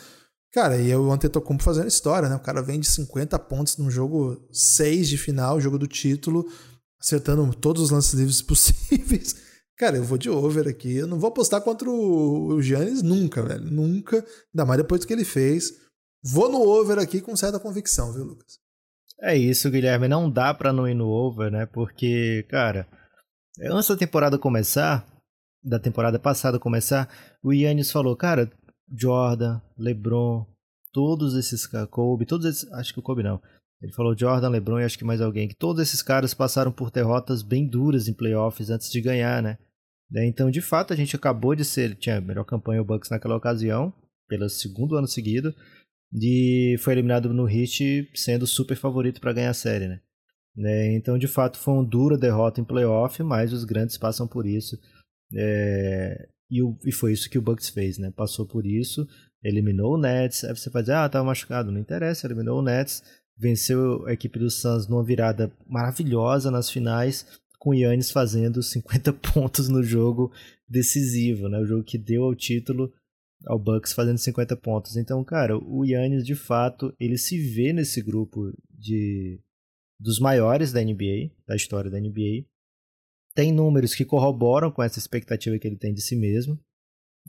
Cara, 0.52 0.78
e 0.78 0.96
o 0.96 1.12
Antetokounmpo 1.12 1.64
fazendo 1.64 1.88
história, 1.88 2.28
né? 2.28 2.36
O 2.36 2.40
cara 2.40 2.62
vem 2.62 2.80
de 2.80 2.88
50 2.88 3.38
pontos 3.38 3.78
num 3.78 3.92
jogo 3.92 4.44
6 4.52 5.08
de 5.08 5.18
final, 5.18 5.62
jogo 5.62 5.78
do 5.78 5.86
título, 5.86 6.44
acertando 7.00 7.54
todos 7.54 7.84
os 7.84 7.92
lances 7.92 8.14
livres 8.14 8.42
possíveis. 8.42 9.36
Cara, 9.78 9.98
eu 9.98 10.04
vou 10.04 10.18
de 10.18 10.30
over 10.30 10.68
aqui. 10.68 10.96
Eu 10.96 11.08
não 11.08 11.20
vou 11.20 11.30
apostar 11.30 11.62
contra 11.62 11.90
o 11.90 12.62
Giannis 12.62 13.02
nunca, 13.02 13.44
velho. 13.44 13.64
Nunca. 13.64 14.26
Ainda 14.54 14.66
mais 14.66 14.82
depois 14.82 15.02
do 15.02 15.08
que 15.08 15.14
ele 15.14 15.24
fez. 15.24 15.72
Vou 16.22 16.52
no 16.52 16.60
over 16.60 16.98
aqui 16.98 17.22
com 17.22 17.36
certa 17.36 17.60
convicção, 17.60 18.12
viu, 18.12 18.26
Lucas? 18.26 18.60
É 19.22 19.36
isso, 19.36 19.70
Guilherme. 19.70 20.08
Não 20.08 20.30
dá 20.30 20.54
para 20.54 20.72
não 20.72 20.88
ir 20.88 20.94
no 20.94 21.10
over, 21.10 21.52
né? 21.52 21.66
Porque, 21.66 22.46
cara, 22.50 22.88
antes 23.62 23.90
da 23.90 23.98
temporada 23.98 24.38
começar, 24.38 25.06
da 25.64 25.80
temporada 25.80 26.18
passada 26.18 26.60
começar, 26.60 27.10
o 27.44 27.54
Yannis 27.54 27.92
falou, 27.92 28.16
cara, 28.16 28.50
Jordan, 28.92 29.62
LeBron, 29.78 30.46
todos 30.94 31.36
esses 31.36 31.68
Kobe, 31.90 32.26
todos 32.26 32.46
esses, 32.46 32.72
acho 32.74 32.94
que 32.94 33.00
o 33.00 33.04
Kobe 33.04 33.24
não. 33.24 33.42
Ele 33.82 33.94
falou 33.94 34.18
Jordan, 34.18 34.50
LeBron 34.50 34.80
e 34.80 34.84
acho 34.84 34.98
que 34.98 35.06
mais 35.06 35.22
alguém, 35.22 35.48
que 35.48 35.56
todos 35.56 35.82
esses 35.82 36.02
caras 36.02 36.34
passaram 36.34 36.72
por 36.72 36.92
derrotas 36.92 37.42
bem 37.42 37.68
duras 37.68 38.08
em 38.08 38.14
playoffs 38.14 38.70
antes 38.70 38.92
de 38.92 39.02
ganhar, 39.02 39.42
né? 39.42 39.58
Então, 40.26 40.50
de 40.50 40.60
fato, 40.60 40.92
a 40.92 40.96
gente 40.96 41.16
acabou 41.16 41.56
de 41.56 41.64
ser, 41.64 41.96
tinha 41.96 42.18
a 42.18 42.22
melhor 42.22 42.44
campanha 42.44 42.82
o 42.82 42.86
Bucks 42.86 43.10
naquela 43.10 43.36
ocasião, 43.36 43.94
pelo 44.28 44.50
segundo 44.50 44.96
ano 44.96 45.08
seguido 45.08 45.54
de 46.12 46.76
foi 46.80 46.94
eliminado 46.94 47.34
no 47.34 47.48
Heat 47.48 48.10
sendo 48.16 48.48
super 48.48 48.76
favorito 48.76 49.22
para 49.22 49.34
ganhar 49.34 49.52
a 49.52 49.54
série, 49.54 49.88
né? 49.88 50.00
né? 50.56 50.94
Então, 50.96 51.18
de 51.18 51.28
fato, 51.28 51.58
foi 51.58 51.74
uma 51.76 51.84
dura 51.84 52.18
derrota 52.18 52.60
em 52.60 52.66
playoff, 52.66 53.22
mas 53.24 53.54
os 53.54 53.64
grandes 53.64 53.98
passam 53.98 54.28
por 54.28 54.46
isso. 54.46 54.80
É... 55.36 56.28
E, 56.50 56.64
o, 56.64 56.76
e, 56.84 56.92
foi 56.92 57.14
isso 57.14 57.30
que 57.30 57.38
o 57.38 57.42
Bucks 57.42 57.70
fez, 57.70 58.00
né? 58.00 58.12
Passou 58.16 58.44
por 58.44 58.66
isso, 58.66 59.08
eliminou 59.44 59.94
o 59.94 59.98
Nets. 60.00 60.44
Aí 60.44 60.56
você 60.56 60.70
vai 60.70 60.82
dizer, 60.82 60.96
ah, 60.96 61.08
tava 61.08 61.26
machucado. 61.26 61.72
Não 61.72 61.80
interessa, 61.80 62.26
eliminou 62.26 62.60
o 62.60 62.64
Nets, 62.64 63.04
venceu 63.38 64.06
a 64.08 64.14
equipe 64.14 64.40
do 64.40 64.50
Suns 64.50 64.88
numa 64.88 65.04
virada 65.04 65.52
maravilhosa 65.68 66.50
nas 66.50 66.70
finais, 66.70 67.26
com 67.60 67.70
o 67.70 67.74
Yannis 67.76 68.10
fazendo 68.10 68.64
50 68.64 69.14
pontos 69.34 69.70
no 69.70 69.84
jogo 69.84 70.32
decisivo, 70.68 71.48
né? 71.48 71.60
O 71.60 71.66
jogo 71.66 71.84
que 71.84 72.00
deu 72.00 72.24
ao 72.24 72.34
título 72.34 72.92
ao 73.46 73.60
Bucks 73.60 73.94
fazendo 73.94 74.18
50 74.18 74.56
pontos. 74.58 74.96
Então, 74.98 75.24
cara, 75.24 75.58
o 75.58 75.86
Yannis 75.86 76.26
de 76.26 76.36
fato, 76.36 76.94
ele 77.00 77.18
se 77.18 77.38
vê 77.38 77.74
nesse 77.74 78.02
grupo 78.02 78.52
de 78.70 79.40
dos 80.00 80.20
maiores 80.20 80.72
da 80.72 80.82
NBA, 80.82 81.32
da 81.46 81.56
história 81.56 81.92
da 81.92 82.00
NBA. 82.00 82.46
Tem 83.36 83.52
números 83.52 83.94
que 83.94 84.06
corroboram 84.06 84.72
com 84.72 84.82
essa 84.82 84.98
expectativa 84.98 85.60
que 85.60 85.68
ele 85.68 85.78
tem 85.78 85.94
de 85.94 86.02
si 86.02 86.16
mesmo. 86.16 86.58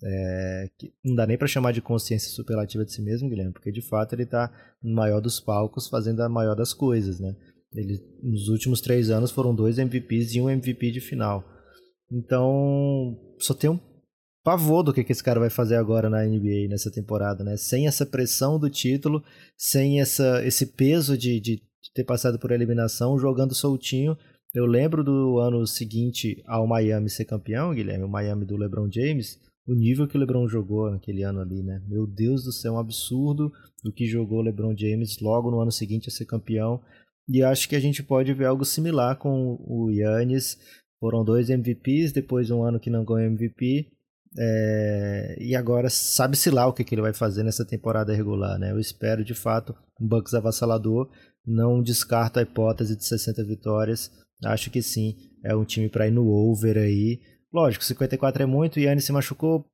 É, 0.03 0.71
não 1.05 1.15
dá 1.15 1.27
nem 1.27 1.37
para 1.37 1.49
chamar 1.49 1.73
de 1.73 1.83
consciência 1.83 2.31
superlativa 2.31 2.85
de 2.85 2.93
si 2.93 3.03
mesmo, 3.03 3.29
Guilherme, 3.29 3.53
porque 3.53 3.73
de 3.73 3.83
fato 3.83 4.15
ele 4.15 4.23
está 4.23 4.51
no 4.83 4.95
maior 4.95 5.21
dos 5.21 5.41
palcos 5.41 5.89
fazendo 5.89 6.23
a 6.23 6.29
maior 6.29 6.55
das 6.55 6.73
coisas, 6.73 7.21
né? 7.21 7.37
Ele, 7.75 7.99
nos 8.23 8.49
últimos 8.49 8.81
três 8.81 9.11
anos 9.11 9.31
foram 9.31 9.55
dois 9.55 9.79
MVPs 9.79 10.35
e 10.35 10.41
um 10.41 10.49
MVP 10.49 10.91
de 10.93 11.01
final. 11.01 11.45
Então, 12.11 13.17
só 13.39 13.53
tem 13.53 13.71
um 13.71 13.79
pavor 14.43 14.83
do 14.83 14.93
que, 14.93 15.05
que 15.05 15.13
esse 15.13 15.23
cara 15.23 15.41
vai 15.41 15.51
fazer 15.51 15.77
agora 15.77 16.09
na 16.09 16.25
NBA 16.25 16.69
nessa 16.69 16.91
temporada, 16.91 17.45
né? 17.45 17.57
Sem 17.57 17.87
essa 17.87 18.07
pressão 18.07 18.59
do 18.59 18.71
título, 18.71 19.23
sem 19.57 20.01
essa, 20.01 20.45
esse 20.45 20.67
peso 20.67 21.17
de, 21.17 21.41
de 21.41 21.63
ter 21.95 22.05
passado 22.05 22.39
por 22.39 22.51
eliminação, 22.51 23.19
jogando 23.19 23.55
soltinho. 23.55 24.17
Eu 24.55 24.67
lembro 24.67 25.05
do 25.05 25.39
ano 25.39 25.67
seguinte 25.67 26.43
ao 26.47 26.67
Miami 26.67 27.09
ser 27.09 27.25
campeão, 27.25 27.73
Guilherme, 27.73 28.05
o 28.05 28.09
Miami 28.09 28.45
do 28.45 28.57
LeBron 28.57 28.91
James, 28.91 29.39
o 29.67 29.75
nível 29.75 30.09
que 30.09 30.17
o 30.17 30.21
LeBron 30.21 30.49
jogou 30.49 30.91
naquele 30.91 31.23
ano 31.23 31.41
ali, 31.41 31.63
né? 31.63 31.81
Meu 31.87 32.07
Deus 32.07 32.43
do 32.45 32.53
céu, 32.53 32.75
um 32.75 32.79
absurdo 32.79 33.53
do 33.85 33.93
que 33.93 34.07
jogou 34.07 34.39
o 34.39 34.43
LeBron 34.43 34.77
James 34.77 35.21
logo 35.21 35.51
no 35.51 35.61
ano 35.61 35.71
seguinte 35.71 36.09
a 36.09 36.13
ser 36.13 36.25
campeão. 36.25 36.81
E 37.29 37.43
acho 37.43 37.69
que 37.69 37.77
a 37.77 37.81
gente 37.81 38.03
pode 38.03 38.33
ver 38.35 38.47
algo 38.47 38.65
similar 38.65 39.17
com 39.17 39.57
o 39.61 39.91
Yannis. 39.91 40.59
Foram 40.99 41.25
dois 41.25 41.49
MVPs, 41.49 42.13
depois 42.13 42.51
um 42.51 42.65
ano 42.65 42.81
que 42.81 42.91
não 42.91 43.05
ganhou 43.05 43.31
MVP. 43.31 43.89
É... 44.39 45.37
e 45.41 45.57
agora 45.57 45.91
sabe-se 45.91 46.51
lá 46.51 46.67
o 46.67 46.73
que, 46.73 46.85
que 46.85 46.95
ele 46.95 47.03
vai 47.03 47.13
fazer 47.13 47.43
nessa 47.43 47.65
temporada 47.65 48.15
regular, 48.15 48.59
né? 48.59 48.71
Eu 48.71 48.79
espero 48.79 49.25
de 49.25 49.35
fato 49.35 49.75
um 50.01 50.07
Bucks 50.07 50.35
avassalador. 50.35 51.11
Não 51.45 51.83
descarto 51.83 52.39
a 52.39 52.43
hipótese 52.43 52.97
de 52.97 53.05
60 53.05 53.45
vitórias. 53.45 54.11
Acho 54.45 54.71
que 54.71 54.83
sim, 54.83 55.17
é 55.45 55.55
um 55.55 55.65
time 55.65 55.89
para 55.89 56.07
ir 56.07 56.11
no 56.11 56.29
over 56.29 56.77
aí. 56.79 57.21
Lógico, 57.53 57.85
54 57.85 58.43
é 58.43 58.47
muito, 58.47 58.79
Yannis 58.79 59.05
se 59.05 59.13
machucou, 59.13 59.67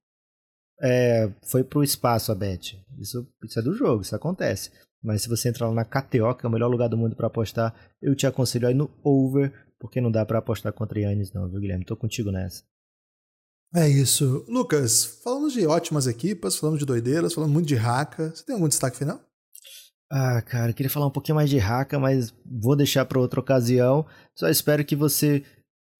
é, 0.80 1.30
foi 1.42 1.62
pro 1.62 1.82
espaço 1.82 2.32
a 2.32 2.34
bet. 2.34 2.78
Isso, 2.98 3.26
isso 3.44 3.59
é 3.59 3.62
do 3.62 3.74
jogo, 3.74 4.02
isso 4.02 4.16
acontece. 4.16 4.70
Mas 5.02 5.22
se 5.22 5.28
você 5.28 5.48
entrar 5.48 5.68
lá 5.68 5.74
na 5.74 5.84
KTO, 5.84 6.34
que 6.34 6.44
é 6.44 6.48
o 6.48 6.52
melhor 6.52 6.68
lugar 6.68 6.88
do 6.88 6.96
mundo 6.96 7.14
para 7.14 7.26
apostar, 7.26 7.74
eu 8.00 8.14
te 8.14 8.26
aconselho 8.26 8.66
aí 8.66 8.74
no 8.74 8.90
over, 9.04 9.52
porque 9.78 10.00
não 10.00 10.11
dá 10.11 10.24
para 10.24 10.38
apostar 10.38 10.72
contra 10.72 10.98
Yannis 10.98 11.32
não, 11.32 11.48
viu, 11.48 11.61
Guilherme? 11.61 11.84
Tô 11.84 11.96
contigo 11.96 12.30
nessa. 12.30 12.64
É 13.74 13.88
isso. 13.88 14.44
Lucas, 14.48 15.04
falamos 15.22 15.52
de 15.52 15.66
ótimas 15.66 16.06
equipas, 16.06 16.56
falamos 16.56 16.78
de 16.78 16.86
doideiras, 16.86 17.34
falamos 17.34 17.52
muito 17.52 17.68
de 17.68 17.76
haka. 17.76 18.30
Você 18.34 18.44
tem 18.44 18.54
algum 18.54 18.68
destaque 18.68 18.96
final? 18.96 19.20
Ah, 20.10 20.40
cara, 20.40 20.72
queria 20.72 20.88
falar 20.88 21.06
um 21.06 21.10
pouquinho 21.10 21.34
mais 21.34 21.50
de 21.50 21.58
haka, 21.58 21.98
mas 21.98 22.32
vou 22.44 22.76
deixar 22.76 23.04
para 23.04 23.18
outra 23.18 23.40
ocasião. 23.40 24.06
Só 24.36 24.48
espero 24.48 24.84
que 24.84 24.94
você 24.94 25.44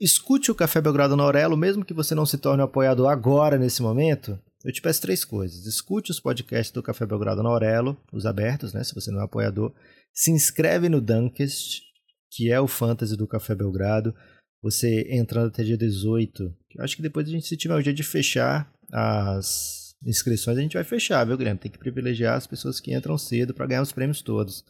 escute 0.00 0.50
o 0.50 0.54
Café 0.54 0.80
Belgrado 0.80 1.16
na 1.16 1.24
Aurelo, 1.24 1.56
mesmo 1.56 1.84
que 1.84 1.94
você 1.94 2.14
não 2.14 2.24
se 2.24 2.38
torne 2.38 2.62
um 2.62 2.66
apoiador 2.66 3.08
agora, 3.08 3.58
nesse 3.58 3.82
momento. 3.82 4.38
Eu 4.64 4.72
te 4.72 4.80
peço 4.80 5.02
três 5.02 5.24
coisas. 5.24 5.66
Escute 5.66 6.10
os 6.10 6.20
podcasts 6.20 6.72
do 6.72 6.82
Café 6.82 7.04
Belgrado 7.04 7.42
na 7.42 7.48
Aurelo, 7.48 7.96
os 8.12 8.26
abertos, 8.26 8.72
né? 8.72 8.82
Se 8.84 8.94
você 8.94 9.10
não 9.10 9.20
é 9.20 9.24
apoiador. 9.24 9.72
Se 10.12 10.30
inscreve 10.30 10.88
no 10.88 11.00
Dunkest, 11.00 11.82
que 12.30 12.50
é 12.50 12.60
o 12.60 12.66
fantasy 12.66 13.16
do 13.16 13.26
Café 13.26 13.54
Belgrado. 13.54 14.14
Você 14.62 15.07
entrando 15.11 15.48
até 15.48 15.62
dia 15.62 15.76
18. 15.76 16.54
Eu 16.74 16.84
acho 16.84 16.96
que 16.96 17.02
depois 17.02 17.28
a 17.28 17.30
gente, 17.30 17.46
se 17.46 17.57
tiver 17.57 17.74
o 17.74 17.82
dia 17.82 17.94
de 17.94 18.02
fechar 18.02 18.72
as 18.92 19.86
inscrições 20.04 20.59
a 20.59 20.61
gente 20.61 20.74
vai 20.74 20.84
fechar, 20.84 21.24
viu, 21.24 21.36
Guilherme? 21.36 21.59
Tem 21.59 21.70
que 21.70 21.78
privilegiar 21.78 22.36
as 22.36 22.46
pessoas 22.46 22.80
que 22.80 22.94
entram 22.94 23.16
cedo 23.16 23.54
para 23.54 23.66
ganhar 23.66 23.82
os 23.82 23.92
prêmios 23.92 24.22
todos. 24.22 24.64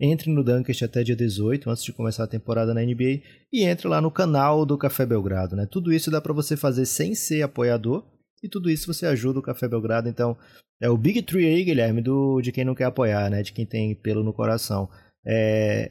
Entre 0.00 0.30
no 0.30 0.44
Dunkest 0.44 0.82
até 0.82 1.02
dia 1.02 1.16
18, 1.16 1.68
antes 1.68 1.82
de 1.82 1.92
começar 1.92 2.24
a 2.24 2.28
temporada 2.28 2.72
na 2.72 2.80
NBA, 2.80 3.20
e 3.52 3.64
entre 3.64 3.88
lá 3.88 4.00
no 4.00 4.12
canal 4.12 4.64
do 4.64 4.78
Café 4.78 5.04
Belgrado, 5.04 5.56
né? 5.56 5.66
Tudo 5.66 5.92
isso 5.92 6.10
dá 6.10 6.20
para 6.20 6.32
você 6.32 6.56
fazer 6.56 6.86
sem 6.86 7.14
ser 7.14 7.42
apoiador, 7.42 8.06
e 8.42 8.48
tudo 8.48 8.70
isso 8.70 8.92
você 8.92 9.06
ajuda 9.06 9.40
o 9.40 9.42
Café 9.42 9.66
Belgrado, 9.66 10.08
então 10.08 10.36
é 10.80 10.88
o 10.88 10.96
Big 10.96 11.20
Tree 11.22 11.46
aí, 11.46 11.64
Guilherme, 11.64 12.00
do, 12.00 12.40
de 12.40 12.52
quem 12.52 12.64
não 12.64 12.76
quer 12.76 12.84
apoiar, 12.84 13.28
né? 13.28 13.42
De 13.42 13.52
quem 13.52 13.66
tem 13.66 13.92
pelo 13.96 14.22
no 14.22 14.32
coração. 14.32 14.88
É, 15.26 15.90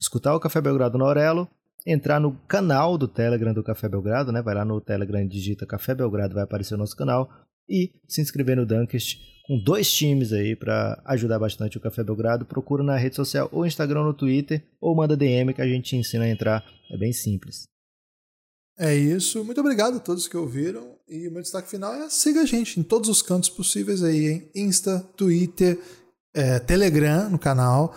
escutar 0.00 0.34
o 0.34 0.40
Café 0.40 0.60
Belgrado 0.60 0.98
na 0.98 1.04
Aurelo, 1.04 1.48
entrar 1.88 2.20
no 2.20 2.32
canal 2.46 2.98
do 2.98 3.08
Telegram 3.08 3.54
do 3.54 3.64
Café 3.64 3.88
Belgrado, 3.88 4.30
né? 4.30 4.42
Vai 4.42 4.54
lá 4.54 4.64
no 4.64 4.78
Telegram, 4.78 5.26
digita 5.26 5.66
Café 5.66 5.94
Belgrado, 5.94 6.34
vai 6.34 6.44
aparecer 6.44 6.74
o 6.74 6.78
nosso 6.78 6.94
canal 6.94 7.30
e 7.68 7.90
se 8.06 8.20
inscrever 8.20 8.56
no 8.56 8.66
Dunkest 8.66 9.18
com 9.46 9.58
dois 9.58 9.90
times 9.90 10.32
aí 10.32 10.54
para 10.54 11.02
ajudar 11.06 11.38
bastante 11.38 11.78
o 11.78 11.80
Café 11.80 12.04
Belgrado. 12.04 12.44
Procura 12.44 12.84
na 12.84 12.96
rede 12.96 13.16
social 13.16 13.48
ou 13.50 13.64
Instagram 13.64 14.04
no 14.04 14.12
Twitter 14.12 14.62
ou 14.78 14.94
manda 14.94 15.16
DM 15.16 15.54
que 15.54 15.62
a 15.62 15.66
gente 15.66 15.96
ensina 15.96 16.24
a 16.24 16.28
entrar. 16.28 16.62
É 16.90 16.98
bem 16.98 17.12
simples. 17.12 17.64
É 18.78 18.94
isso. 18.94 19.42
Muito 19.42 19.60
obrigado 19.60 19.96
a 19.96 20.00
todos 20.00 20.28
que 20.28 20.36
ouviram. 20.36 20.96
E 21.08 21.26
o 21.26 21.32
meu 21.32 21.40
destaque 21.40 21.70
final 21.70 21.94
é 21.94 22.10
siga 22.10 22.42
a 22.42 22.46
gente 22.46 22.78
em 22.78 22.82
todos 22.82 23.08
os 23.08 23.22
cantos 23.22 23.48
possíveis 23.48 24.02
aí, 24.02 24.26
hein? 24.26 24.50
Insta, 24.54 25.00
Twitter, 25.16 25.80
é, 26.34 26.58
Telegram 26.58 27.30
no 27.30 27.38
canal. 27.38 27.94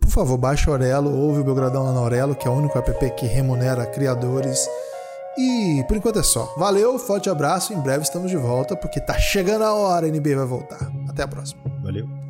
Por 0.00 0.10
favor, 0.10 0.36
baixe 0.36 0.68
o 0.68 0.72
Aurelo, 0.72 1.16
ouve 1.16 1.40
o 1.40 1.44
Belgradão 1.44 1.84
lá 1.84 1.92
no 1.92 2.00
Aurelo, 2.00 2.34
que 2.34 2.46
é 2.46 2.50
o 2.50 2.54
único 2.54 2.78
app 2.78 3.10
que 3.16 3.26
remunera 3.26 3.86
criadores 3.86 4.68
e 5.36 5.84
por 5.86 5.96
enquanto 5.96 6.18
é 6.18 6.22
só. 6.22 6.54
Valeu, 6.56 6.98
forte 6.98 7.28
abraço. 7.28 7.72
Em 7.72 7.80
breve 7.80 8.02
estamos 8.02 8.30
de 8.30 8.36
volta, 8.36 8.74
porque 8.74 9.00
tá 9.00 9.18
chegando 9.18 9.64
a 9.64 9.74
hora, 9.74 10.06
a 10.06 10.10
NBA 10.10 10.36
vai 10.36 10.46
voltar. 10.46 10.90
Até 11.08 11.22
a 11.22 11.28
próxima. 11.28 11.60
Valeu. 11.82 12.25